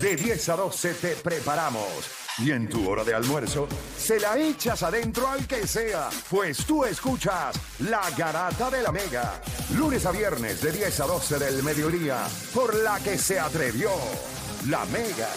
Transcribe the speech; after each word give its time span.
De 0.00 0.16
10 0.16 0.48
a 0.48 0.56
12 0.56 0.94
te 0.94 1.16
preparamos. 1.16 2.24
Y 2.38 2.50
en 2.50 2.66
tu 2.68 2.90
hora 2.90 3.04
de 3.04 3.14
almuerzo, 3.14 3.68
se 3.96 4.18
la 4.18 4.36
echas 4.36 4.82
adentro 4.82 5.28
al 5.28 5.46
que 5.46 5.68
sea, 5.68 6.10
pues 6.28 6.66
tú 6.66 6.84
escuchas 6.84 7.54
La 7.78 8.10
Garata 8.16 8.70
de 8.70 8.82
la 8.82 8.90
Mega. 8.90 9.40
Lunes 9.76 10.04
a 10.04 10.10
viernes 10.10 10.60
de 10.60 10.72
10 10.72 11.00
a 11.00 11.06
12 11.06 11.38
del 11.38 11.62
mediodía, 11.62 12.26
por 12.52 12.74
la 12.74 12.98
que 12.98 13.16
se 13.18 13.38
atrevió 13.38 13.92
La 14.68 14.84
Mega. 14.86 15.28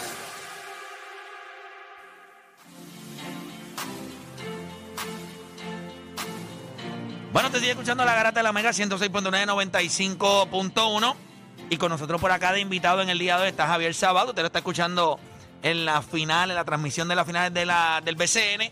Bueno, 7.32 7.52
te 7.52 7.60
sigue 7.60 7.70
escuchando 7.72 8.04
la 8.04 8.16
garata 8.16 8.40
de 8.40 8.44
la 8.44 8.52
Mega 8.52 8.72
106.995.1 8.72 11.27
y 11.70 11.78
con 11.78 11.90
nosotros 11.90 12.22
por 12.22 12.32
acá 12.32 12.54
de 12.54 12.60
invitado 12.60 13.02
en 13.02 13.10
el 13.10 13.20
día 13.20 13.38
de 13.38 13.44
hoy 13.44 13.50
está 13.50 13.68
Javier 13.68 13.94
Sábado. 13.94 14.30
Usted 14.30 14.42
lo 14.42 14.48
está 14.48 14.60
escuchando 14.60 15.20
en 15.64 15.86
la 15.86 16.02
final, 16.02 16.50
en 16.50 16.56
la 16.56 16.66
transmisión 16.66 17.08
de 17.08 17.16
la 17.16 17.26
final 17.26 17.54
de 17.54 17.66
la, 17.66 18.02
del 18.04 18.16
BCN. 18.16 18.72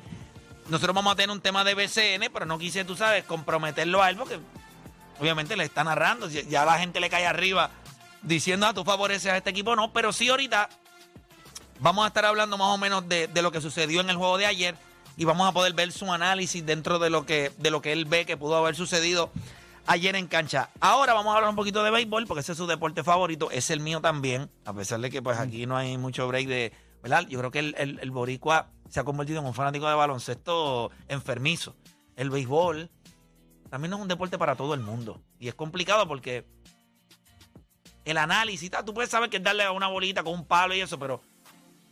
Nosotros 0.70 0.96
vamos 0.96 1.14
a 1.14 1.16
tener 1.16 1.30
un 1.30 1.42
tema 1.42 1.64
de 1.64 1.76
BCN, 1.76 2.32
pero 2.34 2.46
no 2.46 2.58
quise, 2.58 2.86
tú 2.86 2.96
sabes, 2.96 3.24
comprometerlo 3.26 4.02
a 4.02 4.10
él 4.10 4.18
porque 4.18 4.40
obviamente 5.20 5.56
le 5.56 5.64
está 5.64 5.84
narrando. 5.84 6.30
Ya 6.30 6.66
la 6.66 6.80
gente 6.80 7.00
le 7.00 7.10
cae 7.10 7.26
arriba 7.26 7.70
diciendo, 8.22 8.66
ah, 8.66 8.74
tú 8.74 8.84
favoreces 8.84 9.32
a 9.32 9.38
este 9.38 9.50
equipo. 9.50 9.76
No, 9.76 9.92
pero 9.92 10.14
sí 10.14 10.30
ahorita 10.30 10.70
vamos 11.80 12.06
a 12.06 12.08
estar 12.08 12.26
hablando 12.26 12.58
más 12.58 12.70
o 12.70 12.78
menos 12.78 13.08
de, 13.10 13.28
de 13.28 13.42
lo 13.42 13.52
que 13.52 13.62
sucedió 13.62 14.02
en 14.02 14.10
el 14.10 14.16
juego 14.16 14.38
de 14.38 14.46
ayer 14.46 14.76
y 15.18 15.26
vamos 15.26 15.48
a 15.48 15.52
poder 15.52 15.74
ver 15.74 15.92
su 15.92 16.12
análisis 16.12 16.66
dentro 16.66 17.00
de 17.00 17.10
lo 17.10 17.26
que, 17.26 17.52
de 17.58 17.72
lo 17.72 17.82
que 17.82 17.92
él 17.92 18.06
ve 18.06 18.26
que 18.26 18.38
pudo 18.38 18.56
haber 18.56 18.76
sucedido 18.76 19.32
ayer 19.88 20.16
en 20.16 20.28
cancha. 20.28 20.70
Ahora 20.80 21.14
vamos 21.14 21.34
a 21.34 21.38
hablar 21.38 21.50
un 21.50 21.56
poquito 21.56 21.84
de 21.84 21.92
béisbol, 21.92 22.26
porque 22.28 22.42
ese 22.42 22.54
es 22.54 22.58
su 22.58 22.68
deporte 22.68 23.04
favorito, 23.04 23.52
es 23.52 23.70
el 23.70 23.80
mío 23.80 24.02
también, 24.02 24.50
a 24.66 24.74
pesar 24.74 25.00
de 25.00 25.10
que 25.10 25.22
pues 25.22 25.38
aquí 25.38 25.66
no 25.66 25.78
hay 25.78 25.98
mucho 25.98 26.28
break 26.28 26.48
de, 26.48 26.74
¿verdad? 27.02 27.28
Yo 27.28 27.40
creo 27.40 27.52
que 27.52 27.60
el, 27.60 27.76
el, 27.78 28.12
boricua 28.12 28.70
se 28.90 29.00
ha 29.00 29.04
convertido 29.04 29.40
en 29.40 29.46
un 29.46 29.54
fanático 29.54 29.88
de 29.88 29.96
baloncesto 29.96 30.92
enfermizo. 31.08 31.76
El 32.16 32.30
béisbol 32.30 32.90
también 33.70 33.92
no 33.92 33.98
es 33.98 34.02
un 34.02 34.08
deporte 34.08 34.38
para 34.38 34.56
todo 34.56 34.74
el 34.74 34.80
mundo. 34.80 35.22
Y 35.40 35.48
es 35.48 35.56
complicado 35.56 36.08
porque 36.08 36.46
el 38.06 38.18
análisis, 38.18 38.72
tú 38.86 38.94
puedes 38.94 39.10
saber 39.10 39.30
que 39.30 39.38
es 39.38 39.44
darle 39.44 39.64
a 39.64 39.72
una 39.72 39.88
bolita 39.88 40.24
con 40.24 40.34
un 40.34 40.46
palo 40.46 40.76
y 40.76 40.82
eso, 40.82 40.98
pero 41.00 41.22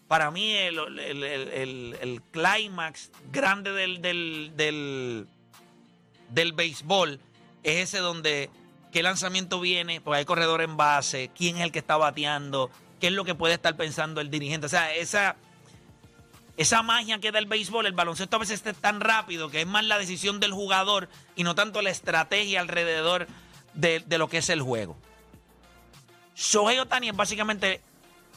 para 0.07 0.29
mí 0.31 0.51
el, 0.53 0.77
el, 0.99 2.21
clímax 2.31 3.11
grande 3.31 3.71
del, 3.71 4.01
del, 4.01 5.27
del, 6.29 6.53
béisbol 6.53 7.19
es 7.63 7.89
ese 7.89 7.99
donde 7.99 8.49
qué 8.91 9.03
lanzamiento 9.03 9.59
viene, 9.59 10.01
porque 10.01 10.19
hay 10.19 10.25
corredor 10.25 10.61
en 10.61 10.77
base, 10.77 11.31
quién 11.35 11.57
es 11.57 11.63
el 11.63 11.71
que 11.71 11.79
está 11.79 11.97
bateando, 11.97 12.69
qué 12.99 13.07
es 13.07 13.13
lo 13.13 13.25
que 13.25 13.35
puede 13.35 13.55
estar 13.55 13.75
pensando 13.75 14.21
el 14.21 14.29
dirigente. 14.29 14.67
O 14.67 14.69
sea, 14.69 14.93
esa, 14.93 15.35
esa 16.57 16.83
magia 16.83 17.19
que 17.19 17.31
da 17.31 17.39
el 17.39 17.47
béisbol, 17.47 17.85
el 17.85 17.93
baloncesto 17.93 18.35
a 18.35 18.39
veces 18.39 18.63
es 18.65 18.75
tan 18.75 18.99
rápido 18.99 19.49
que 19.49 19.61
es 19.61 19.67
más 19.67 19.83
la 19.85 19.97
decisión 19.97 20.39
del 20.39 20.53
jugador 20.53 21.09
y 21.35 21.43
no 21.43 21.55
tanto 21.55 21.81
la 21.81 21.89
estrategia 21.89 22.61
alrededor 22.61 23.27
de, 23.73 23.99
de 24.05 24.17
lo 24.17 24.27
que 24.27 24.37
es 24.37 24.49
el 24.49 24.61
juego. 24.61 24.95
Shohei 26.35 26.79
Otani 26.79 27.09
es 27.09 27.15
básicamente 27.15 27.81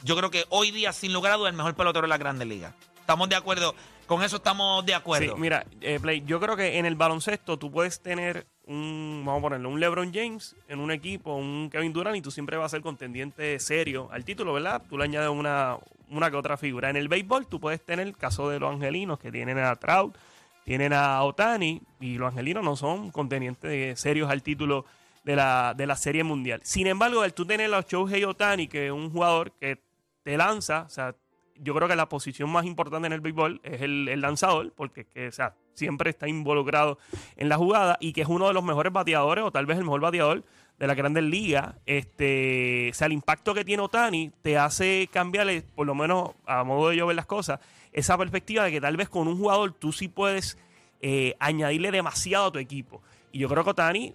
yo 0.03 0.17
creo 0.17 0.31
que 0.31 0.45
hoy 0.51 0.71
día, 0.71 0.93
sin 0.93 1.13
lugar 1.13 1.33
a 1.33 1.37
dudas, 1.37 1.51
el 1.51 1.57
mejor 1.57 1.75
pelotero 1.75 2.03
de 2.03 2.09
la 2.09 2.19
Grandes 2.19 2.47
Ligas. 2.47 2.75
¿Estamos 3.01 3.29
de 3.29 3.37
acuerdo? 3.37 3.75
Con 4.07 4.23
eso 4.23 4.37
estamos 4.37 4.85
de 4.87 4.95
acuerdo. 4.95 5.37
Mira, 5.37 5.67
eh, 5.81 5.99
Play, 6.01 6.23
yo 6.25 6.39
creo 6.39 6.57
que 6.57 6.79
en 6.79 6.87
el 6.87 6.95
baloncesto 6.95 7.59
tú 7.59 7.71
puedes 7.71 8.01
tener 8.01 8.47
un, 8.67 9.23
vamos 9.25 9.41
a 9.41 9.43
ponerlo, 9.43 9.69
un 9.69 9.81
LeBron 9.81 10.13
James 10.13 10.57
en 10.69 10.81
un 10.81 10.91
equipo, 10.91 11.35
un 11.35 11.71
Kevin 11.71 11.93
Durant, 11.93 12.17
y 12.17 12.21
tú 12.21 12.31
siempre 12.31 12.57
vas 12.57 12.67
a 12.67 12.77
ser 12.77 12.83
contendiente 12.83 13.59
serio 13.61 14.09
al 14.11 14.25
título, 14.25 14.53
¿verdad? 14.53 14.83
Tú 14.89 14.99
le 14.99 15.05
añades 15.05 15.31
una, 15.31 15.79
una 16.11 16.31
que 16.31 16.37
otra 16.37 16.57
figura. 16.57 16.91
En 16.91 16.97
el 16.97 17.09
béisbol 17.09 17.47
tú 17.47 17.61
puedes 17.61 17.81
tener 17.85 18.07
el 18.07 18.17
caso 18.17 18.51
de 18.51 18.59
los 18.59 18.75
angelinos 18.75 19.19
que 19.19 19.31
tienen 19.31 19.59
a 19.59 19.77
Trout, 19.77 20.17
tienen 20.65 20.93
a 20.93 21.23
Otani, 21.23 21.81
y 22.01 22.19
los 22.19 22.31
angelinos 22.31 22.65
no 22.65 22.77
son 22.77 23.11
contendientes 23.11 24.01
serios 24.01 24.31
al 24.31 24.43
título 24.43 24.85
de 25.23 25.37
la, 25.37 25.75
de 25.77 25.87
la 25.87 25.97
Serie 25.97 26.25
Mundial. 26.25 26.61
Sin 26.65 26.87
embargo, 26.89 27.25
el 27.25 27.35
tú 27.35 27.47
tener 27.47 27.73
a 27.73 27.83
Shohei 27.83 28.25
Otani, 28.25 28.67
que 28.67 28.87
es 28.87 28.93
un 28.93 29.11
jugador 29.11 29.53
que 29.53 29.81
te 30.25 30.37
lanza, 30.37 30.83
o 30.83 30.89
sea, 30.89 31.15
yo 31.59 31.75
creo 31.75 31.89
que 31.89 31.97
la 31.97 32.09
posición 32.09 32.51
más 32.51 32.65
importante 32.65 33.07
en 33.07 33.13
el 33.13 33.21
béisbol 33.21 33.61
es 33.63 33.81
el, 33.81 34.21
lanzador, 34.21 34.73
porque 34.73 35.05
que, 35.05 35.29
o 35.29 35.33
sea, 35.33 35.55
siempre 35.77 36.11
está 36.11 36.27
involucrado 36.27 36.99
en 37.37 37.49
la 37.49 37.57
jugada 37.57 37.97
y 38.01 38.13
que 38.13 38.23
es 38.23 38.29
uno 38.29 38.49
de 38.49 38.55
los 38.55 38.65
mejores 38.65 38.93
bateadores, 38.93 39.45
o 39.45 39.53
tal 39.53 39.67
vez 39.67 39.79
el 39.79 39.85
mejor 39.85 40.01
bateador 40.01 40.43
de 40.79 40.87
la 40.87 40.95
Grandes 40.95 41.25
Ligas. 41.25 41.75
Este, 41.87 42.91
o 42.91 42.95
sea, 42.95 43.07
el 43.07 43.13
impacto 43.13 43.55
que 43.55 43.65
tiene 43.65 43.83
Otani 43.83 44.33
te 44.43 44.59
hace 44.59 45.09
cambiarle, 45.13 45.63
por 45.75 45.87
lo 45.87 45.95
menos 45.95 46.31
a 46.47 46.65
modo 46.65 46.89
de 46.91 46.97
yo 46.97 47.07
ver 47.07 47.17
las 47.17 47.27
cosas, 47.27 47.61
esa 47.93 48.19
perspectiva 48.19 48.65
de 48.65 48.73
que 48.73 48.81
tal 48.81 48.97
vez 48.97 49.09
con 49.09 49.29
un 49.29 49.39
jugador 49.39 49.73
tú 49.73 49.93
sí 49.93 50.09
puedes 50.09 50.59
eh, 51.01 51.35
añadirle 51.39 51.91
demasiado 51.91 52.47
a 52.47 52.53
tu 52.53 52.59
equipo. 52.59 53.03
Y 53.33 53.39
yo 53.39 53.49
creo 53.49 53.65
que 53.65 53.71
Otani 53.71 54.15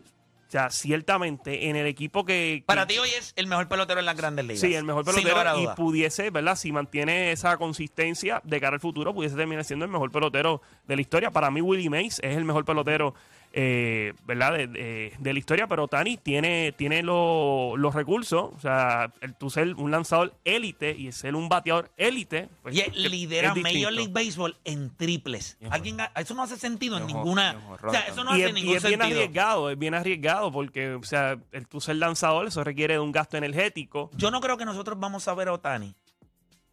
o 0.51 0.57
sea, 0.59 0.69
ciertamente 0.69 1.69
en 1.69 1.77
el 1.77 1.87
equipo 1.87 2.25
que, 2.25 2.61
Para 2.65 2.85
ti 2.85 2.97
hoy 2.97 3.07
es 3.17 3.31
el 3.37 3.47
mejor 3.47 3.69
pelotero 3.69 4.01
en 4.01 4.05
las 4.05 4.17
grandes 4.17 4.43
ligas. 4.43 4.59
Sí, 4.59 4.75
el 4.75 4.83
mejor 4.83 5.05
pelotero. 5.05 5.57
Y 5.57 5.67
pudiese, 5.77 6.29
¿verdad? 6.29 6.57
Si 6.57 6.73
mantiene 6.73 7.31
esa 7.31 7.55
consistencia 7.55 8.41
de 8.43 8.59
cara 8.59 8.73
al 8.73 8.81
futuro, 8.81 9.13
pudiese 9.13 9.37
terminar 9.37 9.63
siendo 9.63 9.85
el 9.85 9.91
mejor 9.91 10.11
pelotero 10.11 10.61
de 10.89 10.95
la 10.97 11.01
historia. 11.01 11.31
Para 11.31 11.49
mí, 11.51 11.61
Willie 11.61 11.89
Mays 11.89 12.19
es 12.21 12.35
el 12.35 12.43
mejor 12.43 12.65
pelotero 12.65 13.13
eh, 13.53 14.13
¿verdad? 14.25 14.53
De, 14.53 15.33
la 15.33 15.39
historia, 15.39 15.67
pero 15.67 15.87
Tani 15.87 16.17
tiene, 16.17 16.71
tiene 16.71 17.03
los 17.03 17.93
recursos, 17.93 18.51
o 18.55 18.59
sea, 18.59 19.11
el, 19.21 19.35
tú 19.35 19.49
ser 19.49 19.75
un 19.75 19.91
lanzador 19.91 20.33
élite 20.45 20.95
y 20.97 21.11
ser 21.11 21.35
un 21.35 21.49
bateador 21.49 21.91
élite. 21.97 22.49
Pues, 22.63 22.75
y 22.75 23.09
lidera 23.09 23.53
Major 23.55 23.91
League 23.91 24.11
Baseball 24.11 24.55
en 24.63 24.95
triples. 24.95 25.57
¿Alguien, 25.69 25.97
eso 26.15 26.33
no 26.33 26.43
hace 26.43 26.57
sentido 26.57 26.97
en 26.97 27.07
ninguna. 27.07 27.59
O 27.81 27.91
sea, 27.91 28.01
eso 28.01 28.23
no 28.23 28.31
hace 28.31 28.45
es, 28.45 28.53
ningún 28.53 28.73
y 28.73 28.77
es 28.77 28.83
bien 28.83 29.01
arriesgado, 29.01 29.69
es 29.69 29.77
bien 29.77 29.93
arriesgado 29.93 30.51
porque, 30.51 30.93
o 30.93 31.03
sea, 31.03 31.37
el 31.51 31.67
tú 31.67 31.81
ser 31.81 31.97
lanzador, 31.97 32.47
eso 32.47 32.63
requiere 32.63 32.95
de 32.95 32.99
un 32.99 33.11
gasto 33.11 33.37
energético. 33.37 34.11
Yo 34.15 34.31
no 34.31 34.39
creo 34.39 34.57
que 34.57 34.65
nosotros 34.65 34.99
vamos 34.99 35.27
a 35.27 35.33
ver 35.33 35.49
a 35.49 35.53
Otani 35.53 35.93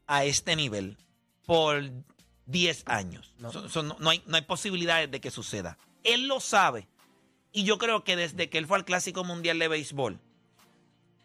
a 0.07 0.25
este 0.25 0.57
nivel 0.57 0.97
por 1.45 1.83
10 2.47 2.85
años. 2.87 3.35
no, 3.39 4.11
hay, 4.11 4.23
no 4.27 4.37
hay 4.37 4.43
posibilidades 4.43 5.11
de 5.11 5.21
que 5.21 5.31
suceda 5.31 5.77
él 6.05 6.29
lo 6.29 6.41
sabe. 6.41 6.89
Y 7.53 7.65
yo 7.65 7.79
creo 7.79 8.05
que 8.05 8.17
desde 8.17 8.51
que 8.51 8.59
él 8.59 8.67
fue 8.67 8.77
al 8.77 8.85
Clásico 8.85 9.25
Mundial 9.25 9.59
de 9.59 9.69
Béisbol, 9.69 10.21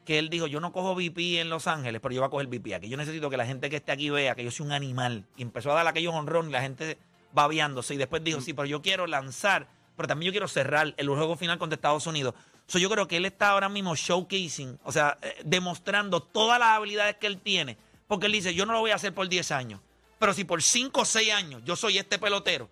que 0.06 0.19
él 0.19 0.29
dijo, 0.29 0.47
yo 0.47 0.59
no 0.59 0.72
cojo 0.72 0.95
VP 0.95 1.39
en 1.39 1.50
Los 1.50 1.67
Ángeles, 1.67 2.01
pero 2.01 2.13
yo 2.13 2.22
voy 2.22 2.28
a 2.28 2.31
coger 2.31 2.47
VP 2.47 2.75
aquí. 2.75 2.89
Yo 2.89 2.97
necesito 2.97 3.29
que 3.29 3.38
la 3.38 3.45
gente 3.45 3.69
que 3.69 3.78
esté 3.78 3.91
aquí 3.91 4.09
vea 4.09 4.35
que 4.35 4.44
yo 4.44 4.51
soy 4.51 4.66
un 4.66 4.72
animal. 4.72 5.25
Y 5.38 5.41
empezó 5.41 5.72
a 5.72 5.75
dar 5.75 5.88
aquellos 5.88 6.13
honrón 6.13 6.50
y 6.50 6.51
la 6.51 6.61
gente 6.61 6.97
babeándose. 7.34 7.94
Y 7.94 7.97
después 7.97 8.23
dijo, 8.23 8.41
sí, 8.41 8.53
pero 8.53 8.66
yo 8.66 8.81
quiero 8.81 9.07
lanzar, 9.07 9.67
pero 9.95 10.07
también 10.07 10.28
yo 10.28 10.34
quiero 10.34 10.47
cerrar 10.47 10.94
el 10.97 11.07
juego 11.07 11.35
final 11.35 11.57
contra 11.57 11.75
Estados 11.75 12.07
Unidos. 12.07 12.34
So, 12.67 12.79
yo 12.79 12.90
creo 12.90 13.07
que 13.07 13.17
él 13.17 13.25
está 13.25 13.50
ahora 13.50 13.69
mismo 13.69 13.95
showcasing, 13.95 14.79
o 14.84 14.91
sea, 14.91 15.17
eh, 15.22 15.35
demostrando 15.44 16.22
todas 16.22 16.59
las 16.59 16.69
habilidades 16.69 17.17
que 17.17 17.28
él 17.28 17.40
tiene. 17.40 17.78
Porque 18.07 18.28
él 18.28 18.31
dice, 18.31 18.53
yo 18.53 18.66
no 18.66 18.73
lo 18.73 18.79
voy 18.79 18.91
a 18.91 18.96
hacer 18.96 19.14
por 19.14 19.28
10 19.28 19.52
años, 19.52 19.81
pero 20.20 20.34
si 20.34 20.43
por 20.43 20.61
5 20.61 21.02
o 21.02 21.05
6 21.05 21.34
años 21.34 21.61
yo 21.66 21.75
soy 21.75 21.97
este 21.97 22.20
pelotero, 22.20 22.70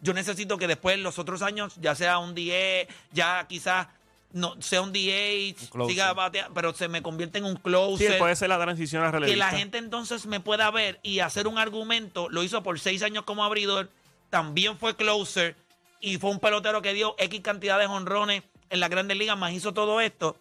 yo 0.00 0.14
necesito 0.14 0.56
que 0.56 0.66
después 0.66 0.98
los 0.98 1.18
otros 1.18 1.42
años, 1.42 1.74
ya 1.80 1.94
sea 1.94 2.18
un 2.18 2.34
DA, 2.34 2.86
ya 3.12 3.46
quizás 3.48 3.88
no 4.32 4.60
sea 4.60 4.82
un 4.82 4.92
DA, 4.92 5.54
siga 5.88 6.12
bateando, 6.12 6.54
pero 6.54 6.72
se 6.72 6.88
me 6.88 7.02
convierte 7.02 7.38
en 7.38 7.44
un 7.44 7.56
closer. 7.56 8.12
Sí, 8.12 8.18
puede 8.18 8.36
ser 8.36 8.48
la 8.48 8.60
transición 8.60 9.04
a 9.04 9.12
Que 9.20 9.36
la 9.36 9.50
gente 9.50 9.78
entonces 9.78 10.26
me 10.26 10.40
pueda 10.40 10.70
ver 10.70 11.00
y 11.02 11.20
hacer 11.20 11.46
un 11.46 11.58
argumento. 11.58 12.28
Lo 12.28 12.42
hizo 12.42 12.62
por 12.62 12.78
seis 12.78 13.02
años 13.02 13.24
como 13.24 13.44
abridor, 13.44 13.90
también 14.30 14.78
fue 14.78 14.96
closer 14.96 15.56
y 16.00 16.18
fue 16.18 16.30
un 16.30 16.38
pelotero 16.38 16.80
que 16.80 16.94
dio 16.94 17.14
X 17.18 17.40
cantidad 17.40 17.78
de 17.78 17.86
honrones 17.86 18.42
en 18.70 18.80
la 18.80 18.88
Grandes 18.88 19.16
Ligas, 19.16 19.36
más 19.36 19.52
hizo 19.52 19.74
todo 19.74 20.00
esto. 20.00 20.36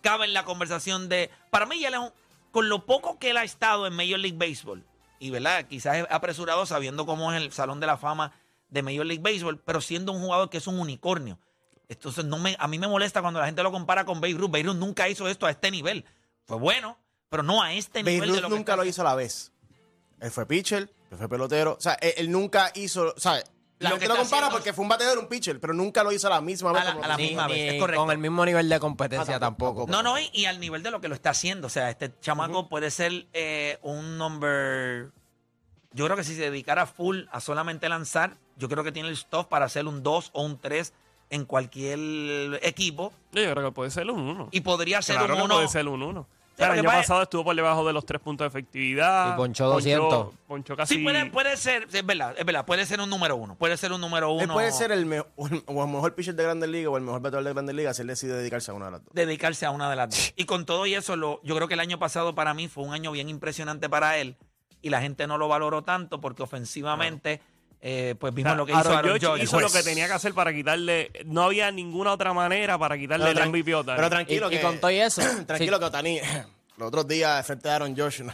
Cabe 0.00 0.24
en 0.24 0.32
la 0.32 0.44
conversación 0.44 1.08
de. 1.08 1.30
Para 1.50 1.66
mí, 1.66 1.80
ya 1.80 1.88
es 1.88 1.96
con 2.50 2.68
lo 2.68 2.86
poco 2.86 3.18
que 3.18 3.30
él 3.30 3.36
ha 3.36 3.44
estado 3.44 3.86
en 3.86 3.94
Major 3.94 4.18
League 4.18 4.38
Baseball, 4.38 4.82
y 5.18 5.30
verdad, 5.30 5.66
quizás 5.66 5.98
es 5.98 6.06
apresurado 6.10 6.64
sabiendo 6.64 7.04
cómo 7.04 7.32
es 7.32 7.42
el 7.42 7.52
Salón 7.52 7.80
de 7.80 7.86
la 7.86 7.96
Fama 7.98 8.32
de 8.68 8.82
Major 8.82 9.06
League 9.06 9.22
Baseball, 9.22 9.58
pero 9.58 9.80
siendo 9.80 10.12
un 10.12 10.20
jugador 10.20 10.50
que 10.50 10.58
es 10.58 10.66
un 10.66 10.78
unicornio. 10.78 11.38
Entonces, 11.88 12.24
no 12.24 12.38
me, 12.38 12.56
a 12.58 12.66
mí 12.66 12.78
me 12.78 12.88
molesta 12.88 13.22
cuando 13.22 13.38
la 13.40 13.46
gente 13.46 13.62
lo 13.62 13.70
compara 13.70 14.04
con 14.04 14.20
Babe 14.20 14.34
Ruth. 14.34 14.50
Ruth 14.64 14.74
nunca 14.76 15.08
hizo 15.08 15.28
esto 15.28 15.46
a 15.46 15.50
este 15.50 15.70
nivel. 15.70 16.04
Fue 16.44 16.56
bueno, 16.58 16.98
pero 17.28 17.42
no 17.42 17.62
a 17.62 17.72
este 17.72 18.00
Babe 18.00 18.12
nivel 18.14 18.28
de 18.30 18.34
Ruth 18.36 18.42
lo 18.42 18.48
que 18.48 18.54
nunca 18.56 18.76
lo 18.76 18.84
hizo 18.84 19.02
a 19.02 19.04
la 19.04 19.14
vez. 19.14 19.52
Él 20.20 20.30
fue 20.30 20.46
pitcher, 20.46 20.90
él 21.10 21.18
fue 21.18 21.28
pelotero. 21.28 21.74
O 21.78 21.80
sea, 21.80 21.94
él, 21.94 22.12
él 22.16 22.30
nunca 22.32 22.72
hizo. 22.74 23.12
O 23.16 23.20
sea, 23.20 23.40
la 23.78 23.90
Lo 23.90 23.98
que 23.98 24.08
lo 24.08 24.16
compara 24.16 24.48
porque 24.48 24.72
fue 24.72 24.82
un 24.84 24.88
bateador, 24.88 25.18
un 25.18 25.28
pitcher, 25.28 25.60
pero 25.60 25.74
nunca 25.74 26.02
lo 26.02 26.10
hizo 26.10 26.26
a 26.26 26.30
la 26.30 26.40
misma 26.40 26.72
vez. 26.72 26.80
A 26.82 26.84
la- 26.94 27.04
a 27.04 27.08
lo 27.08 27.16
misma 27.18 27.46
vez, 27.46 27.74
es 27.74 27.80
correcto. 27.80 28.00
con 28.02 28.10
el 28.10 28.18
mismo 28.18 28.44
nivel 28.46 28.68
de 28.68 28.80
competencia 28.80 29.36
Ah, 29.36 29.38
tampoco. 29.38 29.82
tampoco. 29.84 29.92
No, 29.92 30.02
no, 30.02 30.18
y, 30.18 30.30
y 30.32 30.46
al 30.46 30.58
nivel 30.58 30.82
de 30.82 30.90
lo 30.90 31.00
que 31.02 31.08
lo 31.08 31.14
está 31.14 31.30
haciendo. 31.30 31.66
O 31.66 31.70
sea, 31.70 31.90
este 31.90 32.18
chamaco 32.20 32.68
puede 32.70 32.90
ser 32.90 33.26
eh, 33.34 33.78
un 33.82 34.16
number. 34.18 35.12
Yo 35.92 36.04
creo 36.06 36.16
que 36.16 36.24
si 36.24 36.34
se 36.34 36.42
dedicara 36.50 36.86
full 36.86 37.24
a 37.30 37.40
solamente 37.40 37.88
lanzar, 37.90 38.38
yo 38.56 38.68
creo 38.68 38.82
que 38.84 38.92
tiene 38.92 39.08
el 39.08 39.16
stuff 39.16 39.46
para 39.46 39.66
hacer 39.66 39.86
un 39.86 40.02
2 40.02 40.30
o 40.32 40.42
un 40.42 40.58
3 40.58 40.92
en 41.30 41.44
cualquier 41.44 41.98
equipo. 42.62 43.12
Yo 43.32 43.50
creo 43.52 43.64
que 43.64 43.72
puede 43.72 43.90
ser 43.90 44.10
un 44.10 44.20
1. 44.20 44.48
Y 44.52 44.60
podría 44.60 45.02
ser 45.02 45.16
Claro 45.16 45.34
un 45.34 45.38
que 45.40 45.44
1. 45.46 45.54
puede 45.56 45.68
ser 45.68 45.88
un 45.88 46.02
1. 46.02 46.26
Sí, 46.56 46.62
lo 46.62 46.66
el 46.72 46.78
año 46.78 46.84
pasa- 46.84 46.98
pasado 47.00 47.22
estuvo 47.24 47.44
por 47.44 47.54
debajo 47.54 47.86
de 47.86 47.92
los 47.92 48.06
3 48.06 48.18
puntos 48.18 48.44
de 48.46 48.48
efectividad. 48.48 49.34
Y 49.34 49.36
ponchó 49.36 49.66
200. 49.68 50.28
Ponchó 50.48 50.74
casi. 50.74 50.94
Sí, 50.94 51.02
puede, 51.04 51.26
puede 51.26 51.54
ser, 51.58 51.86
es 51.92 52.06
verdad, 52.06 52.34
es 52.38 52.46
verdad, 52.46 52.64
puede 52.64 52.86
ser 52.86 52.98
un 52.98 53.10
número 53.10 53.36
uno. 53.36 53.56
Puede 53.56 53.76
ser 53.76 53.92
un 53.92 54.00
número 54.00 54.30
uno. 54.30 54.42
Él 54.42 54.48
puede 54.48 54.72
ser 54.72 54.90
el, 54.90 55.04
me- 55.04 55.20
o 55.20 55.46
el- 55.48 55.62
o 55.66 55.84
el 55.84 55.90
mejor 55.90 56.14
pitcher 56.14 56.34
de 56.34 56.44
Grandes 56.44 56.70
Ligas 56.70 56.90
o 56.92 56.96
el 56.96 57.02
mejor 57.02 57.20
bateador 57.20 57.44
de 57.44 57.52
Grandes 57.52 57.74
Ligas 57.76 57.96
si 57.96 58.02
él 58.02 58.08
decide 58.08 58.32
dedicarse 58.38 58.70
a 58.70 58.74
una 58.74 58.86
de 58.86 58.90
las 58.92 59.04
dos. 59.04 59.12
dedicarse 59.14 59.66
a 59.66 59.70
una 59.70 59.90
de 59.90 59.96
las 59.96 60.08
dos. 60.08 60.32
Y 60.34 60.44
con 60.46 60.64
todo 60.64 60.86
y 60.86 60.94
eso, 60.94 61.14
lo, 61.16 61.42
yo 61.42 61.54
creo 61.56 61.68
que 61.68 61.74
el 61.74 61.80
año 61.80 61.98
pasado 61.98 62.34
para 62.34 62.54
mí 62.54 62.68
fue 62.68 62.84
un 62.84 62.94
año 62.94 63.12
bien 63.12 63.28
impresionante 63.28 63.90
para 63.90 64.16
él 64.16 64.36
y 64.80 64.88
la 64.88 65.02
gente 65.02 65.26
no 65.26 65.36
lo 65.36 65.48
valoró 65.48 65.82
tanto 65.82 66.22
porque 66.22 66.42
ofensivamente, 66.42 67.42
eh, 67.80 68.14
pues 68.18 68.32
O 68.32 68.34
vimos 68.34 68.50
sea, 68.50 68.56
lo 68.56 68.66
que 68.66 68.72
hizo 68.72 68.80
Aaron 68.96 69.12
Judge. 69.20 69.42
hizo 69.44 69.60
lo 69.60 69.68
Pues- 69.68 69.72
que 69.84 69.88
tenía 69.90 70.06
que 70.06 70.12
hacer 70.14 70.34
para 70.34 70.52
quitarle. 70.52 71.10
No 71.26 71.42
había 71.42 71.70
ninguna 71.70 72.12
otra 72.12 72.32
manera 72.32 72.78
para 72.78 72.96
quitarle 72.98 73.30
el 73.30 73.38
MVP 73.48 73.72
a. 73.74 73.84
Pero 73.84 74.10
tranquilo, 74.10 74.48
y 74.48 74.56
que, 74.56 74.60
con 74.60 74.78
todo 74.80 74.90
y 74.90 74.98
eso. 75.00 75.20
tranquilo 75.46 75.76
sí, 75.76 75.80
que 75.80 75.84
Otani, 75.86 76.20
los 76.78 76.88
otros 76.88 77.06
días 77.08 77.46
frente 77.46 77.68
a 77.70 77.76
Aaron 77.76 77.96
Josh. 77.96 78.20
no. 78.22 78.32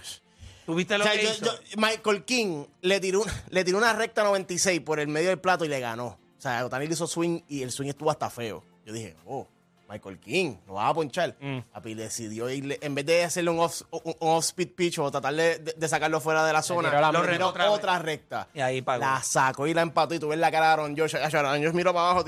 ¿Tuviste 0.65 0.97
lo 0.97 1.05
O 1.05 1.07
sea, 1.09 1.17
que 1.17 1.25
yo- 1.25 1.31
hizo? 1.33 1.45
yo- 1.45 1.59
Michael 1.77 2.25
King 2.25 2.65
le 2.83 3.01
tiró, 3.01 3.25
le 3.51 3.65
tiró 3.65 3.79
una 3.79 3.93
recta 3.95 4.23
96 4.23 4.81
por 4.81 5.01
el 5.01 5.09
medio 5.09 5.29
del 5.31 5.41
plato 5.41 5.65
y 5.65 5.69
le 5.69 5.81
ganó. 5.81 6.07
O 6.07 6.41
sea, 6.41 6.65
Otani 6.65 6.87
le 6.87 6.93
hizo 6.95 7.07
swing 7.07 7.41
y 7.49 7.63
el 7.63 7.73
swing 7.73 7.89
estuvo 7.89 8.11
hasta 8.11 8.31
feo. 8.31 8.65
Yo 8.87 8.93
dije, 8.93 9.17
oh, 9.27 9.49
Michael 9.93 10.19
King, 10.19 10.57
lo 10.67 10.75
vas 10.75 10.91
a 10.91 10.95
ponchar. 10.95 11.37
Mm. 11.39 11.59
Papi 11.71 11.95
decidió 11.95 12.49
irle, 12.49 12.79
en 12.81 12.95
vez 12.95 13.05
de 13.05 13.25
hacerle 13.25 13.51
un 13.51 13.61
off, 13.61 13.83
un, 13.91 14.01
un 14.05 14.15
off-speed 14.21 14.71
pitch 14.75 14.99
o 15.01 15.11
tratar 15.11 15.35
de, 15.35 15.89
sacarlo 15.89 16.19
fuera 16.21 16.47
de 16.47 16.53
la 16.55 16.63
zona, 16.63 16.89
tiró 16.89 17.01
la 17.03 17.13
le 17.13 17.19
misma. 17.19 17.53
tiró 17.53 17.73
otra 17.73 17.99
recta. 17.99 18.49
Y 18.55 18.61
ahí 18.61 18.81
pagó. 18.81 19.01
La 19.01 19.23
sacó 19.23 19.67
y 19.67 19.75
la 19.75 19.83
empató 19.83 20.15
y 20.15 20.19
tú 20.19 20.29
ves 20.29 20.39
la 20.39 20.51
cara 20.51 20.69
de 20.69 20.73
Aaron 20.73 20.97
Josh. 20.97 21.15
Aaron 21.17 21.63
Josh 21.63 21.75
miró 21.75 21.93
para 21.93 22.11
abajo, 22.11 22.25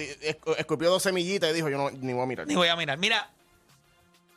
escupió 0.59 0.91
dos 0.91 1.03
semillitas 1.03 1.49
y 1.51 1.55
dijo, 1.55 1.71
yo 1.71 1.79
no, 1.79 1.91
ni 1.91 2.13
voy 2.13 2.23
a 2.23 2.27
mirar. 2.27 2.47
Ni 2.47 2.55
voy 2.55 2.69
a 2.69 2.77
mirar. 2.77 2.99
Mira, 2.99 3.31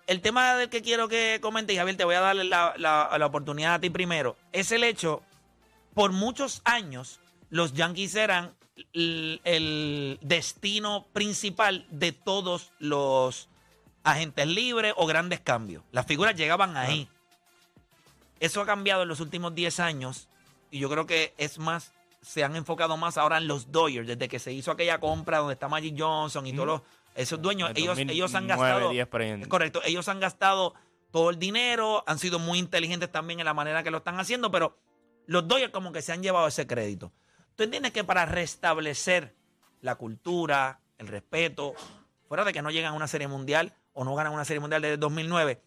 el 0.08 0.22
tema 0.22 0.56
del 0.56 0.70
que 0.70 0.82
quiero 0.82 1.10
que 1.10 1.40
comentes, 1.42 1.76
Javier, 1.78 1.98
te 1.98 2.06
voy 2.06 2.16
a 2.16 2.22
dar 2.22 2.36
la, 2.38 2.74
la- 2.78 3.18
la 3.18 3.26
oportunidad 3.26 3.74
a 3.74 3.80
ti 3.80 3.90
primero, 3.90 4.38
es 4.54 4.72
el 4.72 4.86
hecho, 4.86 5.22
por 5.94 6.14
muchos 6.14 6.62
años, 6.64 7.20
los 7.50 7.74
Yankees 7.74 8.16
eran 8.16 8.54
el, 8.94 10.20
destino 10.22 11.06
principal 11.14 11.86
de 11.90 12.12
todos 12.12 12.72
los 12.80 13.50
agentes 14.04 14.48
libres 14.48 14.94
o 14.96 15.06
grandes 15.06 15.40
cambios. 15.40 15.84
Las 15.92 16.06
figuras 16.06 16.36
llegaban 16.36 16.78
ahí. 16.78 17.10
Eso 18.40 18.62
ha 18.62 18.66
cambiado 18.66 19.04
en 19.04 19.10
los 19.10 19.20
últimos 19.20 19.54
10 19.56 19.80
años 19.80 20.28
y 20.70 20.80
yo 20.80 20.90
creo 20.90 21.06
que 21.06 21.34
es 21.38 21.60
más, 21.60 21.94
se 22.22 22.44
han 22.44 22.56
enfocado 22.56 22.98
más 22.98 23.18
ahora 23.18 23.38
en 23.38 23.48
los 23.48 23.72
Dodgers, 23.72 24.08
desde 24.08 24.28
que 24.28 24.40
se 24.40 24.54
hizo 24.54 24.72
aquella 24.72 25.00
compra 25.00 25.40
donde 25.40 25.54
está 25.54 25.68
Magic 25.68 25.96
Johnson 25.98 26.46
y 26.46 26.54
todos 26.54 26.68
los, 26.68 26.82
esos 27.16 27.42
dueños, 27.42 27.72
El 27.72 27.78
ellos, 27.78 27.98
ellos 27.98 28.36
han 28.36 28.48
2009, 28.48 28.48
gastado... 28.48 28.90
10 28.92 29.08
por 29.08 29.22
ahí 29.22 29.30
en- 29.30 29.42
Es 29.42 29.48
correcto, 29.48 29.82
ellos 29.86 30.08
han 30.08 30.20
gastado 30.20 30.76
todo 31.12 31.30
el 31.32 31.40
dinero, 31.40 32.04
han 32.06 32.20
sido 32.20 32.38
muy 32.38 32.60
inteligentes 32.60 33.12
también 33.12 33.40
en 33.40 33.46
la 33.46 33.54
manera 33.54 33.82
que 33.82 33.92
lo 33.92 33.98
están 33.98 34.20
haciendo, 34.20 34.52
pero 34.52 34.78
los 35.26 35.48
Dodgers 35.48 35.72
como 35.72 35.92
que 35.92 36.02
se 36.02 36.12
han 36.12 36.22
llevado 36.22 36.48
ese 36.48 36.68
crédito. 36.68 37.12
¿Tú 37.58 37.64
entiendes 37.64 37.92
que 37.92 38.04
para 38.04 38.28
restablecer 38.28 39.36
la 39.82 39.96
cultura, 39.96 40.80
el 41.00 41.08
respeto, 41.08 41.74
fuera 42.28 42.46
de 42.46 42.54
que 42.54 42.62
no 42.62 42.70
llegan 42.70 42.94
a 42.94 42.96
una 42.96 43.08
serie 43.08 43.28
mundial 43.28 43.74
o 43.94 44.06
no 44.06 44.14
ganan 44.14 44.32
una 44.32 44.46
serie 44.46 44.60
mundial 44.60 44.84
desde 44.84 44.98
2009, 44.98 45.60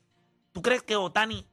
¿tú 0.53 0.63
crees 0.63 0.85
que 0.85 0.95
Otani, 0.95 1.45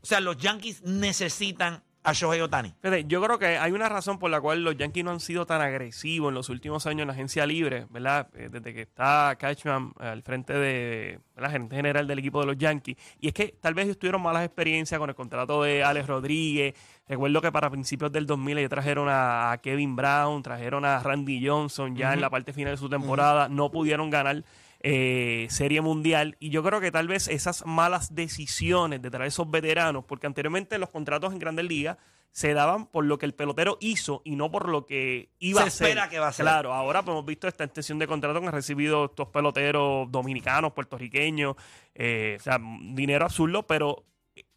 o 0.00 0.06
sea, 0.06 0.20
los 0.20 0.36
Yankees 0.36 0.82
necesitan 0.82 1.82
a 2.06 2.12
Shohei 2.12 2.40
Otani? 2.40 2.72
Yo 3.06 3.20
creo 3.20 3.38
que 3.38 3.58
hay 3.58 3.72
una 3.72 3.88
razón 3.88 4.18
por 4.18 4.30
la 4.30 4.40
cual 4.40 4.62
los 4.62 4.76
Yankees 4.76 5.04
no 5.04 5.10
han 5.10 5.18
sido 5.18 5.44
tan 5.44 5.60
agresivos 5.60 6.28
en 6.28 6.34
los 6.34 6.48
últimos 6.48 6.86
años 6.86 7.02
en 7.02 7.08
la 7.08 7.14
agencia 7.14 7.44
libre, 7.46 7.86
¿verdad? 7.90 8.28
Eh, 8.34 8.48
Desde 8.50 8.72
que 8.72 8.82
está 8.82 9.36
Cashman 9.38 9.92
al 9.98 10.22
frente 10.22 10.52
de 10.52 11.18
la 11.36 11.50
gerente 11.50 11.74
general 11.74 12.06
del 12.06 12.20
equipo 12.20 12.40
de 12.40 12.46
los 12.46 12.56
Yankees. 12.56 12.96
Y 13.20 13.28
es 13.28 13.34
que 13.34 13.56
tal 13.60 13.74
vez 13.74 13.86
ellos 13.86 13.98
tuvieron 13.98 14.22
malas 14.22 14.44
experiencias 14.44 14.98
con 15.00 15.10
el 15.10 15.16
contrato 15.16 15.62
de 15.64 15.82
Alex 15.82 16.06
Rodríguez. 16.06 16.74
Recuerdo 17.08 17.42
que 17.42 17.50
para 17.50 17.70
principios 17.70 18.12
del 18.12 18.24
2000 18.24 18.58
ellos 18.58 18.70
trajeron 18.70 19.08
a, 19.08 19.50
a 19.50 19.58
Kevin 19.58 19.96
Brown, 19.96 20.42
trajeron 20.42 20.84
a 20.84 21.00
Randy 21.00 21.44
Johnson 21.44 21.96
ya 21.96 22.14
en 22.14 22.20
la 22.20 22.30
parte 22.30 22.52
final 22.52 22.74
de 22.74 22.78
su 22.78 22.88
temporada. 22.88 23.48
No 23.48 23.70
pudieron 23.70 24.10
ganar 24.10 24.44
eh, 24.88 25.48
Serie 25.50 25.80
Mundial. 25.80 26.36
Y 26.38 26.50
yo 26.50 26.62
creo 26.62 26.80
que 26.80 26.92
tal 26.92 27.08
vez 27.08 27.26
esas 27.26 27.66
malas 27.66 28.14
decisiones 28.14 29.02
de 29.02 29.10
traer 29.10 29.26
esos 29.26 29.50
veteranos, 29.50 30.04
porque 30.04 30.28
anteriormente 30.28 30.78
los 30.78 30.90
contratos 30.90 31.32
en 31.32 31.40
Grandes 31.40 31.64
Ligas 31.64 31.96
se 32.30 32.54
daban 32.54 32.86
por 32.86 33.04
lo 33.04 33.18
que 33.18 33.26
el 33.26 33.34
pelotero 33.34 33.78
hizo 33.80 34.22
y 34.24 34.36
no 34.36 34.48
por 34.50 34.68
lo 34.68 34.86
que 34.86 35.30
iba 35.40 35.62
Se 35.62 35.64
a 35.64 35.68
hacer. 35.68 35.88
espera 35.88 36.08
que 36.08 36.20
va 36.20 36.26
a 36.26 36.28
hacer. 36.28 36.44
Claro, 36.44 36.72
ahora 36.72 37.02
pues, 37.02 37.14
hemos 37.14 37.26
visto 37.26 37.48
esta 37.48 37.64
extensión 37.64 37.98
de 37.98 38.06
contrato 38.06 38.40
que 38.40 38.46
han 38.46 38.52
recibido 38.52 39.06
estos 39.06 39.28
peloteros 39.28 40.12
dominicanos, 40.12 40.72
puertorriqueños, 40.72 41.56
eh, 41.94 42.36
o 42.38 42.42
sea, 42.42 42.60
dinero 42.92 43.24
absurdo, 43.24 43.66
pero 43.66 44.04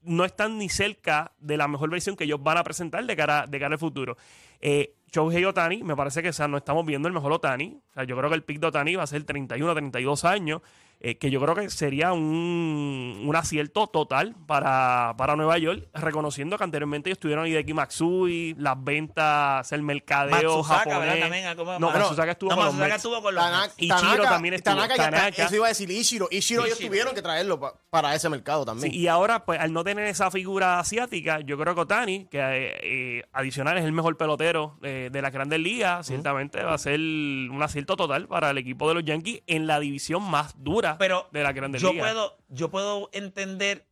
no 0.04 0.25
están 0.25 0.57
ni 0.57 0.69
cerca 0.69 1.31
de 1.40 1.57
la 1.57 1.68
mejor 1.68 1.90
versión 1.90 2.16
que 2.16 2.24
ellos 2.24 2.42
van 2.42 2.57
a 2.57 2.63
presentar 2.63 3.06
de 3.06 3.16
cara, 3.16 3.46
de 3.48 3.60
cara 3.60 3.74
al 3.74 3.80
futuro. 3.80 4.18
Eh, 4.62 4.96
Shohei 5.12 5.44
Otani, 5.46 5.84
me 5.84 5.96
parece 5.96 6.22
que 6.22 6.30
o 6.30 6.34
sea, 6.34 6.48
no 6.48 6.57
estamos 6.57 6.86
viendo 6.86 7.07
el 7.07 7.13
mejor 7.13 7.31
Otani. 7.31 7.80
O 7.90 7.94
sea, 7.94 8.04
yo 8.04 8.16
creo 8.16 8.30
que 8.30 8.36
el 8.36 8.44
pick 8.44 8.60
de 8.60 8.68
Otani 8.68 8.96
va 8.96 9.04
a 9.04 9.07
ser 9.07 9.24
31, 9.24 9.74
32 9.74 10.25
años, 10.25 10.62
eh, 11.01 11.18
que 11.18 11.31
yo 11.31 11.40
creo 11.42 11.56
que 11.56 11.69
sería 11.69 12.12
un, 12.12 13.24
un 13.25 13.36
acierto 13.36 13.88
total 13.88 14.36
para, 14.48 15.13
para 15.18 15.36
Nueva 15.36 15.57
York, 15.57 15.88
reconociendo 15.94 16.57
que 16.57 16.63
anteriormente 16.66 17.10
ellos 17.10 17.19
tuvieron 17.19 17.48
Hideki 17.48 17.74
Matsui, 17.74 18.56
las 18.57 18.81
ventas, 18.84 19.72
el 19.72 19.81
mercadeo 19.84 20.57
Matsusaka, 20.57 20.80
japonés. 20.92 21.00
¿verdad? 21.13 21.19
También, 21.22 21.56
¿cómo? 21.56 21.72
no, 21.74 21.80
Bueno, 21.88 22.00
Matsusaka 22.00 22.31
estuvo 22.31 22.50
no, 22.50 22.56
con 22.57 22.66
los 22.66 22.74
Matsusaka 22.75 22.94
Mets. 22.94 23.06
estuvo 23.06 23.22
con 23.22 23.36
los 23.36 23.44
Tana- 23.44 23.62
Mets. 23.62 23.74
Ichiro 23.78 24.24
también 24.24 24.54
estuvo. 24.56 24.75
Tanaka 24.75 24.96
Tanaka. 24.96 25.44
eso 25.46 25.56
iba 25.56 25.66
a 25.66 25.69
decir 25.69 25.90
Ishiro. 25.90 26.28
Ishiro, 26.31 26.66
ellos 26.66 26.75
Ichiro. 26.78 26.90
tuvieron 26.90 27.16
que 27.16 27.22
traerlo 27.22 27.60
pa- 27.60 27.74
para 27.90 28.13
ese 28.16 28.28
mercado 28.30 28.66
también. 28.66 28.92
Sí, 28.92 28.98
y 29.00 29.07
ahora, 29.07 29.45
pues, 29.45 29.60
al 29.60 29.72
no 29.72 29.84
tener 29.84 30.06
esa 30.06 30.30
figura 30.31 30.80
asiática, 30.80 31.40
yo 31.42 31.57
creo 31.57 31.75
que 31.75 31.81
Otani, 31.81 32.26
que 32.26 32.40
eh, 32.40 32.80
eh, 32.83 33.23
adicional 33.33 33.78
es 33.78 33.85
el 33.85 33.92
mejor 33.94 34.18
pelotero 34.18 34.78
eh, 34.83 35.09
de 35.12 35.21
las 35.21 35.31
grandes 35.31 35.59
ligas, 35.59 36.07
ciertamente 36.07 36.62
va 36.64 36.73
a 36.73 36.78
ser 36.78 37.00
un 37.00 37.62
acierto 37.64 37.95
total 37.95 38.28
para 38.28 38.50
el 38.52 38.57
equipo 38.57 38.88
de 38.90 38.95
los 38.95 39.06
Yankees 39.06 39.42
en 39.47 39.66
la 39.66 39.80
división 39.80 40.23
más 40.23 40.56
dura 40.62 40.89
Pero 40.98 41.28
de 41.31 41.44
las 41.44 41.54
grandes 41.54 41.81
yo 41.81 41.92
ligas. 41.92 42.08
puedo, 42.08 42.38
yo 42.50 42.69
puedo 42.69 43.10
entender 43.14 43.86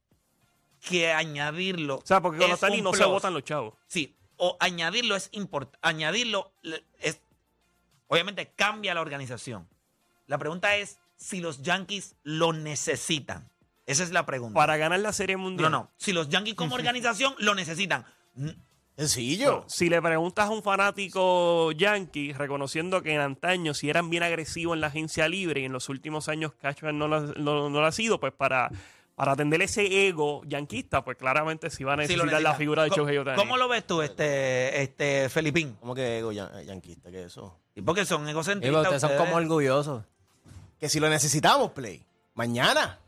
que 0.82 1.12
añadirlo. 1.12 1.98
o 1.98 2.06
sea, 2.06 2.22
porque 2.22 2.40
con 2.40 2.52
es 2.52 2.58
Otani 2.58 2.78
un 2.78 2.86
no 2.86 2.94
se 2.94 3.06
votan 3.06 3.34
los 3.34 3.44
chavos. 3.44 3.74
Sí, 3.88 4.16
o 4.38 4.58
añadirlo 4.60 5.16
es 5.16 5.30
importante. 5.32 5.78
Añadirlo 5.82 6.54
es. 7.00 7.22
Obviamente 8.08 8.54
cambia 8.56 8.94
la 8.94 9.02
organización. 9.02 9.68
La 10.28 10.38
pregunta 10.38 10.76
es 10.76 11.00
si 11.18 11.40
los 11.42 11.62
Yankees 11.62 12.16
lo 12.24 12.54
necesitan. 12.54 13.50
Esa 13.86 14.04
es 14.04 14.12
la 14.12 14.26
pregunta. 14.26 14.54
Para 14.54 14.78
ganar 14.78 15.00
la 15.00 15.14
Serie 15.14 15.36
no, 15.36 15.44
Mundial. 15.44 15.72
no. 15.72 15.92
Si 15.98 16.14
los 16.14 16.30
Yankees 16.30 16.56
como 16.56 16.76
organización 16.76 17.36
lo 17.40 17.56
necesitan. 17.56 18.06
Sencillo. 18.98 19.52
Bueno, 19.52 19.66
si 19.70 19.90
le 19.90 20.02
preguntas 20.02 20.48
a 20.48 20.50
un 20.52 20.64
fanático 20.64 21.72
yankee, 21.72 22.34
reconociendo 22.34 23.02
que 23.04 23.14
en 23.14 23.22
antaño 23.22 23.74
si 23.74 23.90
eran 23.90 24.10
bien 24.10 24.24
agresivos 24.24 24.76
en 24.76 24.82
la 24.82 24.88
agencia 24.88 25.28
libre 25.30 25.62
y 25.62 25.66
en 25.66 25.72
los 25.72 25.88
últimos 25.90 26.28
años 26.30 26.54
Cashman 26.60 26.98
no 26.98 27.08
lo, 27.08 27.22
no- 27.22 27.70
no 27.70 27.80
lo 27.82 27.86
ha 27.86 27.92
sido, 27.92 28.20
pues 28.20 28.34
para, 28.34 28.72
para 29.16 29.34
atender 29.34 29.62
ese 29.62 30.08
ego 30.08 30.42
yanquista, 30.46 31.04
pues 31.04 31.16
claramente 31.18 31.70
sí 31.70 31.84
va 31.84 31.94
a 31.94 31.96
si 32.08 32.14
necesitar 32.16 32.42
la 32.42 32.56
figura 32.56 32.84
de 32.84 32.90
¿Cómo- 32.90 33.04
Shohei 33.04 33.18
Ohtani. 33.20 33.38
¿Cómo 33.38 33.58
lo 33.58 33.68
ves 33.68 33.86
tú, 33.86 34.02
este, 34.02 34.82
este 34.82 35.30
Felipín? 35.30 35.76
¿Cómo 35.80 35.94
que 35.94 36.18
ego 36.18 36.32
yan- 36.32 36.50
yanquista? 36.66 37.12
¿Qué 37.12 37.20
es 37.22 37.26
eso? 37.28 37.56
¿Y 37.76 37.82
porque 37.84 38.04
son 38.06 38.28
egocentristas? 38.28 38.82
ustedes 38.82 39.02
son 39.02 39.16
como 39.18 39.36
orgullosos. 39.36 40.04
Que 40.80 40.90
si 40.90 41.00
lo 41.00 41.08
necesitamos, 41.10 41.72
Play. 41.72 42.04
Mañana. 42.34 43.00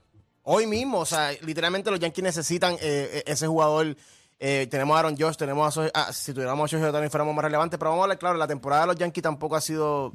Hoy 0.44 0.66
mismo. 0.68 1.00
O 1.00 1.06
sea, 1.06 1.32
literalmente 1.42 1.90
los 1.92 2.00
Yankees 2.00 2.24
necesitan 2.24 2.74
eh, 2.76 2.78
eh, 2.82 3.24
ese 3.26 3.48
jugador. 3.48 3.96
Eh, 4.40 4.68
tenemos 4.72 4.96
a 4.96 5.00
Aaron 5.00 5.16
Josh, 5.18 5.36
tenemos 5.36 5.78
a, 5.78 5.90
ah, 5.94 6.14
si 6.14 6.34
tuviéramos 6.34 6.72
a 6.74 6.78
Shohei 6.78 6.92
también 6.92 7.12
fuéramos 7.12 7.36
más 7.36 7.44
relevantes. 7.44 7.78
Pero 7.78 7.92
vamos 7.92 8.04
a 8.04 8.06
hablar 8.06 8.18
claro, 8.20 8.38
la 8.38 8.48
temporada 8.48 8.82
de 8.84 8.88
los 8.88 8.96
Yankees 8.96 9.22
tampoco 9.22 9.56
ha 9.58 9.62
sido, 9.62 10.14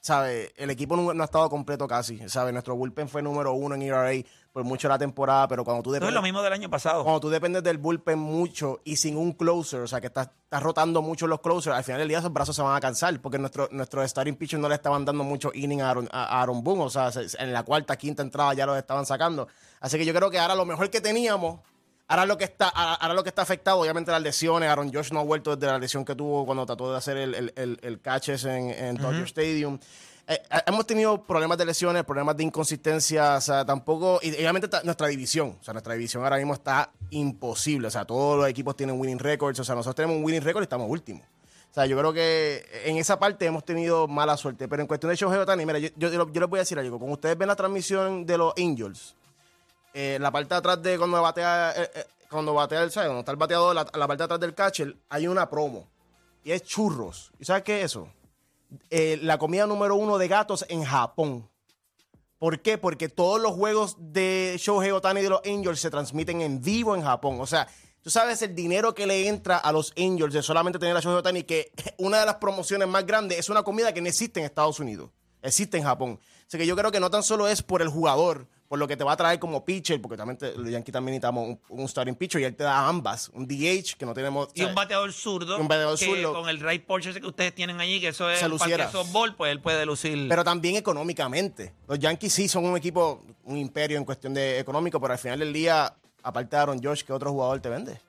¿sabe? 0.00 0.52
El 0.56 0.70
equipo 0.70 0.96
no, 0.96 1.12
no 1.12 1.22
ha 1.22 1.26
estado 1.26 1.48
completo 1.50 1.86
casi, 1.86 2.28
¿sabe? 2.28 2.50
Nuestro 2.52 2.74
bullpen 2.76 3.08
fue 3.08 3.22
número 3.22 3.52
uno 3.52 3.74
en 3.74 3.82
ERA 3.82 4.10
por 4.52 4.64
mucho 4.64 4.86
la 4.88 4.98
temporada, 4.98 5.48
pero 5.48 5.64
cuando 5.64 5.82
tú 5.82 5.90
Esto 5.94 5.96
es 5.96 6.00
dependes, 6.00 6.14
lo 6.14 6.22
mismo 6.22 6.42
del 6.42 6.52
año 6.52 6.68
pasado. 6.68 7.02
cuando 7.04 7.20
tú 7.20 7.30
dependes 7.30 7.62
del 7.62 7.78
bullpen 7.78 8.18
mucho 8.18 8.80
y 8.84 8.96
sin 8.96 9.16
un 9.16 9.32
closer, 9.32 9.80
o 9.80 9.86
sea, 9.86 9.98
que 10.00 10.08
estás, 10.08 10.28
estás 10.44 10.62
rotando 10.62 11.00
mucho 11.00 11.26
los 11.26 11.40
closers, 11.40 11.74
al 11.76 11.84
final 11.84 12.00
del 12.00 12.08
día 12.08 12.18
esos 12.18 12.32
brazos 12.32 12.54
se 12.56 12.60
van 12.62 12.76
a 12.76 12.80
cansar 12.80 13.18
porque 13.20 13.38
nuestro, 13.38 13.68
nuestro 13.70 14.06
starting 14.06 14.34
pitcher 14.36 14.58
no 14.60 14.68
le 14.68 14.74
estaban 14.74 15.04
dando 15.06 15.24
mucho 15.24 15.50
inning 15.54 15.80
a 15.80 15.88
Aaron, 15.90 16.08
a 16.12 16.40
Aaron 16.42 16.62
Boone, 16.62 16.82
o 16.84 16.90
sea, 16.90 17.10
se- 17.12 17.26
en 17.42 17.52
la 17.52 17.62
cuarta, 17.62 17.96
quinta 17.96 18.22
entrada 18.22 18.52
ya 18.52 18.66
los 18.66 18.76
estaban 18.76 19.06
sacando. 19.06 19.48
Así 19.80 19.96
que 19.98 20.04
yo 20.04 20.12
creo 20.12 20.30
que 20.30 20.38
ahora 20.38 20.54
lo 20.54 20.66
mejor 20.66 20.90
que 20.90 21.00
teníamos 21.00 21.60
Ahora 22.08 22.26
lo 22.26 22.36
que 22.36 22.44
está, 22.44 22.68
ahora 22.68 23.14
lo 23.14 23.22
que 23.22 23.30
está 23.30 23.42
afectado, 23.42 23.78
obviamente 23.78 24.10
las 24.10 24.22
lesiones. 24.22 24.68
Aaron 24.68 24.92
Josh 24.92 25.12
no 25.12 25.20
ha 25.20 25.24
vuelto 25.24 25.56
desde 25.56 25.72
la 25.72 25.78
lesión 25.78 26.04
que 26.04 26.14
tuvo 26.14 26.44
cuando 26.44 26.66
trató 26.66 26.90
de 26.90 26.98
hacer 26.98 27.16
el, 27.16 27.34
el, 27.34 27.52
el, 27.56 27.78
el 27.82 28.00
catches 28.00 28.44
en, 28.44 28.70
en 28.70 28.96
Dodger 28.96 29.24
Stadium. 29.24 29.78
Eh, 30.28 30.40
hemos 30.66 30.86
tenido 30.86 31.22
problemas 31.24 31.58
de 31.58 31.64
lesiones, 31.64 32.04
problemas 32.04 32.36
de 32.36 32.44
inconsistencia, 32.44 33.36
o 33.36 33.40
sea, 33.40 33.64
tampoco, 33.64 34.20
y 34.22 34.30
obviamente 34.34 34.68
nuestra 34.84 35.08
división, 35.08 35.56
o 35.60 35.64
sea, 35.64 35.74
nuestra 35.74 35.94
división 35.94 36.22
ahora 36.22 36.36
mismo 36.36 36.54
está 36.54 36.90
imposible, 37.10 37.88
o 37.88 37.90
sea, 37.90 38.04
todos 38.04 38.38
los 38.38 38.48
equipos 38.48 38.76
tienen 38.76 39.00
winning 39.00 39.18
records, 39.18 39.58
o 39.58 39.64
sea, 39.64 39.74
nosotros 39.74 39.96
tenemos 39.96 40.16
un 40.16 40.24
winning 40.24 40.42
record 40.42 40.62
y 40.62 40.64
estamos 40.64 40.88
últimos. 40.88 41.22
O 41.24 41.74
sea, 41.74 41.86
yo 41.86 41.98
creo 41.98 42.12
que 42.12 42.64
en 42.84 42.98
esa 42.98 43.18
parte 43.18 43.46
hemos 43.46 43.64
tenido 43.64 44.06
mala 44.06 44.36
suerte, 44.36 44.68
pero 44.68 44.82
en 44.82 44.86
cuestión 44.86 45.10
de 45.10 45.16
Shohei 45.16 45.40
Otani, 45.40 45.66
mira, 45.66 45.80
yo, 45.80 45.88
yo, 45.96 46.10
yo 46.10 46.40
les 46.40 46.48
voy 46.48 46.58
a 46.58 46.62
decir 46.62 46.78
algo, 46.78 47.00
como 47.00 47.14
ustedes 47.14 47.36
ven 47.36 47.48
la 47.48 47.56
transmisión 47.56 48.24
de 48.24 48.38
los 48.38 48.54
Angels, 48.56 49.16
eh, 49.94 50.18
la 50.20 50.30
parte 50.30 50.54
de 50.54 50.58
atrás 50.58 50.82
de 50.82 50.98
cuando 50.98 51.20
batea, 51.20 51.72
eh, 51.76 51.90
eh, 51.94 52.06
cuando 52.30 52.54
batea 52.54 52.82
el 52.82 52.90
¿sabes? 52.90 53.08
Cuando 53.08 53.20
está 53.20 53.32
el 53.32 53.38
bateador, 53.38 53.74
la, 53.74 53.84
parte 53.84 54.16
de 54.16 54.24
atrás 54.24 54.40
del 54.40 54.54
catcher, 54.54 54.96
hay 55.08 55.26
una 55.26 55.48
promo. 55.48 55.88
Y 56.44 56.52
es 56.52 56.62
churros. 56.62 57.30
¿Y 57.38 57.44
sabes 57.44 57.62
qué 57.62 57.80
es 57.80 57.86
eso? 57.86 58.08
La 58.90 59.38
comida 59.38 59.66
número 59.66 59.96
uno 59.96 60.16
de 60.18 60.28
gatos 60.28 60.64
en 60.68 60.82
Japón. 60.82 61.48
¿Por 62.38 62.60
qué? 62.60 62.78
Porque 62.78 63.08
todos 63.08 63.40
los 63.40 63.52
juegos 63.52 63.96
de 63.98 64.56
Shohei 64.58 64.90
Otani 64.90 65.20
y 65.20 65.22
de 65.22 65.28
los 65.28 65.42
Angels 65.44 65.78
se 65.78 65.90
transmiten 65.90 66.40
en 66.40 66.60
vivo 66.60 66.96
en 66.96 67.02
Japón. 67.02 67.40
O 67.40 67.46
sea, 67.46 67.68
tú 68.02 68.10
sabes 68.10 68.42
el 68.42 68.54
dinero 68.54 68.94
que 68.94 69.06
le 69.06 69.28
entra 69.28 69.58
a 69.58 69.70
los 69.70 69.92
Angels 69.96 70.34
de 70.34 70.42
solamente 70.42 70.80
tener 70.80 70.96
a 70.96 71.00
Shohei 71.00 71.18
Otani, 71.18 71.44
que 71.44 71.70
una 71.98 72.18
de 72.18 72.26
las 72.26 72.36
promociones 72.36 72.88
más 72.88 73.06
grandes 73.06 73.38
es 73.38 73.48
una 73.48 73.62
comida 73.62 73.92
que 73.94 74.00
no 74.00 74.08
existe 74.08 74.40
en 74.40 74.46
Estados 74.46 74.80
Unidos. 74.80 75.10
Existe 75.42 75.76
en 75.76 75.84
Japón. 75.84 76.18
Así 76.46 76.56
que 76.58 76.66
yo 76.66 76.76
creo 76.76 76.90
que 76.92 77.00
no 77.00 77.10
tan 77.10 77.22
solo 77.22 77.48
es 77.48 77.62
por 77.62 77.82
el 77.82 77.88
jugador, 77.88 78.46
por 78.68 78.78
lo 78.78 78.86
que 78.88 78.96
te 78.96 79.04
va 79.04 79.12
a 79.12 79.16
traer 79.16 79.38
como 79.38 79.64
pitcher, 79.64 80.00
porque 80.00 80.16
también 80.16 80.38
te- 80.38 80.56
los 80.56 80.70
Yankees 80.70 80.92
también 80.92 81.12
necesitamos 81.12 81.46
un, 81.48 81.60
un 81.80 81.88
starting 81.88 82.14
pitcher 82.14 82.40
y 82.40 82.44
él 82.44 82.54
te 82.56 82.64
da 82.64 82.86
ambas, 82.88 83.28
un 83.34 83.46
DH 83.46 83.96
que 83.98 84.06
no 84.06 84.14
tenemos. 84.14 84.48
Y 84.54 84.62
un 84.64 84.74
bateador 84.74 85.12
zurdo. 85.12 85.58
Un 85.58 85.68
bateador 85.68 85.98
que 85.98 86.04
zurdo. 86.06 86.32
Con 86.32 86.48
el 86.48 86.60
right 86.60 86.84
Porsche 86.86 87.12
que 87.20 87.26
ustedes 87.26 87.54
tienen 87.54 87.80
allí, 87.80 88.00
que 88.00 88.08
eso 88.08 88.30
es 88.30 88.38
Se 88.38 88.48
luciera. 88.48 88.90
softball, 88.90 89.34
pues 89.34 89.52
él 89.52 89.60
puede 89.60 89.84
lucir. 89.84 90.26
Pero 90.28 90.44
también 90.44 90.76
económicamente. 90.76 91.74
Los 91.88 91.98
Yankees 91.98 92.32
sí 92.32 92.48
son 92.48 92.64
un 92.64 92.76
equipo, 92.76 93.22
un 93.44 93.56
imperio 93.58 93.98
en 93.98 94.04
cuestión 94.04 94.32
de 94.32 94.58
económico, 94.58 95.00
pero 95.00 95.12
al 95.14 95.18
final 95.18 95.38
del 95.40 95.52
día, 95.52 95.94
aparte 96.22 96.56
de 96.56 96.62
Aaron 96.62 96.82
Josh, 96.82 97.02
¿qué 97.02 97.12
otro 97.12 97.30
jugador 97.32 97.60
te 97.60 97.68
vende? 97.68 98.00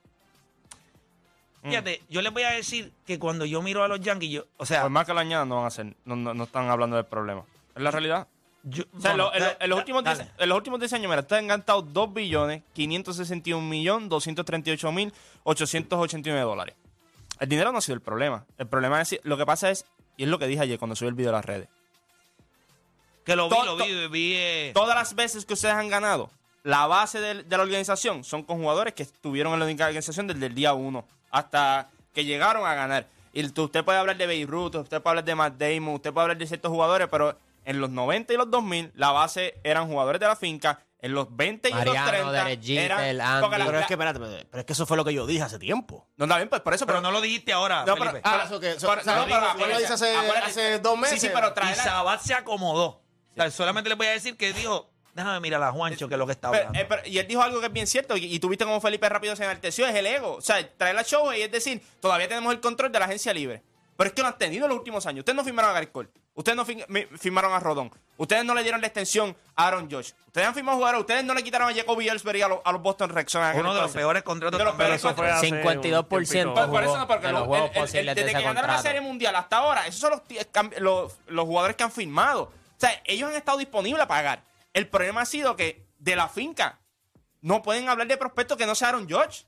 Fíjate, 1.63 2.01
yo 2.09 2.21
les 2.21 2.33
voy 2.33 2.43
a 2.43 2.51
decir 2.51 2.91
que 3.05 3.17
cuando 3.19 3.45
yo 3.45 3.61
miro 3.61 3.83
a 3.83 3.87
los 3.87 3.99
Yankees, 4.01 4.29
yo, 4.31 4.45
o 4.57 4.65
sea, 4.65 4.81
Por 4.81 4.89
más 4.91 5.05
que 5.05 5.13
lo 5.13 5.19
añadan, 5.21 5.47
no 5.47 5.55
van 5.55 5.63
a 5.65 5.67
hacer, 5.67 5.95
no, 6.05 6.15
no, 6.15 6.33
no 6.33 6.43
están 6.43 6.69
hablando 6.69 6.95
del 6.97 7.05
problema. 7.05 7.43
Es 7.75 7.81
la 7.81 7.89
realidad. 7.91 8.27
yo- 8.63 8.83
O 8.95 8.99
sea, 9.01 9.11
en, 9.11 9.17
lo- 9.17 9.31
los 9.67 9.77
últimos 9.79 10.03
dale. 10.03 10.23
10, 10.23 10.35
en 10.39 10.49
los 10.49 10.57
últimos 10.57 10.79
10 10.79 10.93
años, 10.93 11.09
mira, 11.09 11.21
ustedes 11.21 11.39
han 11.41 11.47
gastado 11.47 11.81
2 11.81 12.13
billones 12.13 12.63
561 12.73 13.65
millones 13.67 14.09
238 14.09 14.91
mil 14.91 15.13
889 15.43 16.41
dólares. 16.41 16.75
El 17.39 17.49
dinero 17.49 17.71
no 17.71 17.77
ha 17.77 17.81
sido 17.81 17.95
el 17.95 18.01
problema. 18.01 18.45
El 18.57 18.67
problema 18.67 19.01
es, 19.01 19.19
lo 19.23 19.37
que 19.37 19.45
pasa 19.45 19.69
es, 19.69 19.85
y 20.17 20.23
es 20.23 20.29
lo 20.29 20.37
que 20.39 20.47
dije 20.47 20.61
ayer 20.61 20.77
cuando 20.79 20.95
subí 20.95 21.07
el 21.09 21.13
video 21.15 21.29
a 21.31 21.33
las 21.33 21.45
redes. 21.45 21.67
Que 23.25 23.35
lo 23.35 23.49
vi, 23.49 23.55
To- 23.55 23.65
lo 23.65 23.77
to- 23.77 23.85
vi, 23.85 24.07
vi. 24.09 24.33
eh, 24.35 24.71
Todas 24.73 24.95
las 24.95 25.15
veces 25.15 25.45
que 25.45 25.53
ustedes 25.53 25.73
han 25.75 25.87
ganado, 25.89 26.29
la 26.63 26.87
base 26.87 27.19
del- 27.21 27.47
de, 27.47 27.57
la 27.57 27.63
organización 27.63 28.23
son 28.23 28.43
con 28.43 28.57
jugadores 28.59 28.93
que 28.93 29.03
estuvieron 29.03 29.53
en 29.53 29.59
la 29.59 29.65
organización 29.65 30.27
desde 30.27 30.45
el 30.45 30.55
día 30.55 30.73
1 30.73 31.05
hasta 31.33 31.89
que 32.13 32.23
llegaron 32.23 32.65
a 32.65 32.73
ganar. 32.75 33.07
Y 33.33 33.45
tú- 33.49 33.63
usted 33.63 33.83
puede 33.83 33.97
hablar 33.97 34.15
de 34.15 34.27
Beirut, 34.27 34.75
usted 34.75 35.01
puede 35.01 35.11
hablar 35.11 35.25
de 35.25 35.35
Matt 35.35 35.55
Damon, 35.57 35.95
usted 35.95 36.13
puede 36.13 36.23
hablar 36.23 36.37
de 36.37 36.47
ciertos 36.47 36.71
jugadores, 36.71 37.07
pero 37.11 37.37
en 37.65 37.81
los 37.81 37.89
90 37.89 38.33
y 38.33 38.37
los 38.37 38.49
2000 38.51 38.91
la 38.95 39.11
base 39.11 39.59
eran 39.63 39.87
jugadores 39.87 40.21
de 40.21 40.27
la 40.27 40.35
finca. 40.35 40.79
En 40.99 41.13
los 41.13 41.35
20 41.35 41.67
y 41.69 41.73
Mariano, 41.73 41.99
los 41.99 42.09
30 42.11 42.31
Derek 42.45 42.61
Jeter, 42.63 42.83
eran... 42.85 42.99
Andy. 42.99 43.17
la- 43.17 43.65
Pero 43.65 43.79
es 43.79 43.87
que, 43.87 43.93
espérate, 43.95 44.19
espérate, 44.19 44.47
pero 44.49 44.59
es 44.61 44.65
que 44.65 44.71
eso 44.73 44.85
fue 44.85 44.95
lo 44.95 45.03
que 45.03 45.13
yo 45.13 45.25
dije 45.25 45.41
hace 45.43 45.59
tiempo. 45.59 46.07
No, 46.15 46.23
está 46.25 46.37
bien, 46.37 46.47
pues 46.47 46.61
por 46.61 46.73
eso... 46.73 46.85
pero 46.85 47.01
no 47.01 47.11
lo 47.11 47.19
dijiste 47.19 47.51
ahora, 47.51 47.83
No, 47.85 47.95
pero-. 47.97 48.19
Ah, 48.23 48.43
eso 48.45 48.57
que- 48.59 48.71
eso- 48.71 48.87
pero- 48.87 49.01
o 49.01 49.03
sea, 49.03 49.15
no, 49.17 49.25
pero 49.25 49.41
pero 49.57 49.67
lo 49.67 49.79
dice 49.79 49.91
hace- 49.93 50.15
hace 50.15 50.79
dos 50.79 50.97
meses. 50.97 51.19
Sí, 51.19 51.27
sí, 51.27 51.33
pero 51.33 51.49
y 51.49 51.53
trae 51.55 51.75
la- 51.75 51.83
Sabat 51.83 52.21
se 52.21 52.33
acomodó. 52.33 52.85
O 52.85 53.01
sea, 53.35 53.51
solamente 53.51 53.89
les 53.89 53.97
voy 53.97 54.07
a 54.07 54.11
decir 54.11 54.37
que 54.37 54.53
dijo, 54.53 54.91
déjame 55.13 55.39
mirar 55.39 55.61
a 55.63 55.71
Juancho, 55.71 56.07
que 56.07 56.15
es 56.15 56.17
lo 56.19 56.25
que 56.25 56.31
está 56.33 56.51
Pero, 56.51 56.67
hablando. 56.67 56.79
eh, 56.79 56.85
pero- 56.87 57.07
y 57.07 57.17
él 57.17 57.27
dijo 57.27 57.41
algo 57.41 57.59
que 57.59 57.67
es 57.67 57.73
bien 57.73 57.87
cierto, 57.87 58.17
y, 58.17 58.25
y 58.25 58.39
tuviste 58.39 58.65
como 58.65 58.79
Felipe 58.81 59.07
rápido 59.09 59.35
se 59.35 59.43
enalteció, 59.43 59.85
es 59.87 59.95
el 59.95 60.05
ego. 60.05 60.35
O 60.35 60.41
sea, 60.41 60.67
traer 60.77 60.95
la 60.95 61.03
show 61.03 61.31
y 61.33 61.41
es 61.41 61.51
decir, 61.51 61.81
todavía 61.99 62.27
tenemos 62.27 62.53
el 62.53 62.59
control 62.59 62.91
de 62.91 62.99
la 62.99 63.05
agencia 63.05 63.33
libre. 63.33 63.61
Pero 63.95 64.07
es 64.07 64.13
que 64.15 64.21
lo 64.23 64.27
han 64.27 64.37
tenido 64.39 64.65
en 64.65 64.69
los 64.69 64.79
últimos 64.79 65.05
años. 65.05 65.19
Ustedes 65.19 65.35
no 65.35 65.43
firmaron 65.43 65.69
a 65.69 65.73
Gary 65.75 65.87
Cole. 65.87 66.09
Ustedes 66.33 66.55
no 66.57 66.65
firmaron 66.65 67.53
a 67.53 67.59
Rodón. 67.59 67.91
Ustedes 68.17 68.43
no 68.43 68.55
le 68.55 68.63
dieron 68.63 68.81
la 68.81 68.87
extensión 68.87 69.35
a 69.55 69.67
Aaron 69.67 69.87
Josh. 69.89 70.13
Ustedes 70.25 70.47
han 70.47 70.55
firmado 70.55 70.77
jugadores. 70.79 71.01
Ustedes 71.01 71.23
no 71.23 71.35
le 71.35 71.43
quitaron 71.43 71.69
a 71.69 71.73
Jacoby 71.75 72.09
Ellsbury 72.09 72.41
a, 72.41 72.47
los- 72.47 72.59
a 72.65 72.71
los 72.71 72.81
Boston 72.81 73.11
Red 73.11 73.27
Sox. 73.27 73.55
Uno 73.55 73.71
de 73.75 73.81
los 73.81 73.91
peores 73.91 74.23
contratos 74.23 74.57
De 74.57 74.65
los 74.65 74.73
peores 74.73 75.03
un 75.03 75.11
52% 75.11 75.79
tiempito. 75.79 76.07
Por, 76.09 76.83
eso 76.83 76.97
no, 76.97 77.07
porque 77.07 77.27
de 77.27 77.33
lo- 77.33 77.39
los 77.39 77.47
juegos 77.47 77.93
el- 77.93 78.05
de 78.07 78.15
desde 78.15 78.31
ese 78.31 78.37
que 78.39 78.43
ganaron 78.43 78.71
la. 78.71 78.81
Serie 78.81 79.01
Mundial 79.01 79.35
hasta 79.35 79.57
ahora, 79.57 79.85
esos 79.85 79.99
son 80.01 80.21
los, 80.79 81.13
los 81.27 81.45
jugadores 81.45 81.75
que 81.77 81.83
han 81.83 81.91
firmado. 81.91 82.43
O 82.45 82.51
sea, 82.77 82.99
ellos 83.05 83.29
han 83.29 83.35
estado 83.35 83.59
disponibles 83.59 84.01
a 84.03 84.07
pagar. 84.07 84.41
El 84.73 84.87
problema 84.89 85.21
ha 85.21 85.25
sido 85.25 85.55
que 85.55 85.87
de 85.99 86.15
la 86.15 86.27
finca 86.29 86.81
no 87.41 87.61
pueden 87.61 87.89
hablar 87.89 88.07
de 88.07 88.17
prospectos 88.17 88.57
que 88.57 88.65
no 88.65 88.75
sea 88.75 88.89
Aaron 88.89 89.07
George. 89.07 89.45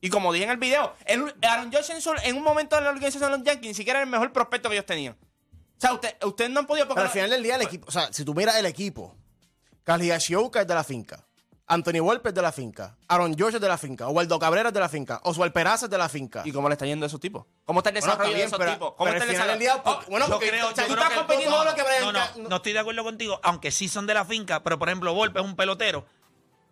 Y 0.00 0.08
como 0.10 0.32
dije 0.32 0.44
en 0.44 0.50
el 0.52 0.56
video, 0.56 0.94
el- 1.06 1.34
Aaron 1.42 1.70
George 1.70 1.92
en, 1.92 2.00
su- 2.00 2.14
en 2.22 2.36
un 2.36 2.42
momento 2.42 2.76
de 2.76 2.82
la 2.82 2.88
organización 2.90 3.30
de 3.32 3.38
los 3.38 3.46
Yankees 3.46 3.68
ni 3.68 3.74
siquiera 3.74 3.98
era 3.98 4.04
el 4.04 4.10
mejor 4.10 4.32
prospecto 4.32 4.68
que 4.68 4.76
ellos 4.76 4.86
tenían. 4.86 5.14
O 5.14 5.80
sea, 5.80 5.92
usted- 5.92 6.16
ustedes 6.24 6.50
no 6.50 6.60
han 6.60 6.66
podido... 6.66 6.86
porque 6.86 7.00
Pero 7.00 7.08
al 7.08 7.12
final 7.12 7.30
del 7.30 7.42
día, 7.42 7.56
el 7.56 7.62
equipo, 7.62 7.86
o 7.88 7.90
sea, 7.90 8.12
si 8.12 8.24
tú 8.24 8.34
miras 8.34 8.56
el 8.56 8.66
equipo, 8.66 9.16
Ashioka 9.86 10.60
es 10.62 10.66
de 10.66 10.74
la 10.74 10.84
finca, 10.84 11.26
Anthony 11.70 12.00
Wolpe 12.00 12.30
es 12.30 12.34
de 12.34 12.42
la 12.42 12.50
finca, 12.50 12.96
Aaron 13.06 13.36
George 13.36 13.56
es 13.56 13.62
de 13.62 13.68
la 13.68 13.78
finca, 13.78 14.08
Waldo 14.08 14.38
Cabrera 14.40 14.68
es 14.70 14.74
de 14.74 14.80
la 14.80 14.88
finca, 14.88 15.20
Oswald 15.22 15.52
Peraza 15.52 15.86
es 15.86 15.90
de 15.90 15.98
la 15.98 16.08
finca. 16.08 16.42
¿Y 16.44 16.50
cómo 16.50 16.68
le 16.68 16.72
está 16.74 16.84
yendo 16.84 17.04
a 17.04 17.08
esos 17.08 17.20
tipos? 17.20 17.46
¿Cómo 17.64 17.78
está 17.78 17.90
el 17.90 17.94
Bueno, 17.94 18.06
desarrollo 18.12 18.36
de 18.36 18.42
esos 18.44 18.58
pero- 18.58 18.72
tipos? 18.72 18.94
¿Cómo 18.94 19.08
está 19.08 19.24
el 19.24 19.30
desarrollo? 19.30 19.58
día, 19.58 19.76
bueno, 20.08 20.26
yo 20.26 20.32
porque, 20.32 20.48
creo, 20.48 20.68
o 20.68 20.74
sea, 20.74 20.84
yo 20.86 20.88
tú 20.88 20.94
creo 20.94 21.04
estás 21.04 21.08
que 21.10 21.26
compitiendo 21.26 21.64
lo 21.64 21.74
que 21.74 21.82
no, 22.42 22.48
no, 22.48 22.56
estoy 22.56 22.72
de 22.72 22.78
acuerdo 22.80 23.04
contigo, 23.04 23.40
aunque 23.44 23.70
sí 23.70 23.88
son 23.88 24.06
de 24.06 24.14
la 24.14 24.24
finca, 24.24 24.62
pero 24.64 24.78
por 24.80 24.88
ejemplo, 24.88 25.14
Volpe 25.14 25.38
es 25.38 25.44
un 25.44 25.54
pelotero 25.54 26.04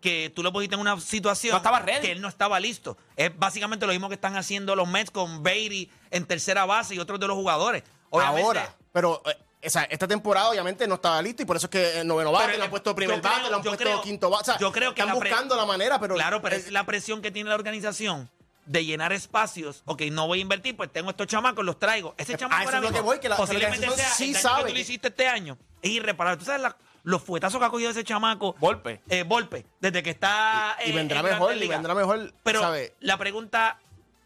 que 0.01 0.33
tú 0.35 0.43
lo 0.43 0.53
pusiste 0.53 0.75
en 0.75 0.81
una 0.81 1.01
situación 1.01 1.53
No 1.53 1.57
estaba 1.59 1.85
que 1.85 2.13
él 2.13 2.21
no 2.21 2.29
estaba 2.29 2.59
listo. 2.61 2.97
Es 3.17 3.37
básicamente 3.37 3.87
lo 3.87 3.93
mismo 3.93 4.09
que 4.09 4.15
están 4.17 4.37
haciendo 4.37 4.77
los 4.77 4.87
Mets 4.89 5.11
con 5.11 5.43
Beatty 5.43 5.91
en 6.11 6.25
tercera 6.25 6.67
base 6.67 6.95
y 6.95 6.99
otros 6.99 7.19
de 7.21 7.27
los 7.27 7.37
jugadores. 7.37 7.83
Obviamente, 8.11 8.43
ahora. 8.43 8.77
Pero, 8.93 9.23
eh, 9.27 9.37
o 9.65 9.71
sea, 9.71 9.83
esta 9.85 10.07
temporada 10.07 10.51
obviamente 10.51 10.87
no 10.87 10.95
estaba 10.97 11.21
listo 11.21 11.43
y 11.43 11.47
por 11.47 11.57
eso 11.57 11.67
es 11.67 11.71
que 11.71 12.01
el 12.01 12.07
noveno 12.07 12.31
bate, 12.33 12.57
le 12.57 12.63
han 12.63 12.69
eh, 12.69 12.71
puesto 12.71 12.95
primer 12.95 13.17
yo 13.17 13.23
creo- 13.23 13.33
bate, 13.35 13.49
le 13.49 13.55
han 13.57 13.63
puesto 13.63 13.85
creo- 13.85 14.03
quinto 14.03 14.31
bate. 14.31 14.43
O 14.43 14.45
sea, 14.45 14.59
yo 14.59 14.71
creo 14.73 14.95
que 14.95 15.01
están 15.01 15.15
la 15.19 15.21
buscando 15.21 15.57
la 15.57 15.65
manera, 15.67 15.99
pero. 15.99 16.15
Claro, 16.15 16.41
pero 16.43 16.57
eh, 16.57 16.59
es 16.59 16.71
la 16.73 16.85
presión 16.87 17.21
que 17.23 17.31
tiene 17.31 17.49
la 17.51 17.57
organización 17.57 18.31
de 18.67 18.85
llenar 18.85 19.13
espacios. 19.13 19.83
Ok, 19.87 20.03
no 20.13 20.27
voy 20.27 20.39
a 20.41 20.43
invertir, 20.43 20.77
pues 20.77 20.93
tengo 20.93 21.11
estos 21.11 21.27
chamacos, 21.27 21.65
los 21.65 21.79
traigo. 21.79 22.15
Ese 22.19 22.37
chamaco 22.37 22.63
ahora 22.65 22.77
es 22.79 22.83
lo 22.83 22.89
mismo, 22.91 22.97
que 22.97 23.03
voy, 23.03 23.19
que 23.19 23.29
la- 23.29 23.37
posiblemente 23.37 23.87
la 23.87 23.93
sea 23.93 24.05
organización 24.05 24.29
sí 24.29 24.35
el 24.35 24.41
sabe 24.43 24.63
que 24.65 24.69
tú 24.69 24.75
que- 24.75 24.81
hiciste 24.81 25.09
este 25.09 25.27
año. 25.29 25.57
Es 25.83 25.91
irreparable. 25.91 26.39
¿Tú 26.39 26.45
sabes 26.45 26.61
la- 26.63 26.77
los 27.05 27.23
fuetazos 27.23 27.59
que 27.59 27.65
ha 27.67 27.71
cogido 27.71 27.91
ese 27.91 28.05
chamaco? 28.05 28.55
Volpe. 28.61 29.01
Eh, 29.09 29.23
Volpe, 29.23 29.65
desde 29.81 30.03
que 30.03 30.11
está 30.11 30.77
y 30.85 30.91
eh, 30.91 30.93
vendrá 30.95 31.21
en 31.21 31.25
mejor, 31.27 31.57
y 31.57 31.67
vendrá 31.67 31.95
mejor, 31.95 32.33
Pero 32.43 32.61
¿sabe? 32.61 32.95
la 33.01 33.17
pregunta 33.17 33.79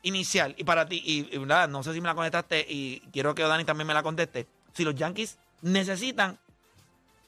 inicial, 0.03 0.55
y 0.59 0.65
para 0.65 0.89
ti, 0.89 1.01
y, 1.05 1.37
y 1.37 1.39
nada, 1.41 1.69
no 1.69 1.83
sé 1.85 1.93
si 1.95 2.01
me 2.01 2.09
la 2.09 2.15
contestaste, 2.15 2.67
y 2.69 3.01
quiero 3.13 3.35
que 3.35 3.43
Dani 3.45 3.65
también 3.65 3.87
me 3.87 3.95
la 3.95 4.03
conteste. 4.03 4.47
Si 4.73 4.85
los 4.85 4.95
Yankees 4.95 5.39
necesitan 5.63 6.39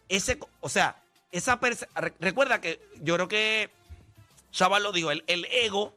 ese, 0.08 0.38
o 0.60 0.68
sea, 0.68 0.96
esa 1.30 1.58
recuerda 2.20 2.60
que 2.60 2.80
yo 3.00 3.14
creo 3.14 3.28
que 3.28 3.70
Chaval 4.50 4.82
lo 4.82 4.92
dijo, 4.92 5.10
el, 5.10 5.24
el 5.26 5.46
ego 5.46 5.96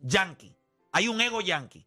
yankee. 0.00 0.52
Hay 0.90 1.08
un 1.08 1.20
ego 1.20 1.40
yankee. 1.40 1.86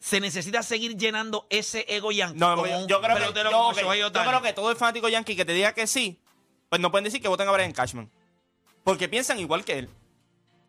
Se 0.00 0.18
necesita 0.18 0.62
seguir 0.62 0.96
llenando 0.96 1.46
ese 1.50 1.84
ego 1.88 2.10
yankee. 2.10 2.38
No, 2.38 2.56
como 2.56 2.66
yo, 2.66 2.86
yo 2.86 3.00
creo 3.00 3.16
que, 3.16 3.24
yo, 3.98 4.12
creo 4.12 4.42
que 4.42 4.52
todo 4.52 4.70
el 4.70 4.76
fanático 4.76 5.08
yankee 5.08 5.36
que 5.36 5.44
te 5.44 5.52
diga 5.52 5.72
que 5.72 5.86
sí, 5.86 6.18
pues 6.68 6.80
no 6.80 6.90
pueden 6.90 7.04
decir 7.04 7.20
que 7.20 7.28
voten 7.28 7.48
a 7.48 7.52
Brian 7.52 7.72
Cashman. 7.72 8.10
Porque 8.82 9.08
piensan 9.08 9.38
igual 9.38 9.64
que 9.64 9.80
él. 9.80 9.90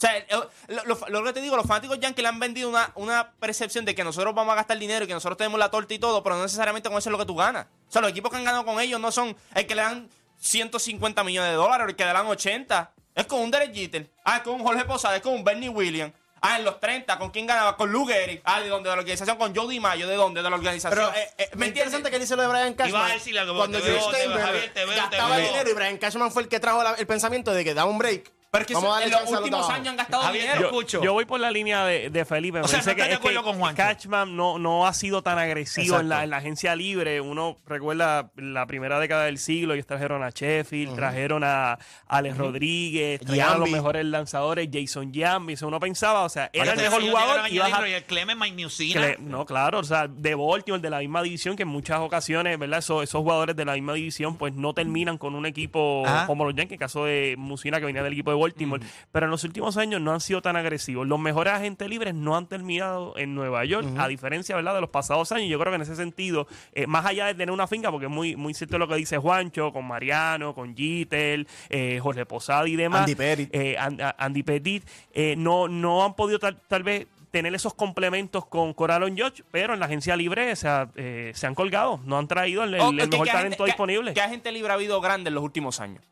O 0.01 0.08
sea, 0.08 0.17
el- 0.17 0.25
lo, 0.67 0.84
lo- 0.96 1.08
lo 1.10 1.24
que 1.25 1.34
te 1.34 1.41
digo, 1.41 1.55
los 1.55 1.67
fanáticos 1.67 2.00
yankees 2.00 2.24
le 2.24 2.29
han 2.29 2.39
vendido 2.39 2.67
una, 2.70 2.91
una 2.96 3.34
percepción 3.39 3.86
de 3.86 3.93
que 3.93 4.03
nosotros 4.03 4.34
vamos 4.34 4.53
a 4.53 4.55
gastar 4.55 4.79
dinero 4.79 5.05
y 5.05 5.08
que 5.08 5.13
nosotros 5.13 5.38
tenemos 5.38 5.60
la 5.60 5.70
torta 5.70 5.93
y 5.93 6.00
todo, 6.00 6.24
pero 6.24 6.38
no 6.38 6.41
necesariamente 6.41 6.89
con 6.89 6.98
eso 6.98 7.10
es 7.10 7.12
lo 7.12 7.20
que 7.20 7.25
tú 7.25 7.36
ganas. 7.36 7.67
O 7.88 7.91
sea, 7.91 8.01
los 8.01 8.10
equipos 8.10 8.31
que 8.31 8.38
han 8.38 8.43
ganado 8.43 8.65
con 8.65 8.79
ellos 8.79 9.00
no 9.00 9.12
son 9.12 9.36
el 9.53 9.67
que 9.67 9.75
le 9.75 9.84
dan 9.84 10.10
150 10.39 11.24
millones 11.24 11.51
de 11.51 11.55
dólares 11.55 11.86
el 11.89 11.96
que 11.96 12.03
le 12.03 12.13
dan 12.13 12.25
80. 12.25 12.91
Es 13.13 13.25
con 13.27 13.41
un 13.41 13.51
Derek 13.51 13.74
Jeter. 13.74 14.10
Ah, 14.25 14.38
es 14.38 14.41
con 14.43 14.55
un 14.55 14.63
Jorge 14.63 14.86
Posada, 14.86 15.15
es 15.17 15.22
con 15.22 15.34
un 15.34 15.43
Bernie 15.43 15.70
Williams. 15.70 16.13
Ah, 16.41 16.58
en 16.58 16.65
los 16.65 16.79
30, 16.79 17.20
¿con 17.20 17.29
quién 17.29 17.46
ganaba? 17.46 17.77
Con 17.77 17.91
Lou 17.91 18.08
Gehrig. 18.08 18.41
Ah, 18.43 18.60
¿de 18.62 18.67
dónde? 18.70 18.89
De 18.89 18.96
la 18.96 19.01
organización. 19.01 19.38
Con 19.38 19.55
Joe 19.55 19.67
DiMaggio. 19.67 20.08
¿De 20.08 20.15
dónde? 20.15 20.41
De 20.41 20.50
la 20.50 20.55
organización. 20.55 20.98
Pero 21.13 21.15
eh, 21.22 21.29
eh, 21.38 21.50
¿Me 21.53 21.67
interesante 21.67 22.10
que 22.10 22.17
dice 22.17 22.36
lo 22.36 22.41
de 22.41 22.48
Brian 22.48 22.74
Cashman. 22.74 22.89
Iba 23.01 23.05
a 23.05 23.13
decirle 23.13 23.39
algo, 23.41 23.55
cuando 23.58 23.77
te 23.79 23.84
George 23.84 24.00
veo, 24.01 24.10
te 24.12 24.17
veo, 24.17 24.25
Steinbrenner 24.25 24.48
Javier, 24.48 24.74
te 24.74 24.86
veo, 24.86 24.89
te 24.96 25.00
gastaba 25.01 25.36
veo. 25.38 25.48
dinero 25.51 25.70
y 25.70 25.74
Brian 25.74 25.98
Cashman 26.00 26.31
fue 26.31 26.41
el 26.41 26.48
que 26.48 26.60
trajo 26.60 26.81
la- 26.81 26.93
el 26.96 27.05
pensamiento 27.05 27.53
de 27.53 27.63
que 27.63 27.75
da 27.75 27.86
un 27.86 28.00
break. 28.00 28.31
Pero 28.51 28.63
es 28.63 28.67
que 28.67 28.74
eso- 28.74 29.00
en 29.01 29.12
los 29.12 29.29
últimos 29.31 29.70
años 29.70 29.88
han 29.88 29.96
gastado 29.96 30.24
Javier, 30.24 30.43
dinero. 30.43 30.60
yo- 30.62 30.67
escucho. 30.67 31.01
Yo 31.01 31.13
voy 31.13 31.24
por 31.24 31.39
la 31.39 31.50
línea 31.51 31.86
de, 31.86 32.10
de 32.10 32.25
Felipe. 32.25 32.58
Me 32.60 32.65
O 32.65 32.67
sea, 32.67 32.79
no 32.79 32.86
que, 32.86 32.96
de 32.96 33.01
es 33.03 33.08
que 33.08 33.13
acuerdo 33.15 33.43
con 33.43 33.58
Juancho. 33.58 33.77
Catchman 33.77 34.36
no, 34.36 34.60
no 34.60 34.86
ha 34.86 34.93
sido 34.93 35.22
tan 35.24 35.39
agresivo 35.39 36.01
en 36.01 36.10
la, 36.10 36.15
Exacto. 36.15 36.24
en 36.25 36.29
la 36.31 36.38
agencia 36.38 36.75
libre. 36.75 37.22
Uno 37.22 37.55
recuerda 37.65 38.29
la 38.36 38.65
primera 38.67 39.00
década 39.00 39.24
del 39.24 39.38
siglo. 39.38 39.74
Ellos 39.74 39.86
trajeron 39.88 40.22
a 40.22 40.31
Sheffield, 40.31 40.96
trajeron 40.98 41.46
a 41.46 41.79
Alex 42.10 42.38
Rodríguez, 42.38 43.22
trajeron 43.22 43.53
a 43.53 43.58
los 43.58 43.70
mejores 43.70 44.03
lanzadores, 44.05 44.67
Jason 44.70 45.13
Jambi. 45.13 45.55
Uno 45.62 45.79
pensaba, 45.79 46.24
o 46.24 46.29
sea, 46.29 46.50
era 46.51 46.74
el 46.74 46.77
mejor 46.77 47.01
jugador. 47.01 47.50
y 47.50 47.58
a- 47.60 47.88
y 47.88 47.93
el 47.93 48.03
Clement 48.03 48.38
Mike 48.38 48.62
Mussina. 48.63 49.00
que 49.01 49.08
le- 49.08 49.17
no, 49.20 49.46
claro, 49.46 49.79
o 49.79 49.84
sea, 49.86 50.10
de 50.10 50.36
Baltimore, 50.36 50.81
de 50.81 50.89
la 50.89 51.00
misma 51.00 51.24
división, 51.24 51.55
que 51.55 51.63
en 51.63 51.70
muchas 51.70 52.00
ocasiones, 52.01 52.60
¿verdad? 52.60 52.79
Esos, 52.79 53.01
esos 53.01 53.22
jugadores 53.22 53.55
de 53.55 53.63
la 53.63 53.74
misma 53.75 53.93
división, 53.93 54.36
pues 54.36 54.53
no 54.53 54.74
terminan 54.74 55.17
con 55.17 55.36
un 55.36 55.46
equipo 55.46 56.03
Ajá. 56.05 56.27
como 56.27 56.43
los 56.43 56.53
Yankees, 56.53 56.74
en 56.74 56.79
caso 56.79 57.05
de 57.05 57.36
Musina, 57.38 57.79
que 57.79 57.86
venía 57.86 58.03
del 58.03 58.12
equipo 58.12 58.31
de 58.31 58.41
Baltimore. 58.42 58.84
Pero 59.12 59.26
en 59.26 59.32
los 59.32 59.44
últimos 59.44 59.78
años 59.78 60.02
no 60.02 60.12
han 60.12 60.20
sido 60.22 60.42
tan 60.42 60.56
agresivos. 60.56 61.08
Los 61.08 61.20
mejores 61.20 61.54
agentes 61.54 61.88
libres 61.90 62.14
no 62.14 62.36
han 62.36 62.48
terminado 62.48 63.18
en 63.18 63.36
Nueva 63.36 63.64
York, 63.66 63.88
a 63.98 64.08
diferencia, 64.08 64.56
¿verdad?, 64.56 64.76
de 64.76 64.82
los 64.82 64.90
pasados 64.90 65.32
años. 65.32 65.50
Yo 65.50 65.60
creo 65.60 65.72
que 65.72 65.76
en 65.78 65.82
ese 65.84 65.96
sentido, 65.96 66.48
eh, 66.74 66.88
más 66.88 67.06
allá 67.06 67.28
de 67.28 67.34
tener 67.36 67.52
una 67.52 67.68
finca, 67.68 67.92
porque 67.92 68.08
es 68.08 68.12
muy, 68.12 68.36
muy 68.36 68.54
cierto 68.54 68.78
lo 68.78 68.88
que 68.88 68.96
dice 68.96 69.18
Juancho, 69.18 69.72
con 69.72 69.86
Mariano, 69.88 70.54
con 70.54 70.76
Jeter, 70.76 71.46
eh, 71.70 72.00
Jorge 72.02 72.26
Posada 72.26 72.68
y 72.68 72.76
demás. 72.76 73.02
Andy 73.02 73.16
Pettit. 73.16 73.50
eh, 73.54 73.76
Andy 74.18 74.44
Petit, 74.44 74.84
eh, 75.14 75.36
no, 75.38 75.68
no 75.68 76.04
han 76.04 76.16
podido 76.16 76.40
tal, 76.40 76.58
tal 76.68 76.84
vez 76.84 77.08
tener 77.32 77.56
esos 77.56 77.74
complementos 77.74 78.46
con 78.46 78.74
Coralon 78.74 79.16
George, 79.16 79.44
pero 79.52 79.74
en 79.74 79.80
la 79.80 79.86
agencia 79.86 80.18
libre 80.18 80.52
o 80.52 80.56
sea, 80.58 80.90
eh, 80.96 81.32
se 81.34 81.48
han 81.48 81.56
colgado, 81.56 82.02
no 82.04 82.18
han 82.18 82.28
traído 82.28 82.64
el, 82.66 82.74
el- 82.74 82.82
Oh, 82.82 82.90
el 82.92 82.98
¿qué- 82.98 83.08
mejor 83.08 83.28
talento 83.28 83.64
disponible. 83.66 84.12
¿Qué, 84.12 84.16
qué 84.16 84.22
agente 84.22 84.52
libre 84.52 84.72
ha 84.72 84.76
habido 84.76 85.00
grande 85.00 85.30
en 85.30 85.36
los 85.36 85.44
últimos 85.44 85.80
años? 85.80 86.04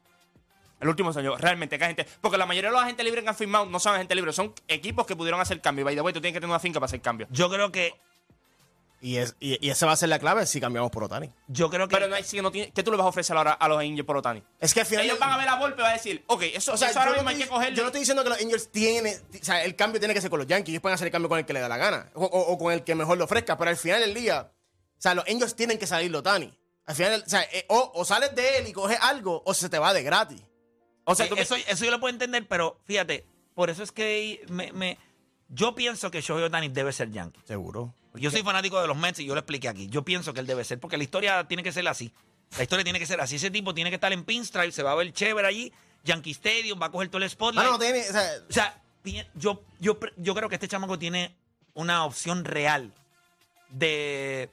En 0.82 0.86
los 0.88 0.94
últimos 0.94 1.16
años, 1.18 1.40
realmente, 1.42 1.78
¿qué 1.78 1.84
agente? 1.84 2.06
Porque 2.22 2.38
la 2.38 2.46
mayoría 2.46 2.70
de 2.70 2.74
los 2.76 2.82
agentes 2.84 3.04
libres 3.06 3.24
que 3.24 3.30
han 3.30 3.36
firmado 3.36 3.66
no 3.66 3.80
son 3.80 3.96
agentes 3.96 4.16
libres, 4.16 4.36
son 4.36 4.54
equipos 4.68 5.06
que 5.06 5.16
pudieron 5.16 5.42
hacer 5.42 5.60
cambios. 5.62 5.86
By 5.86 5.96
the 5.96 6.02
way, 6.02 6.14
tú 6.14 6.22
tienes 6.22 6.34
que 6.36 6.40
tener 6.40 6.50
una 6.52 6.60
finca 6.60 6.80
para 6.80 6.86
hacer 6.88 7.02
cambios. 7.02 7.30
Yo 7.32 7.50
creo 7.50 7.72
que. 7.72 7.94
Y, 9.02 9.16
es, 9.16 9.34
y, 9.40 9.66
y 9.66 9.70
esa 9.70 9.86
va 9.86 9.94
a 9.94 9.96
ser 9.96 10.10
la 10.10 10.20
clave 10.20 10.46
si 10.46 10.60
cambiamos 10.60 10.92
por 10.92 11.06
Otani. 11.06 11.30
Yo 11.48 11.70
creo 11.70 11.88
que. 11.88 11.96
Pero 11.96 12.10
no 12.10 12.16
hay, 12.16 12.24
si 12.26 12.42
no 12.42 12.52
tiene- 12.52 12.72
¿qué 12.72 12.84
tú 12.84 12.92
le 12.92 12.98
vas 12.98 13.06
a 13.06 13.10
ofrecer 13.10 13.36
ahora 13.38 13.54
a 13.54 13.68
los 13.70 13.80
Angels 13.80 14.06
por 14.06 14.18
Otani? 14.18 14.44
Es 14.60 14.74
que 14.74 14.82
al 14.82 14.86
final. 14.86 15.06
Ellos 15.06 15.18
van 15.20 15.32
a 15.32 15.38
ver 15.38 15.48
a 15.48 15.56
Volpe 15.56 15.80
y 15.80 15.84
van 15.84 15.92
a 15.92 15.94
decir, 15.94 16.22
ok, 16.28 16.42
eso, 16.54 16.74
O 16.74 16.78
sea, 16.78 16.90
eso 16.90 17.00
ahora 17.00 17.12
yo, 17.12 17.16
no 17.16 17.22
mismo 17.24 17.30
hay 17.30 17.36
que 17.38 17.44
estoy, 17.44 17.56
cogerlo. 17.58 17.76
yo 17.78 17.84
no 17.84 17.88
estoy 17.88 18.00
diciendo 18.02 18.24
que 18.24 18.30
los 18.30 18.42
Angels 18.42 18.72
tienen. 18.72 19.22
O 19.42 19.44
sea, 19.46 19.64
el 19.64 19.76
cambio 19.78 20.00
tiene 20.00 20.14
que 20.14 20.20
ser 20.20 20.30
con 20.30 20.40
los 20.40 20.48
Yankees. 20.48 20.70
Ellos 20.74 20.82
pueden 20.82 20.96
hacer 20.96 21.08
el 21.08 21.12
cambio 21.14 21.30
con 21.30 21.40
el 21.40 21.46
que 21.46 21.54
le 21.54 21.62
da 21.62 21.70
la 21.70 21.78
gana. 21.78 22.10
O, 22.14 22.26
o- 22.26 22.52
o 22.54 22.58
con 22.58 22.74
el 22.74 22.84
que 22.84 22.94
mejor 22.94 23.18
lo 23.18 23.24
ofrezca. 23.24 23.58
Pero 23.58 23.70
al 23.72 23.78
final 23.78 24.02
del 24.02 24.14
día. 24.14 24.52
O 24.98 25.02
sea, 25.02 25.14
los 25.14 25.26
Angels 25.30 25.56
tienen 25.56 25.78
que 25.78 25.88
salir 25.88 26.14
Otani. 26.14 26.54
Al 26.86 26.96
final, 26.96 27.24
o 27.26 27.30
sea, 27.30 27.44
eh, 27.54 27.66
o, 27.70 27.92
o 27.96 28.04
sales 28.04 28.36
de 28.36 28.58
él 28.58 28.68
y 28.68 28.74
coges 28.74 28.98
algo, 29.02 29.42
o 29.46 29.54
se 29.54 29.70
te 29.70 29.80
va 29.80 29.94
de 29.94 30.04
gratis. 30.04 30.42
O 31.12 31.16
sea, 31.16 31.26
Eh, 31.28 31.30
eso, 31.38 31.56
eso 31.56 31.86
yo 31.86 31.92
lo 31.92 32.00
puedo 32.00 32.14
entender, 32.14 32.48
pero 32.48 32.78
fíjate, 32.86 33.26
por 33.56 33.70
eso 33.70 33.84
es 33.84 33.92
que 33.92 34.46
me, 34.50 34.72
me- 34.74 34.98
yo 35.50 35.74
pienso 35.76 36.12
que 36.12 36.22
Shohei 36.22 36.44
Otani 36.44 36.70
debe 36.70 36.92
ser 36.94 37.12
Yankee. 37.12 37.42
Seguro. 37.46 37.94
Yo 38.16 38.32
soy 38.32 38.42
fanático 38.44 38.82
de 38.82 38.88
los 38.88 38.98
Mets 38.98 39.20
y 39.20 39.26
yo 39.26 39.34
lo 39.36 39.40
expliqué 39.40 39.70
aquí. 39.70 39.88
Yo 39.88 40.04
pienso 40.04 40.34
que 40.34 40.40
él 40.40 40.48
debe 40.48 40.64
ser, 40.64 40.80
porque 40.80 40.98
la 40.98 41.04
historia 41.04 41.48
tiene 41.48 41.64
que 41.64 41.72
ser 41.72 41.88
así. 41.88 42.12
La 42.58 42.64
historia 42.64 42.84
tiene 42.84 43.00
que 43.00 43.06
ser 43.06 43.22
así. 43.22 43.36
Ese 43.36 43.52
tipo 43.52 43.74
tiene 43.74 43.90
que 43.92 43.96
estar 43.96 44.12
en 44.12 44.24
Pinstripe, 44.26 44.72
se 44.72 44.82
va 44.84 44.92
a 44.92 44.96
ver 44.96 45.14
chévere 45.14 45.48
allí, 45.48 45.72
Yankee 46.04 46.32
Stadium, 46.32 46.80
va 46.82 46.88
a 46.88 46.92
coger 46.92 47.10
todo 47.10 47.22
el 47.24 47.30
spotlight. 47.30 47.66
no, 47.66 47.74
no 47.74 47.80
tiene. 47.80 48.00
O 48.02 48.12
sea, 48.12 48.32
O 48.50 48.54
sea, 48.54 48.82
pi- 49.04 49.24
yo, 49.36 49.62
yo, 49.80 50.00
yo 50.18 50.36
creo 50.36 50.50
que 50.50 50.56
este 50.56 50.68
chamaco 50.68 50.98
tiene 50.98 51.36
una 51.76 52.04
opción 52.06 52.44
real 52.46 52.92
de 53.70 54.50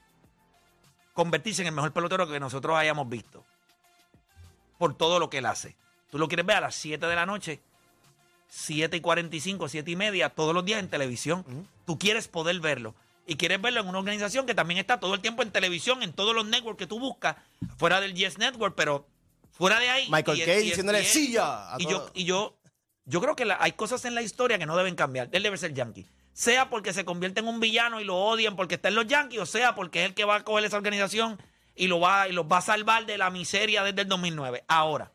convertirse 1.13 1.61
en 1.63 1.67
el 1.69 1.73
mejor 1.73 1.91
pelotero 1.93 2.27
que 2.27 2.39
nosotros 2.39 2.77
hayamos 2.77 3.09
visto. 3.09 3.43
Por 4.77 4.95
todo 4.95 5.19
lo 5.19 5.29
que 5.29 5.39
él 5.39 5.45
hace. 5.47 5.75
Tú 6.09 6.17
lo 6.17 6.27
quieres 6.27 6.45
ver 6.45 6.57
a 6.57 6.61
las 6.61 6.75
7 6.75 7.05
de 7.05 7.15
la 7.15 7.25
noche, 7.25 7.59
7 8.49 8.95
y 8.97 9.01
45, 9.01 9.67
7 9.67 9.91
y 9.91 9.95
media, 9.95 10.29
todos 10.29 10.53
los 10.53 10.63
días 10.65 10.79
en 10.79 10.89
televisión. 10.89 11.45
Tú 11.85 11.97
quieres 11.99 12.27
poder 12.27 12.59
verlo. 12.59 12.95
Y 13.25 13.35
quieres 13.35 13.61
verlo 13.61 13.81
en 13.81 13.87
una 13.87 13.99
organización 13.99 14.45
que 14.45 14.55
también 14.55 14.77
está 14.79 14.99
todo 15.01 15.13
el 15.13 15.19
tiempo 15.19 15.43
en 15.43 15.51
televisión, 15.51 16.01
en 16.01 16.13
todos 16.13 16.33
los 16.33 16.45
networks 16.45 16.79
que 16.79 16.87
tú 16.87 16.97
buscas, 16.99 17.35
fuera 17.77 17.99
del 17.99 18.13
Yes 18.13 18.37
Network, 18.37 18.73
pero 18.75 19.05
fuera 19.51 19.79
de 19.79 19.89
ahí. 19.89 20.07
Michael 20.09 20.45
Kay 20.45 20.63
diciéndole 20.63 21.01
y- 21.01 21.05
sí 21.05 21.31
ya. 21.33 21.73
a 21.73 21.77
y 21.77 21.87
yo, 21.87 22.09
y 22.13 22.23
yo, 22.23 22.57
yo 23.03 23.19
creo 23.19 23.35
que 23.35 23.43
la- 23.43 23.57
hay 23.59 23.73
cosas 23.73 24.05
en 24.05 24.15
la 24.15 24.21
historia 24.21 24.57
que 24.57 24.65
no 24.65 24.77
deben 24.77 24.95
cambiar. 24.95 25.27
Él 25.33 25.43
debe 25.43 25.57
ser 25.57 25.73
yankee. 25.73 26.05
Sea 26.31 26.69
porque 26.69 26.93
se 26.93 27.03
convierte 27.03 27.41
en 27.41 27.47
un 27.47 27.59
villano 27.59 27.99
y 27.99 28.05
lo 28.05 28.15
odian 28.15 28.55
porque 28.55 28.75
está 28.75 28.87
en 28.87 28.95
los 28.95 29.07
yankees, 29.07 29.41
o 29.41 29.45
sea 29.45 29.75
porque 29.75 30.03
es 30.03 30.09
el 30.09 30.13
que 30.13 30.23
va 30.23 30.35
a 30.37 30.43
coger 30.45 30.63
esa 30.63 30.77
organización 30.77 31.37
y, 31.75 31.87
lo 31.87 31.99
va, 31.99 32.29
y 32.29 32.31
los 32.31 32.45
va 32.45 32.59
a 32.59 32.61
salvar 32.61 33.05
de 33.05 33.17
la 33.17 33.29
miseria 33.29 33.83
desde 33.83 34.03
el 34.03 34.07
2009. 34.07 34.63
Ahora, 34.69 35.11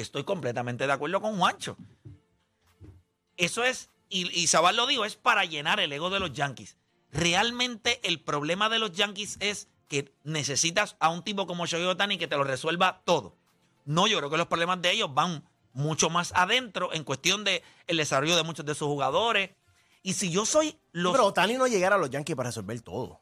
estoy 0.00 0.24
completamente 0.24 0.86
de 0.86 0.92
acuerdo 0.92 1.20
con 1.20 1.38
Juancho. 1.38 1.76
Eso 3.36 3.64
es, 3.64 3.90
y, 4.08 4.28
y 4.38 4.46
Sabal 4.48 4.76
lo 4.76 4.86
dijo, 4.86 5.04
es 5.04 5.16
para 5.16 5.44
llenar 5.44 5.80
el 5.80 5.92
ego 5.92 6.10
de 6.10 6.20
los 6.20 6.32
yankees. 6.32 6.76
Realmente 7.12 8.00
el 8.02 8.20
problema 8.20 8.68
de 8.68 8.78
los 8.78 8.92
yankees 8.92 9.36
es 9.40 9.68
que 9.88 10.12
necesitas 10.24 10.96
a 11.00 11.08
un 11.08 11.22
tipo 11.22 11.46
como 11.46 11.66
Shohei 11.66 11.86
Otani 11.86 12.18
que 12.18 12.28
te 12.28 12.36
lo 12.36 12.44
resuelva 12.44 13.00
todo. 13.04 13.36
No, 13.84 14.06
yo 14.06 14.18
creo 14.18 14.30
que 14.30 14.36
los 14.36 14.48
problemas 14.48 14.82
de 14.82 14.90
ellos 14.92 15.12
van 15.14 15.48
mucho 15.72 16.10
más 16.10 16.32
adentro 16.34 16.92
en 16.92 17.04
cuestión 17.04 17.44
de 17.44 17.62
el 17.86 17.96
desarrollo 17.96 18.36
de 18.36 18.42
muchos 18.42 18.66
de 18.66 18.74
sus 18.74 18.88
jugadores. 18.88 19.50
Y 20.02 20.12
si 20.14 20.30
yo 20.30 20.44
soy 20.44 20.78
los... 20.92 21.12
Pero 21.12 21.26
Otani 21.26 21.54
no 21.54 21.66
llegara 21.66 21.96
a 21.96 21.98
los 21.98 22.10
Yankees 22.10 22.36
para 22.36 22.50
resolver 22.50 22.80
todo. 22.82 23.20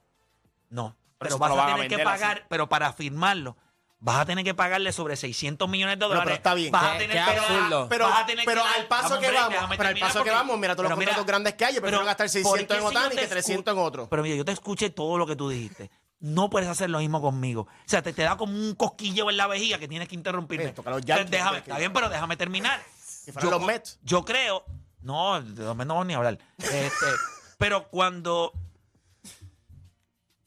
No, 0.71 0.97
Pero 1.19 1.39
vas 1.39 1.53
a 1.57 1.75
tener 1.75 1.89
que 1.89 1.95
así. 1.97 2.05
pagar, 2.05 2.47
pero 2.49 2.69
para 2.69 2.93
firmarlo, 2.93 3.57
vas 3.99 4.21
a 4.21 4.27
tener 4.27 4.45
que 4.45 4.55
pagarle 4.55 4.93
sobre 4.93 5.17
600 5.17 5.69
millones 5.69 5.99
de 5.99 6.05
dólares. 6.05 6.25
pero 6.25 6.37
está 6.37 6.55
bien. 6.55 6.71
Vas 6.73 6.95
a 6.95 6.99
tener 6.99 7.11
que 7.17 7.19
absurdo. 7.19 7.89
Pero, 7.89 8.09
vas 8.09 8.23
a 8.23 8.27
tener 8.27 8.45
pero 8.45 8.63
que 8.63 8.69
dar- 8.69 8.81
al 8.81 8.87
paso 8.87 9.09
Vamos, 9.09 9.19
que 9.19 9.33
vamos, 9.33 9.77
pero 9.77 9.89
al 9.89 9.99
paso 9.99 10.25
que 10.25 10.31
vamos, 10.31 10.59
mira 10.59 10.75
todos 10.75 10.85
los 10.85 10.91
pero 10.91 10.97
mira, 10.99 11.11
contratos 11.13 11.27
grandes 11.27 11.55
que 11.55 11.65
hay. 11.65 11.75
Yo 11.75 11.81
prefiero 11.81 11.99
pero, 11.99 12.07
gastar 12.07 12.27
¿por 12.27 12.31
600 12.31 12.67
qué 12.67 12.75
en 12.75 12.79
si 12.89 12.95
yo 12.95 13.01
Otani 13.01 13.15
te 13.15 13.21
que 13.23 13.27
300 13.29 13.73
en 13.73 13.79
otro. 13.81 14.09
Pero 14.09 14.23
mira, 14.23 14.37
yo 14.37 14.45
te 14.45 14.53
escuché 14.53 14.91
todo 14.91 15.19
lo 15.19 15.27
que 15.27 15.37
tú 15.37 15.49
dijiste. 15.49 15.91
No 16.19 16.49
puedes 16.49 16.69
hacer 16.69 16.89
lo 16.91 16.99
mismo 16.99 17.21
conmigo. 17.21 17.63
O 17.63 17.69
sea, 17.89 18.03
te, 18.03 18.13
te 18.13 18.23
da 18.23 18.37
como 18.37 18.53
un 18.53 18.75
cosquilleo 18.75 19.29
en 19.31 19.37
la 19.37 19.47
vejiga 19.47 19.79
que 19.79 19.87
tienes 19.89 20.09
que 20.09 20.15
interrumpirme. 20.15 20.67
Entonces, 20.69 21.31
déjame, 21.31 21.59
está 21.59 21.79
bien, 21.79 21.93
pero 21.93 22.09
déjame 22.09 22.37
terminar. 22.37 22.83
Si 23.05 23.33
fueran 23.33 23.51
los 23.51 23.63
Mets. 23.63 23.99
Yo 24.03 24.25
creo. 24.25 24.65
No, 25.01 25.41
de 25.41 25.63
los 25.63 25.77
Mets 25.77 25.87
no 25.89 25.95
vamos 25.95 26.07
ni 26.07 26.15
a 26.15 26.17
hablar. 26.19 26.39
Este, 26.59 27.07
pero 27.59 27.89
cuando 27.89 28.53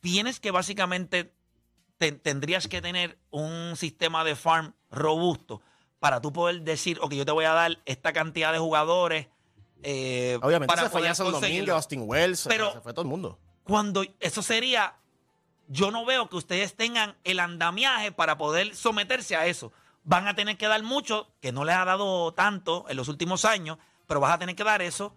tienes 0.02 0.40
que 0.40 0.52
básicamente 0.52 1.34
te- 2.00 2.14
tendrías 2.14 2.68
que 2.68 2.82
tener 2.82 3.20
un 3.30 3.76
sistema 3.76 4.24
de 4.24 4.36
farm 4.36 4.74
robusto 4.90 5.62
para 6.00 6.20
tú 6.22 6.34
poder 6.34 6.62
decir, 6.64 6.98
ok, 7.02 7.14
yo 7.14 7.26
te 7.26 7.32
voy 7.32 7.46
a 7.46 7.52
dar 7.54 7.78
esta 7.86 8.12
cantidad 8.14 8.52
de 8.52 8.58
jugadores. 8.60 9.28
eh, 9.84 10.38
Obviamente 10.42 10.68
para 10.74 10.84
se 10.84 10.90
fue 10.90 11.08
Jason 11.08 11.32
conseguirlo. 11.32 11.76
Austin 11.76 12.04
Wells, 12.06 12.46
Pero- 12.48 12.74
se 12.74 12.82
fue 12.82 12.94
todo 12.94 13.04
el 13.04 13.08
mundo. 13.10 13.38
Cuando 13.64 14.04
eso 14.20 14.42
sería, 14.42 14.96
yo 15.68 15.92
no 15.92 16.04
veo 16.06 16.28
que 16.30 16.38
ustedes 16.38 16.76
tengan 16.76 17.16
el 17.24 17.40
andamiaje 17.40 18.12
para 18.12 18.38
poder 18.38 18.76
someterse 18.76 19.36
a 19.36 19.46
eso. 19.46 19.72
Van 20.04 20.28
a 20.28 20.36
tener 20.36 20.58
que 20.58 20.68
dar 20.68 20.82
mucho, 20.84 21.32
que 21.42 21.52
no 21.52 21.64
les 21.66 21.76
ha 21.76 21.86
dado 21.86 22.34
tanto 22.34 22.86
en 22.90 22.98
los 22.98 23.08
últimos 23.10 23.46
años, 23.46 23.78
pero 24.08 24.20
vas 24.20 24.34
a 24.34 24.40
tener 24.40 24.56
que 24.56 24.64
dar 24.64 24.82
eso. 24.82 25.14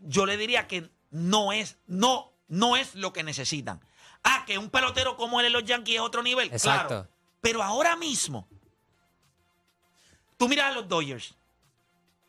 Yo 0.00 0.26
le 0.26 0.36
diría 0.36 0.66
que 0.66 0.90
no 1.10 1.52
es, 1.52 1.78
no, 1.86 2.32
no 2.48 2.76
es 2.76 2.94
lo 2.96 3.12
que 3.12 3.22
necesitan. 3.22 3.80
Ah, 4.24 4.44
que 4.46 4.58
un 4.58 4.70
pelotero 4.70 5.16
como 5.16 5.38
él 5.40 5.46
en 5.46 5.52
los 5.52 5.64
Yankees 5.64 5.96
es 5.96 6.00
otro 6.00 6.22
nivel. 6.22 6.50
Exacto. 6.52 6.88
Claro. 6.88 7.08
Pero 7.40 7.62
ahora 7.62 7.94
mismo, 7.96 8.48
tú 10.36 10.48
miras 10.48 10.72
a 10.72 10.74
los 10.74 10.88
Dodgers. 10.88 11.34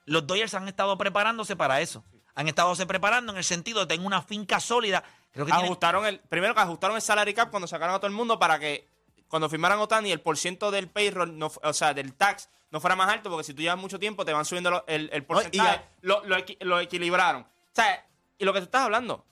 Los 0.06 0.28
Dodgers 0.28 0.54
han 0.54 0.68
estado 0.68 0.98
preparándose 0.98 1.56
para 1.56 1.82
eso. 1.82 2.04
Han 2.36 2.48
estado 2.48 2.76
se 2.76 2.86
preparando 2.86 3.32
en 3.32 3.38
el 3.38 3.44
sentido 3.44 3.80
de 3.82 3.86
tener 3.88 4.06
una 4.06 4.22
finca 4.22 4.60
sólida. 4.60 5.04
Creo 5.32 5.46
que 5.46 5.52
tienen- 5.52 5.66
ajustaron 5.68 6.06
el 6.06 6.20
primero 6.20 6.54
que 6.54 6.62
ajustaron 6.62 6.96
el 6.96 7.02
salary 7.02 7.34
cap 7.34 7.50
cuando 7.50 7.68
sacaron 7.68 7.96
a 7.96 8.00
todo 8.00 8.08
el 8.08 8.14
mundo 8.14 8.38
para 8.40 8.60
que 8.60 8.88
cuando 9.28 9.50
firmaran 9.50 9.80
Otani 9.80 10.12
el 10.12 10.22
porciento 10.22 10.70
del 10.72 10.88
payroll 10.90 11.38
no 11.38 11.52
o 11.64 11.74
sea 11.74 11.94
del 11.94 12.14
tax 12.14 12.50
no 12.72 12.80
fuera 12.80 12.96
más 12.96 13.10
alto 13.10 13.30
porque 13.30 13.44
si 13.44 13.54
tú 13.54 13.62
llevas 13.62 13.78
mucho 13.78 14.00
tiempo 14.00 14.24
te 14.24 14.32
van 14.32 14.46
subiendo 14.46 14.70
lo- 14.72 14.86
el, 14.88 15.10
el 15.12 15.26
porcentaje 15.26 15.82
lo, 16.02 16.24
lo 16.26 16.38
equi- 16.38 16.58
lo 16.62 16.80
equilibraron 16.80 17.42
o 17.42 17.48
sea 17.74 18.06
y 18.38 18.46
lo 18.46 18.54
que 18.54 18.60
tú 18.60 18.66
estás 18.66 18.84
hablando 18.84 19.26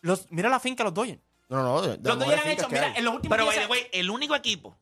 los, 0.00 0.26
mira 0.32 0.48
la 0.48 0.58
finca 0.58 0.82
de 0.82 0.84
los 0.90 0.94
Dodgers 0.94 1.20
No, 1.50 1.62
no, 1.62 1.82
no. 1.82 1.82
de- 1.82 1.98
los 1.98 2.22
han 2.40 2.48
hecho 2.48 2.68
mira 2.68 2.94
en 2.96 3.04
los 3.04 3.14
últimos 3.16 3.36
Pero, 3.36 3.46
by 3.46 3.54
10 3.56 3.66
the 3.66 3.70
way, 3.72 3.86
el 3.92 4.08
único 4.10 4.34
equipo, 4.34 4.78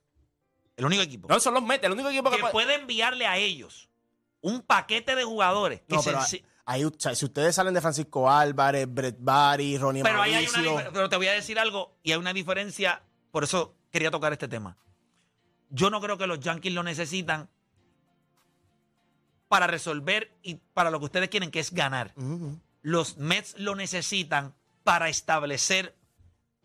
el 0.77 0.85
único 0.85 1.03
equipo 1.03 1.27
no 1.29 1.41
son 1.41 1.55
los 1.55 1.63
Mets 1.65 1.83
el 1.85 1.93
único 1.93 2.09
equipo 2.11 2.31
que, 2.31 2.37
que 2.37 2.41
puede- 2.43 2.53
puede 2.53 2.75
enviarle 2.75 3.27
a 3.27 3.37
ellos 3.39 3.89
un 4.41 4.61
paquete 4.63 5.17
de 5.17 5.25
jugadores 5.25 5.81
que 5.81 5.97
No, 5.97 6.03
pero 6.03 6.23
se- 6.23 6.45
ahí, 6.67 6.85
o 6.85 6.93
sea, 6.97 7.15
si 7.15 7.25
ustedes 7.25 7.55
salen 7.55 7.75
de 7.75 7.81
Francisco 7.81 8.31
Álvarez, 8.31 8.87
Brett 8.89 9.17
Barry, 9.19 9.77
Ronnie 9.79 10.03
pero 10.05 10.23
ahí 10.23 10.35
hay 10.35 10.45
una 10.47 10.53
Mauricio, 10.59 10.79
difer- 10.79 10.91
pero 10.93 11.09
te 11.09 11.17
voy 11.17 11.27
a 11.29 11.33
decir 11.33 11.59
algo 11.59 11.97
y 12.03 12.13
hay 12.13 12.19
una 12.19 12.33
diferencia, 12.33 13.03
por 13.33 13.43
eso 13.45 13.75
quería 13.91 14.11
tocar 14.11 14.33
este 14.33 14.47
tema. 14.47 14.77
Yo 15.71 15.91
no 15.91 16.01
creo 16.01 16.17
que 16.19 16.27
los 16.27 16.39
Yankees 16.41 16.73
lo 16.75 16.83
necesitan 16.83 17.49
para 19.49 19.67
resolver 19.67 20.31
y 20.43 20.57
para 20.75 20.91
lo 20.91 20.99
que 20.99 21.07
ustedes 21.07 21.29
quieren, 21.31 21.51
que 21.51 21.61
es 21.61 21.73
ganar. 21.73 22.13
Ujú. 22.17 22.59
Los 22.83 23.17
Mets 23.17 23.59
lo 23.59 23.75
necesitan 23.75 24.55
para 24.85 25.09
establecer 25.09 25.97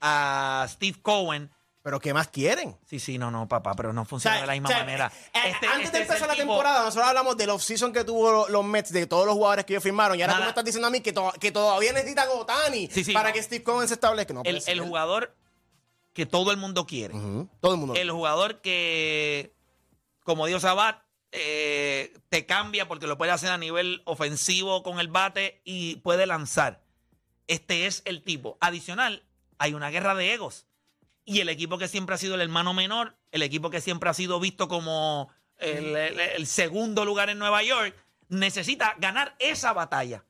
a 0.03 0.67
Steve 0.69 0.99
Cohen 1.01 1.49
Pero 1.81 1.99
¿qué 1.99 2.13
más 2.13 2.27
quieren? 2.27 2.77
Sí, 2.85 2.99
sí, 2.99 3.17
no, 3.17 3.29
no, 3.31 3.47
papá, 3.47 3.73
pero 3.75 3.91
no 3.93 4.05
funciona 4.05 4.35
O 4.35 4.39
sea, 4.39 4.41
de 4.41 4.47
la 4.47 4.53
misma 4.53 4.69
o 4.69 4.71
sea, 4.71 4.79
manera. 4.79 5.11
eh, 5.33 5.39
Este- 5.51 5.67
antes 5.67 5.85
este 5.85 5.97
de 5.97 6.03
es 6.03 6.09
empezar 6.09 6.27
la 6.27 6.33
tipo- 6.35 6.47
temporada, 6.53 6.83
nosotros 6.85 7.07
hablamos 7.07 7.35
del 7.37 7.49
off-season 7.49 7.91
que 7.91 8.03
tuvo 8.03 8.31
lo- 8.31 8.49
los 8.49 8.63
Mets, 8.65 8.91
de 8.93 9.05
todos 9.07 9.25
los 9.25 9.35
jugadores 9.35 9.65
que 9.65 9.73
ellos 9.73 9.83
firmaron. 9.83 10.17
Y 10.17 10.21
ahora 10.21 10.35
tú 10.35 10.41
me 10.43 10.49
estás 10.49 10.63
diciendo 10.65 10.87
a 10.87 10.91
mí 10.91 11.01
que, 11.01 11.11
to- 11.13 11.33
que 11.39 11.51
todavía 11.51 11.91
necesitan 11.93 12.27
Otani 12.31 12.87
Sí, 12.89 13.03
sí, 13.03 13.11
para 13.13 13.29
no. 13.29 13.33
que 13.35 13.43
Steve 13.43 13.63
Cohen 13.63 13.87
se 13.87 13.95
establezca. 13.95 14.33
No 14.33 14.41
el, 14.45 14.61
el 14.65 14.79
jugador 14.81 15.35
que 16.13 16.25
todo 16.25 16.51
el 16.51 16.57
mundo 16.57 16.85
quiere. 16.85 17.15
Todo 17.59 17.73
el 17.73 17.77
mundo. 17.79 17.95
El 17.95 18.11
jugador 18.11 18.61
que, 18.61 19.53
como 20.23 20.45
dijo 20.45 20.59
Sabat, 20.59 21.01
eh, 21.31 22.13
te 22.29 22.45
cambia 22.45 22.87
porque 22.87 23.07
lo 23.07 23.17
puede 23.17 23.31
hacer 23.31 23.49
a 23.49 23.57
nivel 23.57 24.03
ofensivo 24.05 24.83
con 24.83 24.99
el 24.99 25.07
bate 25.07 25.59
y 25.65 25.95
puede 25.97 26.27
lanzar. 26.27 26.81
Este 27.47 27.87
es 27.87 28.03
el 28.05 28.21
tipo. 28.23 28.57
Adicional, 28.61 29.23
hay 29.63 29.73
una 29.73 29.89
guerra 29.89 30.13
de 30.13 30.33
egos. 30.33 30.67
Y 31.25 31.39
el 31.39 31.47
equipo 31.47 31.77
que 31.77 31.87
siempre 31.87 32.15
ha 32.15 32.17
sido 32.17 32.35
el 32.35 32.41
hermano 32.41 32.73
menor, 32.73 33.15
el 33.31 33.43
equipo 33.43 33.69
que 33.69 33.79
siempre 33.79 34.09
ha 34.09 34.13
sido 34.13 34.41
visto 34.41 34.67
como 34.67 35.29
el, 35.57 35.95
el- 35.95 36.19
el 36.19 36.47
segundo 36.47 37.05
lugar 37.05 37.29
en 37.29 37.39
Nueva 37.39 37.63
York, 37.63 37.95
necesita 38.27 38.95
ganar 38.99 39.35
esa 39.39 39.71
batalla. 39.71 40.25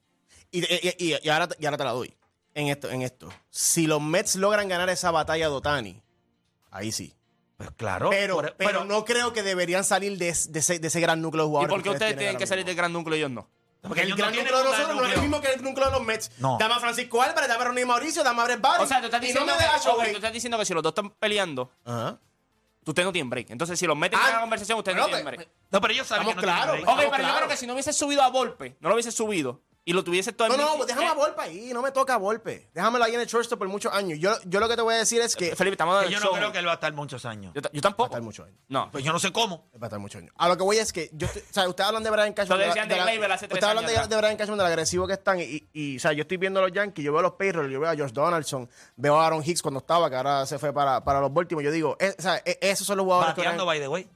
Y, 0.52 0.60
y- 0.60 0.96
y- 1.00 1.16
y 1.24 1.30
ahora, 1.30 1.48
te- 1.48 1.56
y 1.60 1.66
ahora 1.66 1.78
te 1.78 1.84
la 1.84 1.92
doy. 1.94 2.14
En 2.54 2.68
esto, 2.68 2.92
en 2.92 3.02
esto. 3.02 3.34
Si 3.50 3.88
los 3.88 4.00
Mets 4.00 4.36
logran 4.36 4.68
ganar 4.68 4.88
esa 4.90 5.10
batalla 5.10 5.50
de 5.50 5.54
Otani, 5.56 6.04
ahí 6.70 6.92
sí. 6.92 7.16
Pues 7.58 7.72
claro. 7.72 8.12
Pero, 8.12 8.36
por- 8.36 8.56
pero, 8.58 8.86
no 8.86 9.04
creo 9.04 9.34
que 9.34 9.42
deberían 9.42 9.84
salir 9.84 10.20
de, 10.20 10.30
es- 10.30 10.52
de 10.52 10.60
ese, 10.60 10.78
de 10.78 10.88
ese 10.90 11.00
gran 11.02 11.24
núcleo 11.24 11.46
de 11.46 11.48
¿Y 11.48 11.50
jugadores. 11.50 11.74
por 11.74 11.82
qué 11.82 11.90
ustedes 11.90 12.18
tienen 12.18 12.38
que 12.38 12.46
salir 12.46 12.66
del 12.66 12.76
gran 12.76 12.94
núcleo 12.94 13.16
y 13.16 13.20
ellos 13.22 13.32
no? 13.32 13.50
Porque 13.88 14.02
el 14.02 14.16
gran 14.16 14.32
no 14.34 14.42
núcleo 14.42 14.58
de 14.60 14.64
nosotros 14.64 14.96
no 14.96 15.06
es 15.06 15.14
el 15.14 15.22
mismo 15.22 15.42
que 15.42 15.52
el 15.54 15.62
núcleo 15.64 15.86
de 15.88 15.92
los 15.92 16.02
Mets. 16.04 16.32
No. 16.40 16.58
Dame 16.60 16.74
a 16.76 16.80
Francisco 16.80 17.22
Álvarez, 17.22 17.50
dame 17.50 17.62
a 17.64 17.68
Ronnie 17.68 17.86
Mauricio, 17.86 18.24
dame 18.24 18.42
a 18.42 18.46
Brett 18.46 18.62
Barry. 18.62 18.84
O 18.84 18.88
sea, 18.88 19.00
tú 19.00 19.06
estás 19.06 19.22
diciendo, 19.22 19.46
no 19.52 19.58
que, 19.58 19.66
ok, 19.66 19.84
Shohei. 19.84 20.12
tú 20.12 20.18
estás 20.18 20.34
diciendo 20.34 20.58
que 20.58 20.66
si 20.66 20.74
los 20.74 20.82
dos 20.82 20.92
están 20.92 21.10
peleando, 21.12 21.70
Ajá. 21.84 22.18
ustedes 22.86 23.06
no 23.06 23.12
tienen 23.12 23.30
break. 23.30 23.50
Entonces, 23.50 23.78
si 23.78 23.86
los 23.86 23.98
meten 23.98 24.20
en 24.20 24.26
Ah, 24.26 24.32
la 24.36 24.42
conversación, 24.42 24.78
ustedes 24.78 24.96
bueno, 24.98 25.08
no 25.08 25.16
tienen 25.18 25.26
pues, 25.26 25.48
break. 25.48 25.50
No, 25.72 25.82
pero 25.82 25.94
ellos 25.94 26.08
saben 26.08 26.28
Estamos 26.30 26.44
que 26.44 26.50
no 26.66 26.72
break. 26.72 26.88
Ok, 26.90 26.96
pero 26.98 27.10
yo 27.10 27.16
claros. 27.18 27.38
creo 27.38 27.50
que 27.50 27.58
si 27.58 27.68
no 27.68 27.74
hubiese 27.74 27.92
subido 27.94 28.22
a 28.24 28.30
Volpe, 28.30 28.78
no 28.80 28.88
lo 28.90 28.96
hubiese 28.96 29.12
subido 29.12 29.62
y 29.86 29.94
lo 29.94 30.04
tuviese 30.04 30.32
todo 30.32 30.48
No, 30.48 30.54
el 30.56 30.62
no, 30.62 30.76
pues 30.78 30.88
déjame 30.88 31.06
Eh, 31.08 31.10
a 31.10 31.14
Volpe 31.14 31.42
ahí, 31.42 31.72
no 31.74 31.82
me 31.82 31.92
toca 31.92 32.14
a 32.14 32.18
Volpe. 32.18 32.70
Déjamelo 32.74 33.04
ahí 33.04 33.16
en 33.16 33.20
el 33.22 33.28
shortstop 33.28 33.60
por 33.60 33.68
muchos 33.68 33.92
años. 33.94 34.18
Yo, 34.20 34.32
yo 34.46 34.60
lo 34.62 34.70
que 34.70 34.76
te 34.76 34.82
voy 34.82 34.96
a 34.96 34.98
decir 34.98 35.22
es 35.22 35.36
que... 35.36 35.56
Felipe, 35.56 35.74
estamos 35.74 36.10
yo 36.10 36.20
no 36.22 36.32
creo 36.32 36.52
que 36.52 36.60
él 36.60 36.68
va 36.68 36.72
a 36.72 36.76
estar 36.76 36.94
muchos 36.94 37.26
años. 37.26 37.52
Yo, 37.54 37.62
ta- 37.62 37.70
yo 37.74 37.78
Va 37.78 37.80
a 37.80 37.82
tampoco. 37.82 38.06
estar 38.08 38.22
muchos 38.22 38.46
años. 38.48 38.58
No. 38.70 38.90
Pues 38.92 39.04
yo 39.04 39.12
no 39.12 39.20
sé 39.20 39.32
cómo. 39.34 39.70
Va 39.76 39.82
a 39.82 39.86
estar 39.88 40.00
muchos 40.00 40.20
años. 40.22 40.34
A 40.38 40.48
lo 40.48 40.56
que 40.58 40.64
voy 40.64 40.78
es 40.78 40.94
que 40.94 41.10
yo 41.14 41.28
estoy- 41.28 41.42
o 41.42 41.54
sea, 41.54 41.68
ustedes 41.68 41.88
hablan 41.88 42.04
de 42.04 42.10
Brian 42.12 42.34
Cashman. 42.34 42.60
La- 42.60 42.66
decían 42.68 42.88
de 42.88 42.96
la- 42.96 43.04
Gleyber 43.04 43.32
hace 43.32 43.48
tres 43.48 43.56
ustedes 43.58 43.70
hablan 43.70 43.84
años 43.84 43.92
de, 43.92 43.98
atrás. 43.98 44.10
de 44.10 44.18
Brian 44.18 44.38
Cashman, 44.38 44.58
del 44.58 44.68
agresivo 44.68 45.06
que 45.08 45.14
están. 45.14 45.40
Y, 45.42 45.68
y, 45.74 45.98
o 45.98 46.00
sea, 46.00 46.14
yo 46.14 46.22
estoy 46.22 46.38
viendo 46.38 46.60
a 46.60 46.64
los 46.64 46.72
Yankees, 46.72 47.04
yo 47.04 47.12
veo 47.12 47.20
a 47.20 47.24
los 47.24 47.34
Payroll, 47.34 47.70
yo 47.70 47.80
veo 47.82 47.90
a 47.90 47.96
George 47.96 48.14
Donaldson, 48.14 48.70
veo 48.96 49.20
a 49.20 49.26
Aaron 49.28 49.44
Hicks 49.46 49.62
cuando 49.62 49.80
estaba, 49.80 50.10
que 50.10 50.16
ahora 50.16 50.46
se 50.46 50.58
fue 50.60 50.72
para, 50.74 51.04
para 51.04 51.20
los 51.20 51.34
Baltimore. 51.34 51.66
Yo 51.66 51.72
digo, 51.72 51.98
o 52.00 52.22
sea, 52.22 52.42
eh, 52.46 52.58
esos 52.62 52.88
son 52.88 52.98
los 52.98 53.04
jugadores 53.04 53.34
que. 53.34 53.42
Bateando, 53.42 53.66
by 53.66 53.80
the 53.80 53.88
way. 53.90 54.08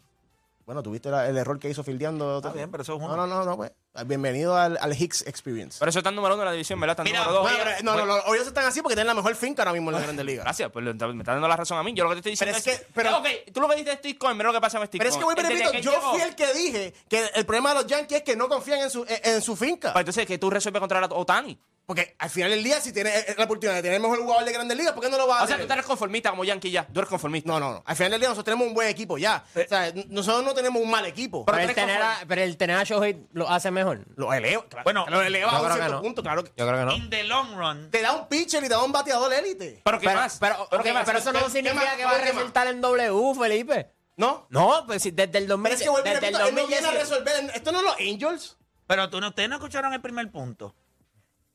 Bueno, 0.67 0.83
tuviste 0.83 1.09
la- 1.09 1.25
el 1.29 1.37
error 1.37 1.57
que 1.59 1.69
hizo 1.69 1.81
fildeando. 1.81 2.39
Está 2.39 2.51
bien, 2.51 2.69
pero 2.69 2.83
eso 2.83 2.95
es 2.95 2.99
No, 2.99 3.05
uno. 3.05 3.15
no, 3.15 3.25
no, 3.25 3.45
no, 3.45 3.55
pues. 3.55 3.71
Bienvenido 4.05 4.57
al, 4.57 4.77
al 4.81 5.01
Hicks 5.01 5.21
Experience. 5.25 5.77
Pero 5.79 5.89
eso 5.89 5.99
está 5.99 6.09
en 6.09 6.17
número 6.17 6.33
uno 6.35 6.41
de 6.41 6.45
la 6.47 6.51
división, 6.51 6.77
¿verdad? 6.77 6.91
Está 6.91 7.03
en 7.03 7.05
Mira, 7.05 7.19
número 7.19 7.33
dos. 7.35 7.43
Bueno, 7.49 7.57
pero, 7.63 7.83
no, 7.83 7.95
no, 7.95 8.05
no, 8.05 8.23
hoy 8.25 8.35
ellos 8.35 8.47
están 8.49 8.65
así 8.65 8.81
porque 8.81 8.95
tienen 8.95 9.07
la 9.07 9.13
mejor 9.13 9.33
finca 9.37 9.61
ahora 9.61 9.71
mismo 9.71 9.91
en 9.91 9.95
la 9.95 10.01
Grande 10.01 10.25
Liga. 10.25 10.43
Gracias, 10.43 10.69
pues 10.69 10.83
me 10.83 10.91
está 10.91 11.31
dando 11.31 11.47
la 11.47 11.55
razón 11.55 11.77
a 11.77 11.83
mí. 11.83 11.93
Yo 11.93 12.03
lo 12.03 12.09
que 12.09 12.21
te 12.21 12.29
estoy 12.31 12.45
Pero 12.45 12.57
diciendo 12.57 12.81
es 12.81 12.85
que- 12.85 12.93
pero- 12.93 13.11
tú 13.53 13.61
lo 13.61 13.69
que 13.69 13.75
dices 13.77 13.91
de 13.93 13.97
Steve 13.99 14.17
Cohen, 14.17 14.35
mira 14.35 14.49
lo 14.49 14.53
que 14.55 14.59
pasa 14.61 14.77
con 14.77 14.87
Steve 14.87 14.99
Pero 14.99 15.09
es 15.09 15.17
que 15.17 15.23
voy, 15.23 15.35
Cohen. 15.35 15.47
repito, 15.49 15.71
yo 15.79 15.91
llegó- 15.91 16.11
fui 16.11 16.19
el 16.21 16.35
que 16.35 16.53
dije 16.53 16.93
que 17.07 17.25
el 17.33 17.45
problema 17.45 17.69
de 17.69 17.75
los 17.75 17.87
Yankees 17.87 18.17
es 18.17 18.23
que 18.25 18.35
no 18.35 18.49
confían 18.49 18.81
en 18.81 18.89
su, 18.89 19.05
en, 19.07 19.19
en 19.35 19.41
su 19.41 19.55
finca. 19.55 19.93
Pues 19.93 20.01
entonces, 20.01 20.25
que 20.25 20.37
tú 20.37 20.49
resuelves 20.49 20.81
contra 20.81 20.99
la 20.99 21.07
Otani. 21.07 21.57
Porque 21.87 22.17
al 22.19 22.29
final 22.29 22.49
del 22.51 22.61
día, 22.65 22.81
si 22.81 22.91
tienes 22.91 23.29
eh, 23.29 23.35
la 23.37 23.45
oportunidad 23.45 23.75
de 23.75 23.81
tener 23.81 23.95
el 23.95 24.01
mejor 24.01 24.19
jugador 24.19 24.43
de 24.43 24.51
Grandes 24.51 24.77
Ligas, 24.77 24.91
¿por 24.91 25.01
qué 25.01 25.09
no 25.09 25.15
lo 25.17 25.25
vas 25.25 25.39
a 25.39 25.43
O 25.45 25.47
sea, 25.47 25.57
tú 25.65 25.71
eres 25.71 25.85
conformista 25.85 26.31
como 26.31 26.43
Yankee 26.43 26.69
ya. 26.69 26.85
Tú 26.85 26.99
eres 26.99 27.09
conformista. 27.09 27.47
No, 27.49 27.61
no, 27.61 27.71
no. 27.75 27.83
Al 27.85 27.95
final 27.95 28.11
del 28.11 28.19
día 28.19 28.27
nosotros 28.27 28.43
tenemos 28.43 28.67
un 28.67 28.73
buen 28.73 28.89
equipo 28.89 29.17
ya. 29.17 29.45
O 29.55 29.67
sea, 29.69 29.93
nosotros 30.09 30.43
no 30.43 30.53
tenemos 30.53 30.81
un 30.81 30.89
mal 30.91 31.05
equipo. 31.05 31.45
Pero, 31.45 31.57
Pero 31.57 31.69
el 31.69 31.75
tener 31.75 32.01
a, 32.01 32.17
pero 32.27 32.41
el 32.41 32.57
tener 32.57 32.75
a 32.77 32.83
Shohei 32.83 33.25
lo 33.31 33.49
hace 33.49 33.71
mejor. 33.71 34.01
lo 34.17 34.33
eleva. 34.33 34.65
claro, 34.67 34.83
Bueno, 34.83 35.05
lo 35.07 35.21
eleva 35.21 35.49
yo 35.49 35.57
a 35.57 35.61
un 35.61 35.65
creo 35.65 35.75
que 35.77 35.81
cierto 35.81 35.95
no. 35.95 36.01
punto, 36.01 36.23
claro. 36.23 36.43
que- 36.43 36.51
Yo 36.57 36.67
creo 36.67 36.77
que 36.79 36.85
no. 36.85 36.91
In 36.93 37.09
the 37.09 37.23
long 37.23 37.55
run, 37.57 37.89
Te 37.89 38.01
da 38.01 38.11
un 38.11 38.27
pitcher 38.27 38.61
y 38.65 38.67
te 38.67 38.73
da 38.73 38.83
un 38.83 38.91
bateador 38.91 39.31
élite. 39.33 39.79
Pero 39.85 39.99
¿qué 39.99 40.07
Pero, 40.07 40.19
más? 40.19 40.37
pero, 40.41 40.67
¿Pero 40.69 40.81
ok, 40.81 40.85
qué 40.87 40.93
más? 40.93 41.05
pero 41.05 41.19
eso 41.19 41.31
no 41.31 41.39
¿Qué- 41.39 41.45
qué 41.45 41.51
significa 41.51 41.85
más? 41.85 41.95
que 41.95 42.03
va 42.03 42.11
a 42.11 42.17
resultar 42.17 42.67
en 42.67 42.81
W, 42.81 43.33
Felipe. 43.39 43.91
¿No? 44.17 44.45
No, 44.49 44.83
pues 44.87 45.03
si 45.03 45.11
desde 45.11 45.37
el 45.37 45.47
2000, 45.47 45.63
Pero 45.71 45.75
es 45.75 45.81
que, 45.89 45.95
desde 46.03 46.09
el 46.17 46.21
repito, 46.33 46.47
él 46.49 46.55
no 46.55 46.67
viene 46.67 46.85
a 46.87 46.91
2018. 46.91 46.99
resolver. 47.23 47.51
Esto 47.55 47.71
no 47.71 47.77
es 47.79 47.83
los 47.85 47.95
Angels. 47.97 48.57
pero 48.87 49.09
tú 49.09 49.21
no, 49.21 49.29
ustedes 49.29 49.47
no 49.47 49.55
escucharon 49.55 49.93
el 49.93 50.01
primer 50.01 50.29
punto. 50.31 50.75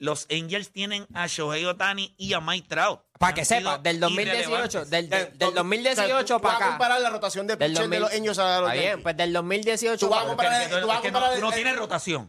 Los 0.03 0.27
Angels 0.33 0.73
tienen 0.73 1.07
a 1.15 1.29
Shohei 1.29 1.65
Otani 1.65 2.13
y 2.19 2.33
a 2.33 2.41
Mike 2.41 2.67
Trout. 2.69 3.01
Para 3.21 3.35
que 3.35 3.45
sepa, 3.45 3.79
del 3.79 4.01
2018, 4.01 4.41
irrelevantes. 4.41 4.91
del, 4.91 5.09
del, 5.09 5.39
del 5.39 5.49
tú- 5.51 5.55
2018 5.55 6.03
o 6.03 6.17
sea, 6.27 6.37
tú 6.37 6.43
para 6.43 6.55
vas 6.55 6.55
a 6.55 6.57
acá. 6.57 6.69
comparar 6.73 7.01
la 7.01 7.11
rotación 7.11 7.47
de 7.47 7.57
pitcher 7.57 7.69
de 7.71 7.81
2000 7.83 8.01
los 8.01 8.13
Angels 8.13 8.39
a 8.41 8.61
los 8.63 8.73
bien, 8.73 9.01
pues 9.01 9.17
del 9.17 9.33
2018 9.33 9.99
Tú 10.05 10.11
vas 10.13 10.25
a 10.25 10.27
comparar- 10.27 10.69
tú 10.69 10.75
vas 10.75 10.83
a 10.83 10.87
no- 10.99 11.03
comparar 11.03 11.35
tú 11.37 11.41
no 11.41 11.49
el- 11.51 11.55
tienes 11.55 11.77
rotación. 11.77 12.29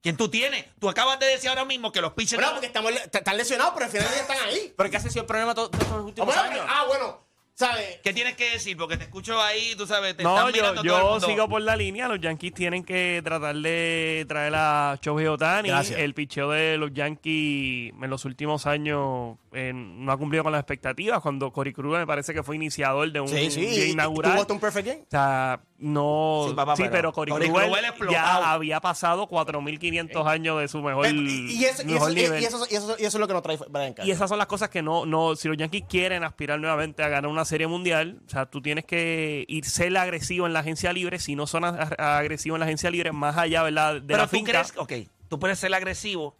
¿Quién 0.00 0.16
tú 0.16 0.28
tienes? 0.28 0.66
Tú 0.78 0.88
acabas 0.88 1.18
de 1.18 1.26
decir 1.26 1.48
ahora 1.48 1.64
mismo 1.64 1.90
que 1.90 2.00
los 2.00 2.12
pitchers... 2.12 2.40
Bueno, 2.40 2.60
porque 2.60 2.66
están 3.12 3.36
lesionados, 3.36 3.72
pero 3.74 3.86
al 3.86 3.90
final 3.90 4.08
día 4.12 4.20
están 4.20 4.36
ahí. 4.46 4.72
¿Pero 4.76 4.90
qué 4.90 4.96
ha 4.96 5.00
sido 5.00 5.22
el 5.22 5.26
problema 5.26 5.54
to- 5.54 5.70
todos 5.70 5.82
estos 5.82 5.98
Ah, 5.98 6.02
últimos 6.02 6.36
años? 6.36 6.66
ah, 6.68 6.84
bueno. 6.86 7.26
¿Sabes? 7.56 8.00
¿Qué 8.02 8.12
tienes 8.12 8.34
que 8.34 8.50
decir? 8.50 8.76
Porque 8.76 8.96
te 8.96 9.04
escucho 9.04 9.40
ahí, 9.40 9.74
tú 9.76 9.86
sabes, 9.86 10.16
te 10.16 10.24
No, 10.24 10.36
están 10.36 10.52
yo, 10.52 10.62
mirando 10.62 10.82
todo 10.82 10.96
el 10.96 11.02
yo 11.04 11.10
mundo. 11.10 11.26
sigo 11.28 11.48
por 11.48 11.62
la 11.62 11.76
línea. 11.76 12.08
Los 12.08 12.20
Yankees 12.20 12.52
tienen 12.52 12.82
que 12.84 13.20
tratar 13.24 13.54
de 13.54 14.24
traer 14.28 14.52
a 14.56 14.98
Shohei 15.00 15.28
Otani. 15.28 15.68
Gracias. 15.68 16.00
El 16.00 16.14
picheo 16.14 16.50
de 16.50 16.76
los 16.78 16.92
Yankees 16.92 17.92
en 18.02 18.10
los 18.10 18.24
últimos 18.24 18.66
años 18.66 19.36
eh, 19.54 19.72
no 19.74 20.10
ha 20.12 20.16
cumplido 20.18 20.42
con 20.44 20.52
las 20.52 20.60
expectativas. 20.60 21.20
Cuando 21.20 21.52
Cory 21.52 21.72
Cruz 21.72 21.96
me 21.98 22.06
parece 22.06 22.34
que 22.34 22.42
fue 22.42 22.56
iniciador 22.56 23.10
de 23.12 23.20
un 23.20 23.28
Sí, 23.28 23.50
sí. 23.50 23.90
inaugural. 23.92 24.32
Tuvo 24.32 24.40
hasta 24.42 24.52
un 24.54 24.60
perfect 24.60 24.86
game. 24.88 25.00
O 25.02 25.06
sea, 25.10 25.60
no. 25.78 26.46
Sí, 26.48 26.54
papá, 26.54 26.76
sí, 26.76 26.82
pero 26.84 26.92
pero 26.92 27.12
Cory 27.12 27.32
explotado. 27.32 28.10
ya 28.10 28.52
había 28.52 28.80
pasado 28.80 29.26
4.500 29.28 30.26
años 30.26 30.60
de 30.60 30.68
su 30.68 30.80
mejor, 30.82 31.06
Pero- 31.06 31.20
y, 31.20 31.64
eso, 31.64 31.82
y, 31.86 31.94
eso, 31.94 32.10
y- 32.10 32.14
nivel. 32.14 32.42
y 32.42 32.44
eso- 32.46 32.66
y 32.70 32.74
eso- 32.74 32.96
y 32.98 33.04
eso 33.04 33.16
es 33.18 33.20
lo 33.20 33.26
que 33.26 33.32
nos 33.34 33.42
trae 33.42 33.56
Brian 33.68 33.92
Cashman. 33.94 34.08
Y 34.08 34.10
esas 34.10 34.28
son 34.28 34.38
las 34.38 34.46
cosas 34.46 34.68
que 34.68 34.82
no, 34.82 35.06
no, 35.06 35.36
si 35.36 35.48
los 35.48 35.56
Yankees 35.56 35.84
quieren 35.88 36.24
aspirar 36.24 36.58
nuevamente 36.60 37.02
a 37.02 37.08
ganar 37.08 37.30
una 37.30 37.44
serie 37.44 37.66
mundial, 37.66 38.20
o 38.26 38.30
sea, 38.30 38.46
tú 38.46 38.60
tienes 38.62 38.84
que 38.84 39.44
ir 39.48 39.64
ser 39.64 39.96
agresivo 39.96 40.46
en 40.46 40.52
la 40.52 40.60
agencia 40.60 40.92
libre, 40.92 41.18
si 41.18 41.36
no 41.36 41.46
son 41.46 41.64
agresivos 41.64 42.56
en 42.56 42.60
la 42.60 42.66
agencia 42.66 42.90
libre, 42.90 43.12
más 43.12 43.36
allá 43.36 43.62
¿verdad? 43.62 43.94
de 43.94 44.00
Pero 44.02 44.18
la 44.18 44.24
tú 44.26 44.30
finca. 44.36 44.52
crees, 44.52 44.72
ok, 44.76 44.92
tú 45.28 45.38
puedes 45.38 45.58
ser 45.58 45.72
agresivo 45.74 46.36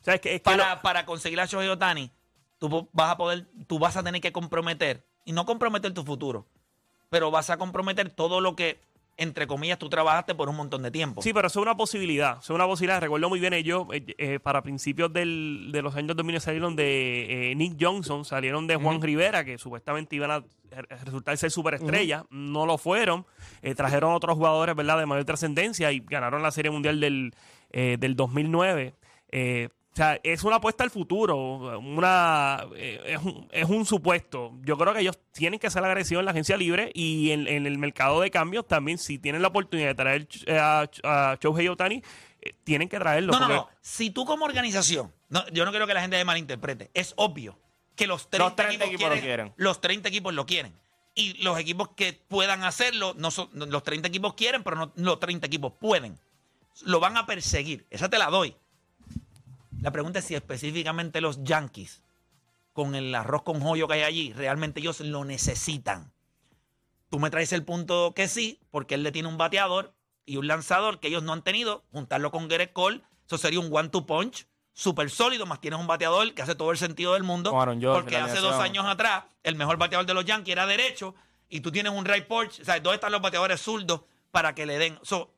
O 0.00 0.04
sea, 0.04 0.14
es 0.14 0.20
que, 0.20 0.34
es 0.36 0.40
que 0.40 0.44
para, 0.44 0.74
lo- 0.76 0.82
para 0.82 1.04
conseguir 1.06 1.40
a 1.40 1.46
Shohei 1.46 1.68
Otani. 1.68 2.10
Tú 2.58 2.88
vas 2.92 3.10
a 3.10 3.16
poder, 3.16 3.46
tú 3.68 3.78
vas 3.78 3.96
a 3.96 4.02
tener 4.02 4.20
que 4.20 4.32
comprometer, 4.32 5.04
y 5.24 5.30
no 5.32 5.46
comprometer 5.46 5.94
tu 5.94 6.02
futuro, 6.04 6.44
pero 7.08 7.30
vas 7.30 7.50
a 7.50 7.56
comprometer 7.56 8.10
todo 8.10 8.40
lo 8.40 8.56
que, 8.56 8.80
entre 9.16 9.46
comillas, 9.46 9.78
tú 9.78 9.88
trabajaste 9.88 10.34
por 10.34 10.48
un 10.48 10.56
montón 10.56 10.82
de 10.82 10.90
tiempo. 10.90 11.22
Sí, 11.22 11.32
pero 11.32 11.46
eso 11.46 11.60
es 11.60 11.62
una 11.62 11.76
posibilidad. 11.76 12.32
Eso 12.40 12.52
es 12.52 12.56
una 12.56 12.66
posibilidad. 12.66 13.00
Recuerdo 13.00 13.28
muy 13.28 13.38
bien 13.38 13.52
ellos, 13.52 13.86
eh, 13.92 14.04
eh, 14.18 14.40
para 14.40 14.62
principios 14.62 15.12
del- 15.12 15.70
de 15.70 15.82
los 15.82 15.94
años 15.94 16.16
2000 16.16 16.40
salieron 16.40 16.74
de 16.74 17.52
eh, 17.52 17.54
Nick 17.54 17.76
Johnson, 17.80 18.24
salieron 18.24 18.66
de 18.66 18.74
Juan 18.74 19.00
Rivera, 19.00 19.44
que 19.44 19.56
supuestamente 19.58 20.16
iban 20.16 20.30
a 20.32 20.44
resultar 21.04 21.36
ser 21.38 21.52
superestrellas. 21.52 22.24
No 22.30 22.66
lo 22.66 22.76
fueron. 22.76 23.24
Eh, 23.62 23.76
trajeron 23.76 24.14
otros 24.14 24.36
jugadores, 24.36 24.74
¿verdad?, 24.74 24.98
de 24.98 25.06
mayor 25.06 25.24
trascendencia 25.24 25.92
y 25.92 26.00
ganaron 26.00 26.42
la 26.42 26.50
Serie 26.50 26.72
Mundial 26.72 26.98
del, 26.98 27.34
del 27.70 28.16
2009. 28.16 28.94
Eh, 29.30 29.68
sea, 29.98 30.18
es 30.22 30.42
una 30.44 30.56
apuesta 30.56 30.84
al 30.84 30.90
futuro, 30.90 31.36
una 31.78 32.66
eh, 32.76 33.00
es, 33.06 33.22
un, 33.22 33.48
es 33.50 33.68
un 33.68 33.84
supuesto. 33.84 34.52
Yo 34.62 34.76
creo 34.78 34.92
que 34.94 35.00
ellos 35.00 35.18
tienen 35.32 35.58
que 35.60 35.70
ser 35.70 35.84
agresivos 35.84 36.20
en 36.20 36.24
la 36.26 36.30
agencia 36.30 36.56
libre 36.56 36.90
y 36.94 37.30
en, 37.32 37.46
en 37.46 37.66
el 37.66 37.78
mercado 37.78 38.20
de 38.20 38.30
cambios 38.30 38.66
también, 38.66 38.98
si 38.98 39.18
tienen 39.18 39.42
la 39.42 39.48
oportunidad 39.48 39.88
de 39.88 39.94
traer 39.94 40.28
eh, 40.46 40.58
a, 40.58 40.88
a 41.04 41.38
Shohei 41.40 41.68
Otani, 41.68 42.02
eh, 42.40 42.54
tienen 42.64 42.88
que 42.88 42.98
traerlo. 42.98 43.32
No, 43.32 43.40
no, 43.40 43.46
porque- 43.46 43.54
no. 43.60 43.68
Si 43.80 44.10
tú 44.10 44.24
como 44.24 44.44
organización, 44.44 45.12
no, 45.28 45.46
yo 45.48 45.64
no 45.64 45.70
quiero 45.70 45.86
que 45.86 45.94
la 45.94 46.00
gente 46.00 46.24
malinterprete, 46.24 46.90
es 46.94 47.12
obvio 47.16 47.58
que 47.96 48.06
los 48.06 48.30
30, 48.30 48.44
Los 48.46 48.56
30 48.56 48.84
equipos, 48.84 48.88
equipos 48.88 49.02
lo 49.02 49.08
quieren, 49.10 49.24
quieren. 49.24 49.52
Los 49.56 49.80
30 49.80 50.08
equipos 50.08 50.34
lo 50.34 50.46
quieren. 50.46 50.72
Y 51.14 51.42
los 51.42 51.58
equipos 51.58 51.88
que 51.96 52.12
puedan 52.12 52.62
hacerlo, 52.62 53.12
no 53.18 53.32
son, 53.32 53.48
los 53.52 53.82
30 53.82 54.06
equipos 54.06 54.34
quieren, 54.34 54.62
pero 54.62 54.76
no 54.76 54.92
los 54.94 55.18
30 55.18 55.48
equipos 55.48 55.72
pueden. 55.80 56.16
Lo 56.84 57.00
van 57.00 57.16
a 57.16 57.26
perseguir. 57.26 57.86
Esa 57.90 58.08
te 58.08 58.18
la 58.18 58.26
doy. 58.26 58.54
La 59.80 59.92
pregunta 59.92 60.18
es 60.18 60.24
si 60.24 60.34
específicamente 60.34 61.20
los 61.20 61.42
Yankees, 61.44 62.02
con 62.72 62.94
el 62.94 63.14
arroz 63.14 63.42
con 63.42 63.60
joyo 63.60 63.88
que 63.88 63.94
hay 63.94 64.02
allí, 64.02 64.32
realmente 64.32 64.80
ellos 64.80 65.00
lo 65.00 65.24
necesitan. 65.24 66.12
Tú 67.10 67.18
me 67.18 67.30
traes 67.30 67.52
el 67.52 67.64
punto 67.64 68.12
que 68.14 68.28
sí, 68.28 68.60
porque 68.70 68.94
él 68.94 69.02
le 69.02 69.12
tiene 69.12 69.28
un 69.28 69.38
bateador 69.38 69.94
y 70.26 70.36
un 70.36 70.46
lanzador 70.46 71.00
que 71.00 71.08
ellos 71.08 71.22
no 71.22 71.32
han 71.32 71.42
tenido. 71.42 71.84
Juntarlo 71.90 72.30
con 72.30 72.50
Gerrit 72.50 72.72
Cole, 72.72 73.02
eso 73.26 73.38
sería 73.38 73.60
un 73.60 73.74
one-two 73.74 74.06
punch 74.06 74.46
súper 74.74 75.10
sólido, 75.10 75.44
más 75.44 75.60
tienes 75.60 75.80
un 75.80 75.88
bateador 75.88 76.34
que 76.34 76.42
hace 76.42 76.54
todo 76.54 76.70
el 76.70 76.78
sentido 76.78 77.14
del 77.14 77.24
mundo. 77.24 77.50
Porque 77.50 78.16
hace 78.16 78.38
dos 78.38 78.54
años 78.56 78.84
atrás, 78.86 79.24
el 79.42 79.56
mejor 79.56 79.76
bateador 79.76 80.06
de 80.06 80.14
los 80.14 80.24
Yankees 80.24 80.52
era 80.52 80.66
derecho 80.66 81.14
y 81.48 81.60
tú 81.60 81.72
tienes 81.72 81.92
un 81.92 82.04
right 82.04 82.26
porch. 82.26 82.60
O 82.60 82.64
sea, 82.64 82.78
¿dónde 82.78 82.96
están 82.96 83.10
los 83.10 83.20
bateadores 83.20 83.60
zurdos 83.60 84.02
para 84.30 84.54
que 84.54 84.66
le 84.66 84.78
den? 84.78 84.98
So, 85.02 85.32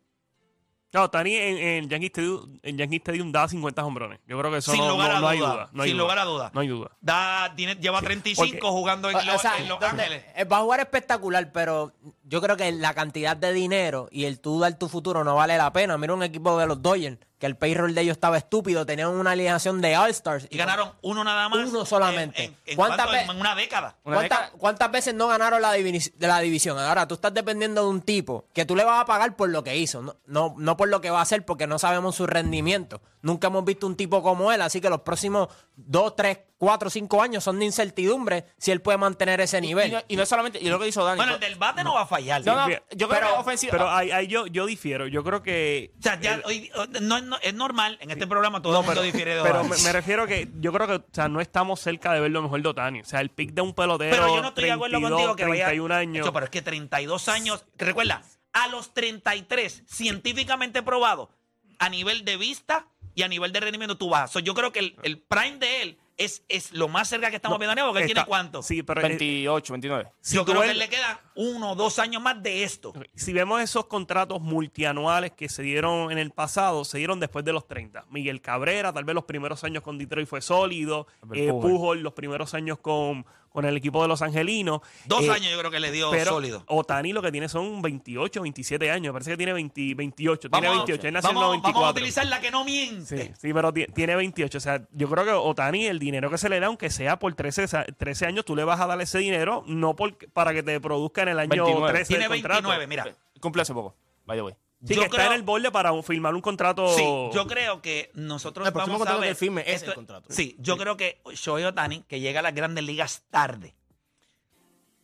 No, 0.92 1.09
Tani 1.09 1.37
en, 1.37 1.57
en 1.59 1.88
Yankee 1.88 2.07
Stadium, 2.09 2.59
en 2.64 2.76
Yankee 2.76 2.96
Stadium 2.96 3.31
da 3.31 3.46
50 3.46 3.85
hombrones. 3.85 4.18
Yo 4.26 4.37
creo 4.38 4.50
que 4.50 4.57
eso 4.59 4.72
Sin 4.72 4.81
no, 4.81 4.90
lugar 4.90 5.11
no- 5.12 5.16
a 5.16 5.20
no 5.20 5.29
hay 5.29 5.38
duda. 5.38 5.53
duda. 5.53 5.68
No 5.72 5.83
hay 5.85 5.88
Sin 5.90 5.96
duda. 5.96 6.03
lugar 6.05 6.18
a 6.18 6.24
duda. 6.24 6.50
No 6.53 6.61
hay 6.61 6.68
duda. 6.68 6.90
Da, 7.00 7.53
tiene, 7.55 7.76
lleva 7.76 8.00
35 8.03 8.50
Porque- 8.59 8.61
jugando 8.66 9.09
en, 9.09 9.16
O- 9.16 9.22
Los- 9.22 9.35
o 9.37 9.38
sea, 9.38 9.59
en 9.59 9.68
Los. 9.68 9.81
Ángeles. 9.81 10.24
Eh, 10.35 10.44
Va 10.44 10.59
a 10.59 10.62
jugar 10.62 10.81
espectacular, 10.81 11.53
pero 11.53 11.92
yo 12.24 12.40
creo 12.40 12.57
que 12.57 12.72
la 12.72 12.92
cantidad 12.94 13.37
de 13.37 13.53
dinero 13.53 14.09
y 14.11 14.24
el 14.24 14.40
tú 14.40 14.59
dar 14.59 14.76
tu 14.79 14.88
futuro 14.88 15.22
no 15.22 15.37
vale 15.37 15.57
la 15.57 15.72
pena. 15.72 15.96
Mira 15.96 16.12
un 16.12 16.24
equipo 16.24 16.59
de 16.59 16.66
los 16.66 16.83
Dodgers, 16.83 17.18
que 17.40 17.46
el 17.46 17.57
payroll 17.57 17.94
de 17.94 18.03
ellos 18.03 18.12
estaba 18.18 18.37
estúpido, 18.38 18.87
tenían 18.87 19.09
una 19.09 19.33
alineación 19.33 19.81
de 19.81 19.96
All-Stars. 19.96 20.46
Y 20.50 20.59
ganaron 20.59 20.92
uno 21.00 21.24
nada 21.24 21.48
más. 21.48 21.68
Uno 21.70 21.85
solamente. 21.87 22.44
En, 22.44 22.50
en- 22.53 22.57
en 22.66 22.76
¿Cuántas 22.76 23.07
cuánto? 23.07 23.12
ve- 23.26 23.33
En 23.35 23.40
una 23.40 23.55
década. 23.57 23.96
Una 24.05 24.16
¿Cuántas, 24.18 24.38
década. 24.40 24.59
cuántas 24.59 24.90
veces 24.92 25.14
no 25.14 25.26
ganaron 25.26 25.61
la, 25.62 25.72
de 25.72 26.11
la 26.18 26.38
división? 26.40 26.79
Ahora, 26.79 27.09
tú 27.09 27.14
estás 27.14 27.35
dependiendo 27.35 27.83
de 27.83 27.88
un 27.88 28.03
tipo 28.03 28.44
que 28.53 28.64
tú 28.66 28.76
le 28.76 28.85
vas 28.85 29.00
a 29.00 29.07
pagar 29.07 29.35
por 29.37 29.48
lo 29.48 29.64
que 29.64 29.74
hizo, 29.76 30.03
no, 30.03 30.16
no, 30.26 30.55
no 30.59 30.76
por 30.76 30.88
lo 30.88 31.00
que 31.00 31.11
va 31.11 31.18
a 31.20 31.22
hacer, 31.22 31.44
porque 31.44 31.66
no 31.66 31.79
sabemos 31.79 32.14
su 32.14 32.26
rendimiento. 32.26 33.00
Nunca 33.22 33.46
hemos 33.46 33.64
visto 33.64 33.87
un 33.87 33.96
tipo 33.96 34.22
como 34.22 34.53
él, 34.53 34.61
así 34.61 34.81
que 34.83 34.90
los 34.90 35.00
próximos 35.00 35.48
dos, 35.76 36.14
tres, 36.16 36.38
cuatro, 36.61 36.90
cinco 36.90 37.23
años 37.23 37.42
son 37.42 37.59
de 37.59 37.64
incertidumbre 37.64 38.44
si 38.59 38.70
él 38.70 38.83
puede 38.83 38.99
mantener 38.99 39.40
ese 39.40 39.57
Y, 39.59 39.62
nivel. 39.62 39.90
no, 39.92 40.03
y 40.09 40.14
no 40.16 40.27
solamente, 40.27 40.59
y 40.61 40.68
lo 40.68 40.79
que 40.79 40.88
hizo 40.88 41.03
Dani. 41.03 41.16
Bueno, 41.16 41.35
el 41.35 41.40
del 41.40 41.55
bate 41.57 41.83
no 41.83 41.94
va 41.94 42.03
a 42.03 42.07
fallar. 42.07 42.44
no, 42.44 42.68
yo 42.68 43.09
creo 43.09 43.09
pero- 43.09 43.27
que 43.35 43.40
ofensiva. 43.40 43.70
Pero 43.73 43.90
ahí, 43.90 44.11
ahí 44.11 44.27
yo, 44.27 44.46
yo 44.46 44.66
difiero. 44.66 45.07
Yo 45.07 45.25
creo 45.25 45.42
que. 45.42 45.92
O 45.99 46.03
sea, 46.03 46.20
ya, 46.20 46.35
el- 46.35 46.42
hoy- 46.44 46.70
no, 47.01 47.16
es- 47.16 47.23
no- 47.25 47.38
es 47.40 47.55
normal. 47.55 47.96
En 48.03 48.11
este 48.11 48.27
programa 48.27 48.61
todo 48.61 48.79
el 48.79 48.85
mundo 48.87 49.01
difiere 49.03 49.37
de 49.37 49.42
pero 49.42 49.64
me, 49.64 49.77
me 49.79 49.92
refiero 49.92 50.27
que 50.27 50.49
yo 50.61 50.70
creo 50.73 50.87
que 50.87 50.94
o 50.96 51.05
sea, 51.12 51.29
no 51.29 51.40
estamos 51.40 51.81
cerca 51.81 52.12
de 52.12 52.20
ver 52.20 52.31
lo 52.31 52.42
mejor 52.42 52.61
de 52.61 52.68
Otani. 52.68 53.01
O 53.01 53.05
sea, 53.07 53.20
el 53.23 53.31
pick 53.31 53.53
de 53.55 53.62
un 53.62 53.73
pelotero. 53.73 54.11
Pero 54.14 54.37
yo 54.37 54.42
no 54.42 54.49
estoy 54.49 54.64
de 54.64 54.73
acuerdo 54.73 54.99
32, 54.99 55.11
contigo 55.18 55.37
que 55.37 55.44
vaya. 55.46 55.64
31 55.64 55.94
años. 55.94 56.27
Hecho, 56.27 56.33
pero 56.35 56.44
es 56.44 56.51
que 56.51 56.61
32 56.62 57.29
años. 57.29 57.64
recuerda, 57.79 58.23
a 58.53 58.68
los 58.68 58.92
33, 58.92 59.83
científicamente 59.87 60.83
probado, 60.83 61.31
a 61.79 61.88
nivel 61.88 62.25
de 62.27 62.37
vista 62.37 62.87
y 63.14 63.23
a 63.23 63.29
nivel 63.29 63.53
de 63.53 63.61
rendimiento, 63.61 63.96
tú 63.96 64.11
vas. 64.11 64.31
So, 64.31 64.40
yo 64.40 64.55
creo 64.55 64.70
que 64.73 64.81
el, 64.81 64.96
el 65.03 65.18
prime 65.18 65.57
de 65.57 65.83
él 65.83 65.99
es, 66.24 66.44
es 66.48 66.72
lo 66.72 66.87
más 66.88 67.09
cerca 67.09 67.30
que 67.30 67.37
estamos 67.37 67.59
viendo 67.59 67.80
a 67.80 67.87
porque 67.87 68.00
él 68.02 68.06
tiene 68.06 68.24
cuánto. 68.24 68.62
Sí, 68.62 68.83
pero 68.83 69.00
eh, 69.00 69.09
28, 69.09 69.72
29. 69.72 70.11
si 70.20 70.37
yo 70.37 70.44
tú 70.44 70.52
creo 70.52 70.62
que 70.62 70.68
ves- 70.68 70.72
él 70.74 70.78
le 70.78 70.88
quedan 70.88 71.18
uno 71.35 71.72
o 71.72 71.74
dos 71.74 71.98
años 71.98 72.22
más 72.22 72.42
de 72.42 72.62
esto. 72.64 72.92
si 73.14 73.33
vemos 73.33 73.61
esos 73.62 73.87
contratos 73.87 74.40
multianuales 74.40 75.33
que 75.33 75.48
se 75.48 75.62
dieron 75.62 76.12
en 76.12 76.18
el 76.18 76.30
pasado, 76.30 76.85
se 76.85 76.98
dieron 76.98 77.18
después 77.20 77.44
de 77.44 77.52
los 77.52 77.66
30. 77.66 78.04
Miguel 78.11 78.40
Cabrera, 78.40 78.92
tal 78.92 79.04
vez 79.04 79.14
los 79.14 79.24
primeros 79.24 79.64
años 79.64 79.83
con 79.83 79.98
Detroit 79.98 80.28
fue 80.28 80.40
sólido. 80.40 81.06
Albert 81.22 81.40
Eh, 81.40 81.48
Pujol. 81.50 81.70
Pujol, 81.70 82.00
los 82.02 82.12
primeros 82.12 82.54
años 82.54 82.78
con, 82.78 83.24
con 83.50 83.64
el 83.64 83.76
equipo 83.76 84.00
de 84.02 84.08
los 84.08 84.22
Angelinos. 84.22 84.80
Dos 85.04 85.22
Eh, 85.24 85.30
años 85.30 85.50
yo 85.50 85.58
creo 85.58 85.70
que 85.70 85.80
le 85.80 85.90
dio 85.92 86.10
pero 86.10 86.30
sólido. 86.32 86.64
Otani 86.68 87.12
lo 87.12 87.20
que 87.20 87.30
tiene 87.32 87.48
son 87.48 87.82
28, 87.82 88.40
27 88.42 88.90
años. 88.90 89.10
Me 89.10 89.12
parece 89.12 89.32
que 89.32 89.36
tiene 89.36 89.52
20 89.52 89.94
28. 89.94 90.48
tiene 90.50 90.68
Vamos, 90.68 90.86
28. 90.86 91.08
Él 91.08 91.12
nació 91.14 91.30
en 91.30 91.36
el 91.36 91.40
vamos, 91.42 91.48
94. 91.56 91.80
vamos 91.80 91.88
a 91.88 91.92
utilizar 91.98 92.26
la 92.26 92.40
que 92.40 92.50
no 92.50 92.64
miente. 92.64 93.04
Sí, 93.26 93.32
sí, 93.38 93.52
pero 93.52 93.72
ti- 93.72 93.86
tiene 93.94 94.16
28. 94.16 94.58
O 94.58 94.60
sea, 94.60 94.86
yo 94.92 95.10
creo 95.10 95.24
que 95.24 95.32
Otani, 95.32 95.86
el 95.86 95.98
dinero 95.98 96.30
que 96.30 96.38
se 96.38 96.48
le 96.48 96.60
da, 96.60 96.68
aunque 96.68 96.90
sea 96.90 97.18
por 97.18 97.34
13, 97.34 97.66
sa- 97.68 97.84
13 97.84 98.26
años, 98.26 98.44
tú 98.44 98.54
le 98.56 98.64
vas 98.64 98.80
a 98.80 98.86
dar 98.86 99.00
ese 99.00 99.18
dinero, 99.18 99.64
no 99.66 99.96
por, 99.96 100.16
para 100.32 100.54
que 100.54 100.62
te 100.62 100.80
produzca 100.80 101.22
en 101.22 101.28
el 101.28 101.38
año 101.40 101.64
29. 101.64 101.88
13 101.92 102.08
Tiene 102.08 102.22
del 102.28 102.42
contrato. 102.42 102.68
29, 102.68 102.86
mira. 102.86 103.16
Cumple 103.40 103.62
hace 103.62 103.74
poco. 103.74 103.96
Vaya, 104.26 104.42
güey. 104.42 104.54
Sí, 104.83 104.95
Yo 104.95 105.01
que 105.03 105.07
está 105.07 105.16
creo- 105.19 105.27
en 105.29 105.33
el 105.35 105.43
borde 105.43 105.71
para 105.71 106.03
firmar 106.03 106.35
un 106.35 106.40
contrato. 106.40 106.88
Sí, 106.97 107.03
yo 107.35 107.47
creo 107.47 107.83
que 107.83 108.11
nosotros 108.14 108.66
El 108.66 108.73
próximo 108.73 108.95
vamos 108.99 109.07
a 109.09 109.11
contrato 109.11 109.21
que 109.21 109.27
ver. 109.27 109.31
él 109.31 109.37
firme 109.37 109.61
es 109.66 109.75
esto- 109.77 109.90
el 109.90 109.95
contrato. 109.95 110.33
Sí, 110.33 110.57
yo 110.59 110.79
creo 110.79 110.97
que 110.97 111.21
Shohei 111.35 111.64
Otani, 111.64 112.03
que 112.09 112.21
llega 112.21 112.40
a 112.40 112.43
las 112.43 112.55
grandes 112.55 112.83
ligas 112.85 113.25
tarde. 113.31 113.75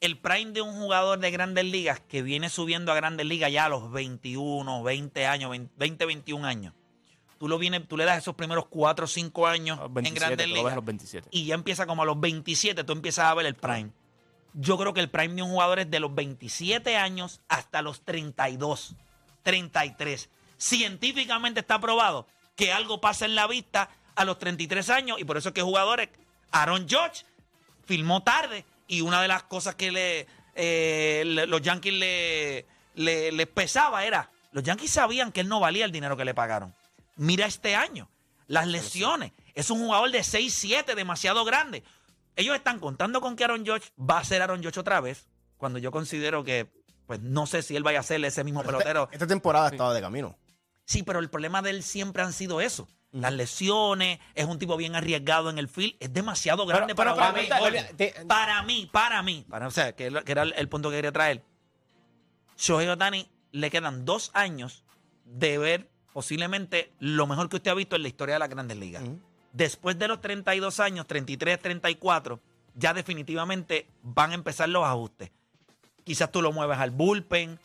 El 0.01 0.19
prime 0.19 0.53
de 0.53 0.63
un 0.63 0.75
jugador 0.75 1.19
de 1.19 1.31
grandes 1.31 1.65
ligas 1.65 2.01
que 2.01 2.23
viene 2.23 2.49
subiendo 2.51 2.93
a 2.93 2.95
grandes 2.95 3.27
ligas 3.27 3.51
ya 3.53 3.65
a 3.67 3.69
los 3.69 3.91
21, 3.93 4.83
20 4.83 5.27
años, 5.27 5.51
20, 5.77 6.07
21 6.07 6.45
años. 6.47 6.75
Tú, 7.39 7.49
lo 7.49 7.59
vienes, 7.59 7.87
tú 7.87 7.97
le 7.99 8.05
das 8.05 8.19
esos 8.19 8.35
primeros 8.35 8.67
4 8.69 9.05
o 9.05 9.09
5 9.09 9.47
años 9.47 9.79
A 9.79 9.83
los 9.83 9.89
en 9.89 9.95
27, 9.95 10.27
grandes 10.37 10.49
ligas. 10.49 10.75
los 10.75 10.85
27. 10.85 11.29
Y 11.33 11.45
ya 11.47 11.55
empieza 11.55 11.87
como 11.87 12.03
a 12.03 12.07
los 12.07 12.19
27, 12.19 12.83
tú 12.85 12.93
empiezas 12.95 13.27
a 13.27 13.35
ver 13.35 13.45
el 13.47 13.55
prime. 13.55 13.91
Yo 14.55 14.79
creo 14.79 14.95
que 14.95 15.01
el 15.01 15.11
prime 15.11 15.35
de 15.35 15.43
un 15.43 15.51
jugador 15.51 15.79
es 15.81 15.91
de 15.91 16.01
los 16.01 16.15
27 16.15 16.97
años 16.97 17.41
hasta 17.49 17.83
los 17.83 18.01
32, 18.03 18.95
33. 19.51 20.29
Científicamente 20.59 21.61
está 21.61 21.79
probado 21.81 22.27
que 22.57 22.73
algo 22.73 23.01
pasa 23.01 23.25
en 23.27 23.37
la 23.37 23.47
vista 23.47 23.89
a 24.17 24.25
los 24.25 24.39
33 24.41 24.91
años 24.91 25.21
y 25.21 25.25
por 25.25 25.37
eso 25.37 25.51
es 25.51 25.55
que 25.55 25.63
jugadores, 25.63 26.09
Aaron 26.51 26.89
George 26.89 27.25
filmó 27.87 28.23
tarde 28.25 28.65
y 28.89 29.03
una 29.03 29.23
de 29.23 29.29
las 29.29 29.45
cosas 29.45 29.77
que 29.77 29.93
le, 29.93 30.27
eh, 30.57 31.23
le- 31.25 31.47
los 31.47 31.63
Yankees 31.63 31.93
le, 31.95 32.67
le- 32.97 33.31
les 33.31 33.47
pesaba 33.47 34.05
era, 34.05 34.31
los 34.51 34.65
Yankees 34.65 34.91
sabían 34.91 35.31
que 35.31 35.43
él 35.43 35.49
no 35.49 35.61
valía 35.61 35.85
el 35.85 35.93
dinero 35.93 36.17
que 36.17 36.25
le 36.25 36.35
pagaron. 36.35 36.75
Mira 37.15 37.47
este 37.47 37.77
año, 37.77 38.09
las 38.49 38.67
lesiones. 38.67 39.31
Es 39.55 39.71
un 39.71 39.79
jugador 39.79 40.11
de 40.11 40.21
6-7, 40.21 40.95
demasiado 40.97 41.45
grande. 41.45 41.85
Ellos 42.35 42.57
están 42.57 42.81
contando 42.81 43.21
con 43.21 43.37
que 43.37 43.45
Aaron 43.45 43.65
George 43.65 43.91
va 43.99 44.19
a 44.19 44.25
ser 44.25 44.43
Aaron 44.43 44.61
George 44.61 44.81
otra 44.81 45.01
vez, 45.01 45.29
cuando 45.57 45.79
yo 45.79 45.93
considero 45.93 46.43
que, 46.43 46.67
pues 47.07 47.21
no 47.21 47.47
sé 47.47 47.63
si 47.63 47.77
él 47.77 47.83
vaya 47.83 48.01
a 48.01 48.03
ser 48.03 48.25
ese 48.25 48.45
mismo 48.45 48.63
pelotero. 48.63 49.09
Esta 49.13 49.27
temporada 49.27 49.69
estaba 49.69 49.95
de 49.95 50.01
camino. 50.01 50.37
Sí, 50.85 51.03
pero 51.03 51.19
el 51.19 51.31
problema 51.31 51.63
de 51.63 51.71
él 51.71 51.83
siempre 51.83 52.23
han 52.23 52.33
sido 52.33 52.61
eso. 52.61 52.89
Las 53.13 53.33
lesiones, 53.33 54.19
es 54.35 54.45
un 54.45 54.59
tipo 54.59 54.77
bien 54.77 54.95
arriesgado 54.95 55.49
en 55.49 55.59
el 55.59 55.69
field, 55.69 55.97
es 56.01 56.13
demasiado 56.13 56.67
grande 56.67 56.95
pero, 56.95 57.15
para 57.15 57.33
pero, 57.33 57.49
pero, 57.63 57.97
te- 57.97 58.15
Para 58.27 58.63
mí, 58.63 58.89
para 58.93 59.23
mí, 59.23 59.47
para, 59.49 59.69
o 59.69 59.71
sea, 59.71 59.95
que, 59.95 60.07
era 60.27 60.43
el, 60.43 60.53
el 60.57 60.69
punto 60.69 60.91
que 60.91 60.97
quería 60.97 61.13
traer. 61.13 61.43
Shohei 62.59 62.89
Otani 62.89 63.29
le 63.53 63.71
quedan 63.71 64.05
dos 64.05 64.31
años 64.35 64.85
de 65.25 65.59
ver 65.59 65.91
posiblemente 66.13 66.93
lo 66.99 67.27
mejor 67.27 67.49
que 67.49 67.57
usted 67.57 67.71
ha 67.71 67.75
visto 67.75 67.97
en 67.97 68.03
la 68.03 68.09
historia 68.09 68.35
de 68.37 68.39
las 68.41 68.49
grandes 68.49 68.77
ligas. 68.77 69.03
Después 69.53 69.99
de 69.99 70.09
los 70.09 70.21
32 70.21 70.81
años, 70.81 71.07
33, 71.07 71.59
34, 71.61 72.41
ya 72.75 72.93
definitivamente 72.93 73.89
van 74.03 74.33
a 74.33 74.35
empezar 74.35 74.69
los 74.69 74.85
ajustes. 74.85 75.31
Quizás 76.07 76.31
tú 76.31 76.41
lo 76.41 76.53
mueves 76.53 76.79
al 76.79 76.93
bullpen, 76.93 77.59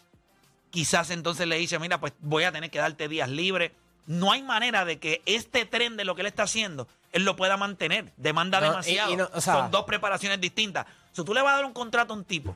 quizás 0.71 1.12
entonces 1.12 1.45
le 1.47 1.58
dice, 1.58 1.77
mira, 1.77 1.99
pues 1.99 2.12
voy 2.21 2.43
a 2.43 2.51
tener 2.51 2.71
que 2.71 2.80
darte 2.80 3.08
días 3.08 3.30
libres. 3.30 3.71
No 4.08 4.32
hay 4.32 4.41
manera 4.41 4.84
de 4.84 4.97
que 4.97 5.21
este 5.27 5.65
tren 5.65 5.95
de 5.95 6.06
lo 6.06 6.15
que 6.15 6.21
él 6.21 6.27
está 6.27 6.43
haciendo, 6.43 6.88
él 7.12 7.23
lo 7.23 7.36
pueda 7.36 7.56
mantener. 7.56 8.12
Demanda 8.17 8.60
No, 8.60 8.69
demasiado. 8.71 9.13
y 9.13 9.15
no, 9.15 9.30
o 9.32 9.39
sea- 9.39 9.54
Son 9.54 9.69
dos 9.71 9.84
preparaciones 9.86 10.41
distintas. 10.41 10.88
Si 11.12 11.23
tú 11.23 11.36
le 11.36 11.41
vas 11.43 11.54
a 11.54 11.56
dar 11.58 11.65
un 11.65 11.73
contrato 11.73 12.13
a 12.13 12.17
un 12.17 12.25
tipo, 12.25 12.56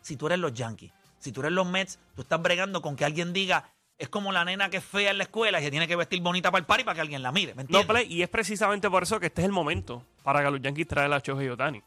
si 0.00 0.16
tú 0.16 0.26
eres 0.26 0.38
los 0.38 0.52
Yankees, 0.54 0.92
si 1.18 1.32
tú 1.32 1.40
eres 1.40 1.52
los 1.52 1.66
Mets, 1.66 1.98
tú 2.14 2.22
estás 2.22 2.40
bregando 2.40 2.82
con 2.82 2.94
que 2.94 3.04
alguien 3.04 3.32
diga, 3.32 3.68
es 3.98 4.08
como 4.08 4.30
la 4.32 4.44
nena 4.44 4.70
que 4.70 4.78
es 4.78 4.84
fea 4.84 5.10
en 5.10 5.18
la 5.18 5.24
escuela 5.24 5.60
y 5.60 5.64
se 5.64 5.70
tiene 5.70 5.86
que 5.88 5.96
vestir 5.96 6.20
bonita 6.20 6.50
para 6.50 6.60
el 6.60 6.66
party 6.66 6.84
para 6.84 6.94
que 6.94 7.00
alguien 7.00 7.22
la 7.22 7.32
mire. 7.32 7.54
¿Me 7.54 7.64
No? 7.68 7.84
Play, 7.86 8.06
y 8.12 8.22
es 8.22 8.28
precisamente 8.28 8.88
por 8.90 9.02
eso 9.02 9.18
que 9.20 9.26
este 9.26 9.42
es 9.42 9.46
el 9.46 9.52
momento 9.52 10.04
para 10.22 10.42
que 10.44 10.50
los 10.50 10.60
Yankees 10.60 10.86
traigan 10.88 11.12
a 11.12 11.18
Shohei 11.18 11.48
Otani. 11.48 11.82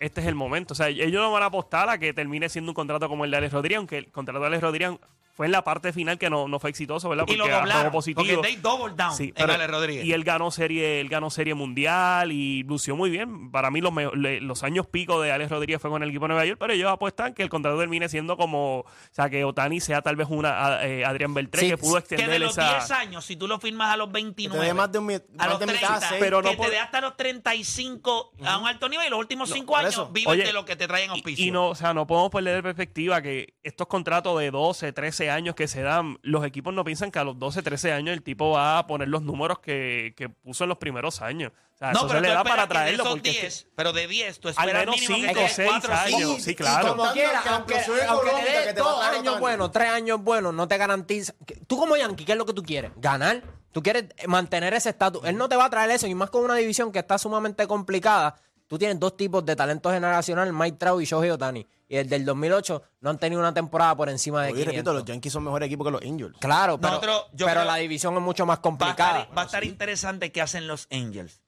Este 0.00 0.22
es 0.22 0.26
el 0.26 0.34
momento. 0.34 0.72
O 0.72 0.74
sea, 0.74 0.88
ellos 0.88 1.22
no 1.22 1.30
van 1.30 1.42
a 1.42 1.46
apostar 1.46 1.88
a 1.90 1.98
que 1.98 2.14
termine 2.14 2.48
siendo 2.48 2.70
un 2.70 2.74
contrato 2.74 3.08
como 3.08 3.26
el 3.26 3.30
de 3.30 3.36
Alex 3.36 3.52
Rodríguez, 3.52 3.76
aunque 3.76 3.98
el 3.98 4.10
contrato 4.10 4.40
de 4.40 4.46
Alex 4.46 4.62
Rodríguez 4.62 4.98
fue 5.32 5.46
en 5.46 5.52
la 5.52 5.64
parte 5.64 5.92
final 5.92 6.18
que 6.18 6.28
no, 6.28 6.48
no 6.48 6.58
fue 6.58 6.70
exitoso, 6.70 7.08
¿verdad? 7.08 7.24
y 7.28 7.36
lo 7.36 7.48
doblaron. 7.48 7.90
positivo. 7.92 8.24
Porque 8.24 8.36
they 8.48 8.56
double 8.56 8.94
down 8.96 9.14
Sí, 9.16 9.24
en 9.28 9.34
pero- 9.34 9.52
Ale 9.54 9.66
Rodríguez. 9.66 10.04
Y 10.04 10.12
él 10.12 10.24
ganó 10.24 10.50
serie, 10.50 11.00
él 11.00 11.08
ganó 11.08 11.30
serie 11.30 11.54
mundial 11.54 12.32
y 12.32 12.62
lució 12.64 12.96
muy 12.96 13.10
bien. 13.10 13.50
Para 13.50 13.70
mí 13.70 13.80
los, 13.80 13.92
los 14.14 14.62
años 14.62 14.86
pico 14.86 15.20
de 15.20 15.32
Alex 15.32 15.50
Rodríguez 15.50 15.80
fue 15.80 15.90
con 15.90 16.02
el 16.02 16.10
equipo 16.10 16.24
de 16.24 16.28
Nueva 16.28 16.44
York, 16.46 16.58
pero 16.60 16.72
ellos 16.72 16.90
apuestan 16.90 17.32
que 17.34 17.42
el 17.42 17.48
contrato 17.48 17.78
termine 17.78 18.08
siendo 18.08 18.36
como, 18.36 18.80
o 18.80 18.86
sea, 19.12 19.30
que 19.30 19.44
Otani 19.44 19.80
sea 19.80 20.02
tal 20.02 20.16
vez 20.16 20.28
una 20.30 20.66
a- 20.78 20.86
eh, 20.86 21.04
Adrián 21.04 21.32
Beltré 21.34 21.60
Sí, 21.62 21.68
que 21.70 21.76
pudo 21.78 21.94
que 21.94 22.00
de 22.00 22.14
extender 22.16 22.40
los 22.40 22.50
esa 22.58 22.70
10 22.70 22.90
años, 22.90 23.24
si 23.24 23.36
tú 23.36 23.46
lo 23.48 23.58
firmas 23.58 23.92
a 23.92 23.96
los 23.96 24.08
Que 24.08 24.12
29, 24.14 24.66
te 24.66 24.74
más 24.74 24.92
de, 24.92 24.98
un, 24.98 25.06
mi- 25.06 25.14
a 25.14 25.46
los 25.48 25.58
de 25.58 25.66
30, 25.66 25.88
mitad, 25.88 26.00
seis. 26.08 26.20
pero 26.20 26.42
no 26.42 26.50
que 26.50 26.56
por- 26.56 26.66
te 26.66 26.72
dé 26.72 26.78
hasta 26.78 27.00
los 27.00 27.16
35 27.16 28.32
a 28.44 28.58
un 28.58 28.66
alto 28.66 28.88
nivel 28.88 29.06
y 29.06 29.10
los 29.10 29.18
últimos 29.18 29.50
5 29.50 29.72
por 29.74 29.84
años 29.84 30.12
vives 30.12 30.28
Oye, 30.28 30.44
de 30.44 30.52
lo 30.52 30.64
que 30.64 30.76
te 30.76 30.86
traen 30.86 31.10
Y- 31.10 31.12
auspicio. 31.14 31.44
Y, 31.46 31.50
no, 31.50 31.68
o 31.68 31.74
sea, 31.74 31.94
no 31.94 32.06
podemos 32.06 32.30
perder 32.30 32.56
de 32.56 32.62
perspectiva 32.62 33.20
que 33.22 33.54
estos 33.62 33.86
contratos 33.86 34.38
de 34.40 34.50
12, 34.50 34.92
13 34.92 35.19
años 35.28 35.56
que 35.56 35.66
se 35.66 35.82
dan, 35.82 36.18
los 36.22 36.44
equipos 36.46 36.72
no 36.72 36.84
piensan 36.84 37.10
que 37.10 37.18
a 37.18 37.24
los 37.24 37.36
12, 37.38 37.60
13 37.62 37.92
años 37.92 38.14
el 38.14 38.22
tipo 38.22 38.52
va 38.52 38.78
a 38.78 38.86
poner 38.86 39.08
los 39.08 39.22
números 39.22 39.58
que, 39.58 40.14
que 40.16 40.28
puso 40.28 40.62
en 40.64 40.68
los 40.68 40.78
primeros 40.78 41.20
años. 41.20 41.50
O 41.74 41.76
sea, 41.80 41.90
eso 41.90 42.08
se 42.08 42.14
tú 42.16 42.20
le 42.22 42.28
da 42.28 42.44
para 42.44 42.68
traerlo 42.68 43.16
es 43.16 43.22
que- 43.22 43.30
10, 43.32 43.66
pero 43.74 43.92
de 43.92 44.06
10 44.06 44.38
tú 44.38 44.48
al 44.48 44.54
esperas 44.54 44.80
menos 44.86 45.00
mínimo 45.00 45.16
que 45.16 45.26
5, 45.28 45.40
estés 45.40 45.56
6 45.56 45.68
cuatro 45.70 45.92
o 45.92 45.96
cinco. 46.06 46.16
años. 46.30 46.42
Sí, 46.42 46.54
claro. 46.54 46.88
como 46.88 47.02
Como 47.02 47.12
quiera, 47.12 47.42
aunque, 47.48 47.74
te 47.74 47.80
económica 48.04 48.60
dé 48.60 48.66
que 48.68 48.72
te 48.74 48.80
va 48.80 48.86
a 48.86 48.90
dos 48.92 49.00
traer 49.00 49.14
años 49.14 49.26
Otani. 49.28 49.40
buenos, 49.40 49.72
tres 49.72 49.88
años 49.90 50.22
buenos, 50.22 50.54
no 50.54 50.68
te 50.68 50.76
garantiza. 50.78 51.34
que- 51.44 51.56
Tú 51.66 51.76
como 51.76 51.96
Yankee, 51.96 52.24
¿qué 52.24 52.32
es 52.32 52.38
lo 52.38 52.46
que 52.46 52.52
tú 52.54 52.62
quieres? 52.62 52.92
Ganar. 52.96 53.42
Tú 53.72 53.82
quieres 53.82 54.06
mantener 54.26 54.74
ese 54.74 54.90
estatus. 54.90 55.22
Él 55.24 55.36
no 55.36 55.48
te 55.48 55.56
va 55.56 55.64
a 55.66 55.70
traer 55.70 55.90
eso, 55.90 56.06
y 56.06 56.14
más 56.14 56.28
con 56.30 56.44
una 56.44 56.54
división 56.56 56.92
que 56.92 56.98
está 56.98 57.18
sumamente 57.18 57.66
complicada. 57.66 58.34
Tú 58.66 58.78
tienes 58.78 59.00
dos 59.00 59.16
tipos 59.16 59.44
de 59.46 59.56
talento 59.56 59.90
generacional, 59.90 60.52
Mike 60.52 60.76
Trout 60.76 61.02
y 61.02 61.04
Shohei 61.04 61.30
Otani. 61.30 61.66
Y 61.92 61.96
desde 61.96 62.14
el 62.14 62.24
2008 62.24 62.82
no 63.00 63.10
han 63.10 63.18
tenido 63.18 63.40
una 63.40 63.52
temporada 63.52 63.96
por 63.96 64.08
encima 64.08 64.42
de 64.44 64.52
Oye, 64.52 64.62
500. 64.62 64.74
repito, 64.76 64.92
los 64.94 65.04
Yankees 65.04 65.32
son 65.32 65.42
mejores 65.42 65.66
equipos 65.66 65.84
que 65.86 65.90
los 65.90 66.02
Angels. 66.02 66.36
Claro, 66.38 66.78
pero, 66.80 66.92
Nosotros- 66.94 67.26
yo 67.32 67.46
pero 67.46 67.60
creo- 67.62 67.64
la 67.64 67.76
división 67.76 68.14
es 68.14 68.20
mucho 68.22 68.46
más 68.46 68.58
Va 68.58 68.60
a 68.60 68.62
complicada. 68.62 69.20
estar, 69.22 69.36
va 69.36 69.42
a 69.42 69.44
estar 69.46 69.64
interesante 69.64 70.30
qué 70.30 70.40
hacen 70.40 70.68
los 70.68 70.86
Angels. 70.92 71.42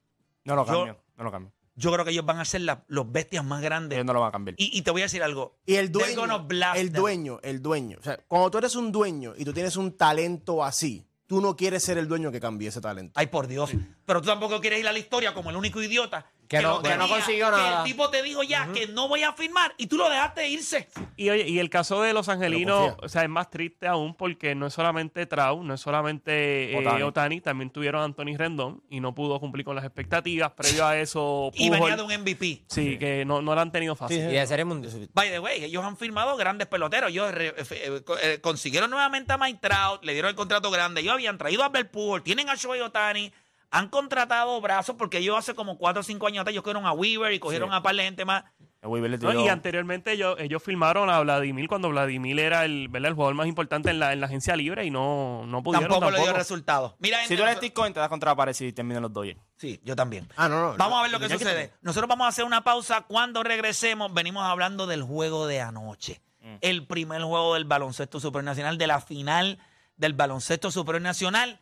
No 0.44 0.56
lo 0.56 0.66
Yo- 0.66 0.72
cambio. 0.72 0.98
No 1.16 1.22
lo 1.24 1.30
cambio. 1.30 1.52
yo 1.76 1.92
creo 1.92 2.04
que 2.04 2.10
ellos 2.10 2.26
van 2.26 2.40
a 2.40 2.44
ser 2.44 2.62
la- 2.62 2.84
los 2.88 3.10
bestias 3.12 3.44
más 3.44 3.62
grandes. 3.62 3.96
Ellos 3.96 4.04
no 4.06 4.12
lo 4.14 4.20
van 4.20 4.30
a 4.30 4.32
cambiar. 4.32 4.56
Y, 4.58 4.76
y 4.76 4.82
te 4.82 4.90
voy 4.90 5.02
a 5.02 5.04
decir 5.04 5.22
algo. 5.22 5.58
Y 5.64 5.76
el 5.76 5.92
They're 5.92 6.12
dueño, 6.14 6.20
gonna 6.20 6.38
blast 6.38 6.76
el 6.78 6.90
them. 6.90 7.00
dueño, 7.00 7.38
el 7.44 7.62
dueño. 7.62 7.98
O 8.00 8.02
sea, 8.02 8.16
cuando 8.26 8.50
tú 8.50 8.58
eres 8.58 8.74
un 8.74 8.90
dueño 8.90 9.34
y 9.38 9.44
tú 9.44 9.52
tienes 9.52 9.76
un 9.76 9.96
talento 9.96 10.64
así, 10.64 11.06
tú 11.28 11.40
no 11.40 11.54
quieres 11.56 11.84
ser 11.84 11.98
el 11.98 12.08
dueño 12.08 12.32
que 12.32 12.40
cambie 12.40 12.68
ese 12.68 12.80
talento. 12.80 13.12
Ay, 13.14 13.28
por 13.28 13.46
Dios. 13.46 13.70
Pero 14.04 14.20
tú 14.20 14.26
tampoco 14.26 14.60
quieres 14.60 14.80
ir 14.80 14.88
a 14.88 14.92
la 14.92 14.98
historia 14.98 15.32
como 15.32 15.50
el 15.50 15.56
único 15.56 15.80
idiota 15.80 16.26
Que 16.58 16.62
no- 16.62 16.76
lo 16.76 16.82
que 16.82 16.88
no 16.90 16.98
tenía, 17.04 17.14
consiguió 17.16 17.46
que 17.46 17.50
nada. 17.52 17.78
el 17.78 17.84
tipo 17.84 18.10
te 18.10 18.22
dijo 18.22 18.42
ya 18.42 18.68
que 18.72 18.86
no 18.88 19.08
voy 19.08 19.22
a 19.22 19.32
firmar 19.32 19.74
y 19.78 19.86
tú 19.86 19.96
lo 19.96 20.08
dejaste 20.08 20.48
irse. 20.48 20.88
Y 21.16 21.30
oye, 21.30 21.48
y 21.48 21.58
el 21.58 21.70
caso 21.70 22.00
de 22.02 22.12
los 22.12 22.28
angelinos, 22.28 22.90
confía. 22.92 23.04
o 23.06 23.08
sea, 23.08 23.22
es 23.22 23.28
más 23.28 23.50
triste 23.50 23.86
aún 23.86 24.14
porque 24.14 24.54
no 24.54 24.66
es 24.66 24.74
solamente 24.74 25.26
Trau, 25.26 25.62
no 25.64 25.74
es 25.74 25.80
solamente 25.80 26.72
eh, 26.72 26.76
Otani. 26.78 27.02
Otani. 27.02 27.40
también 27.40 27.70
tuvieron 27.70 28.02
a 28.02 28.04
Anthony 28.04 28.36
Rendón 28.36 28.82
y 28.90 29.00
no 29.00 29.14
pudo 29.14 29.40
cumplir 29.40 29.64
con 29.64 29.74
las 29.76 29.84
expectativas. 29.84 30.52
Previo 30.52 30.86
a 30.86 30.96
eso, 30.98 31.50
Y 31.54 31.68
Pujol, 31.70 31.80
venía 31.80 31.96
de 31.96 32.02
un 32.02 32.12
MVP. 32.22 32.64
Sí, 32.68 32.98
que 32.98 33.24
no, 33.24 33.42
no 33.42 33.54
la 33.54 33.62
han 33.62 33.72
tenido 33.72 33.96
fácil. 33.96 34.18
Y 34.18 34.20
de 34.34 34.46
serie 34.46 34.64
mundial. 34.64 35.08
By 35.14 35.30
the 35.30 35.38
way, 35.38 35.64
ellos 35.64 35.84
han 35.84 35.96
firmado 35.96 36.36
grandes 36.36 36.68
peloteros. 36.68 37.10
Ellos 37.10 37.32
re- 37.32 37.48
eh, 37.48 37.54
eh, 37.70 38.02
eh, 38.22 38.38
consiguieron 38.40 38.90
nuevamente 38.90 39.32
a 39.32 39.38
Mike 39.38 39.60
Trout, 39.62 40.04
le 40.04 40.12
dieron 40.12 40.28
el 40.28 40.34
contrato 40.34 40.70
grande. 40.70 41.00
Ellos 41.00 41.14
habían 41.14 41.38
traído 41.38 41.62
a 41.62 41.66
Albert 41.66 41.90
Pujols, 41.90 42.24
tienen 42.24 42.48
a 42.50 42.54
Shohei 42.56 42.80
Otani, 42.80 43.32
han 43.72 43.88
contratado 43.88 44.60
brazos 44.60 44.94
porque 44.96 45.18
ellos 45.18 45.36
hace 45.36 45.54
como 45.54 45.76
4 45.78 46.00
o 46.00 46.02
5 46.04 46.26
años 46.28 46.42
atrás 46.42 46.52
ellos 46.52 46.62
cogieron 46.62 46.86
a 46.86 46.92
Weaver 46.92 47.32
y 47.32 47.38
cogieron 47.40 47.70
Sí. 47.70 47.74
a 47.76 47.82
par 47.82 47.96
de 47.96 48.04
gente 48.04 48.24
más. 48.24 48.44
No, 48.82 49.44
y 49.44 49.48
anteriormente 49.48 50.10
ellos, 50.10 50.34
ellos 50.40 50.60
firmaron 50.60 51.08
a 51.08 51.20
Vladimir 51.20 51.68
cuando 51.68 51.88
Vladimir 51.88 52.40
era 52.40 52.64
el, 52.64 52.88
¿verdad? 52.88 53.10
el 53.10 53.14
jugador 53.14 53.36
más 53.36 53.46
importante 53.46 53.90
en 53.90 54.00
la, 54.00 54.12
en 54.12 54.20
la 54.20 54.26
agencia 54.26 54.56
libre 54.56 54.84
y 54.84 54.90
no, 54.90 55.46
no 55.46 55.62
pudieron 55.62 55.88
Tampoco, 55.88 56.10
le 56.10 56.16
dio 56.16 56.24
tampoco. 56.26 56.38
resultados. 56.38 56.94
Mira, 56.98 57.18
Si 57.22 57.28
tú 57.36 57.42
eres 57.44 57.54
nosotros- 57.54 57.70
Cohen, 57.74 57.92
te 57.94 58.00
das 58.00 58.08
contra 58.08 58.34
la 58.34 58.52
si 58.52 58.72
terminan 58.72 59.02
los 59.02 59.12
Dodgers. 59.12 59.38
Sí, 59.56 59.80
yo 59.84 59.94
también. 59.94 60.28
Ah, 60.36 60.48
no, 60.48 60.60
no. 60.60 60.76
Vamos 60.76 60.90
no. 60.94 60.98
a 60.98 61.02
ver 61.02 61.12
lo 61.12 61.20
que 61.20 61.28
sucede. 61.28 61.72
Nosotros 61.80 62.08
vamos 62.08 62.24
a 62.24 62.28
hacer 62.28 62.44
una 62.44 62.64
pausa. 62.64 63.02
Cuando 63.02 63.44
regresemos, 63.44 64.12
venimos 64.12 64.42
hablando 64.44 64.88
del 64.88 65.02
juego 65.04 65.46
de 65.46 65.60
anoche. 65.60 66.20
Mm. 66.40 66.56
El 66.60 66.84
primer 66.86 67.22
juego 67.22 67.54
del 67.54 67.64
baloncesto 67.64 68.18
supernacional, 68.18 68.78
de 68.78 68.86
la 68.88 69.00
final 69.00 69.58
del 69.96 70.12
baloncesto 70.14 70.72
supernacional. 70.72 71.60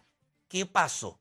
¿Qué 0.49 0.65
pasó? 0.65 1.21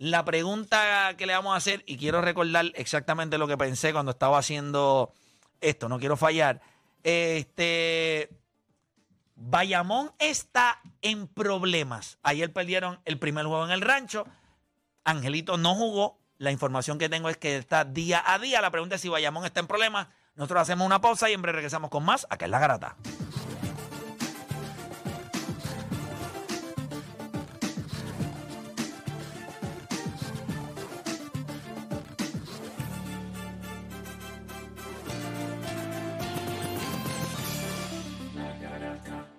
La 0.00 0.24
pregunta 0.24 1.14
que 1.18 1.26
le 1.26 1.34
vamos 1.34 1.52
a 1.52 1.56
hacer, 1.56 1.84
y 1.84 1.98
quiero 1.98 2.22
recordar 2.22 2.72
exactamente 2.74 3.36
lo 3.36 3.46
que 3.46 3.58
pensé 3.58 3.92
cuando 3.92 4.12
estaba 4.12 4.38
haciendo 4.38 5.12
esto, 5.60 5.90
no 5.90 5.98
quiero 5.98 6.16
fallar. 6.16 6.62
Este. 7.02 8.30
Bayamón 9.36 10.10
está 10.18 10.80
en 11.02 11.26
problemas. 11.26 12.16
Ayer 12.22 12.50
perdieron 12.50 12.98
el 13.04 13.18
primer 13.18 13.44
juego 13.44 13.62
en 13.66 13.72
el 13.72 13.82
rancho. 13.82 14.26
Angelito 15.04 15.58
no 15.58 15.74
jugó. 15.74 16.18
La 16.38 16.50
información 16.50 16.96
que 16.96 17.10
tengo 17.10 17.28
es 17.28 17.36
que 17.36 17.58
está 17.58 17.84
día 17.84 18.24
a 18.24 18.38
día. 18.38 18.62
La 18.62 18.70
pregunta 18.70 18.94
es 18.94 19.02
si 19.02 19.10
Bayamón 19.10 19.44
está 19.44 19.60
en 19.60 19.66
problemas. 19.66 20.08
Nosotros 20.34 20.62
hacemos 20.62 20.86
una 20.86 21.02
pausa 21.02 21.28
y 21.28 21.34
en 21.34 21.42
breve 21.42 21.56
regresamos 21.56 21.90
con 21.90 22.06
más 22.06 22.26
acá 22.30 22.46
en 22.46 22.52
La 22.52 22.58
Garata. 22.58 22.96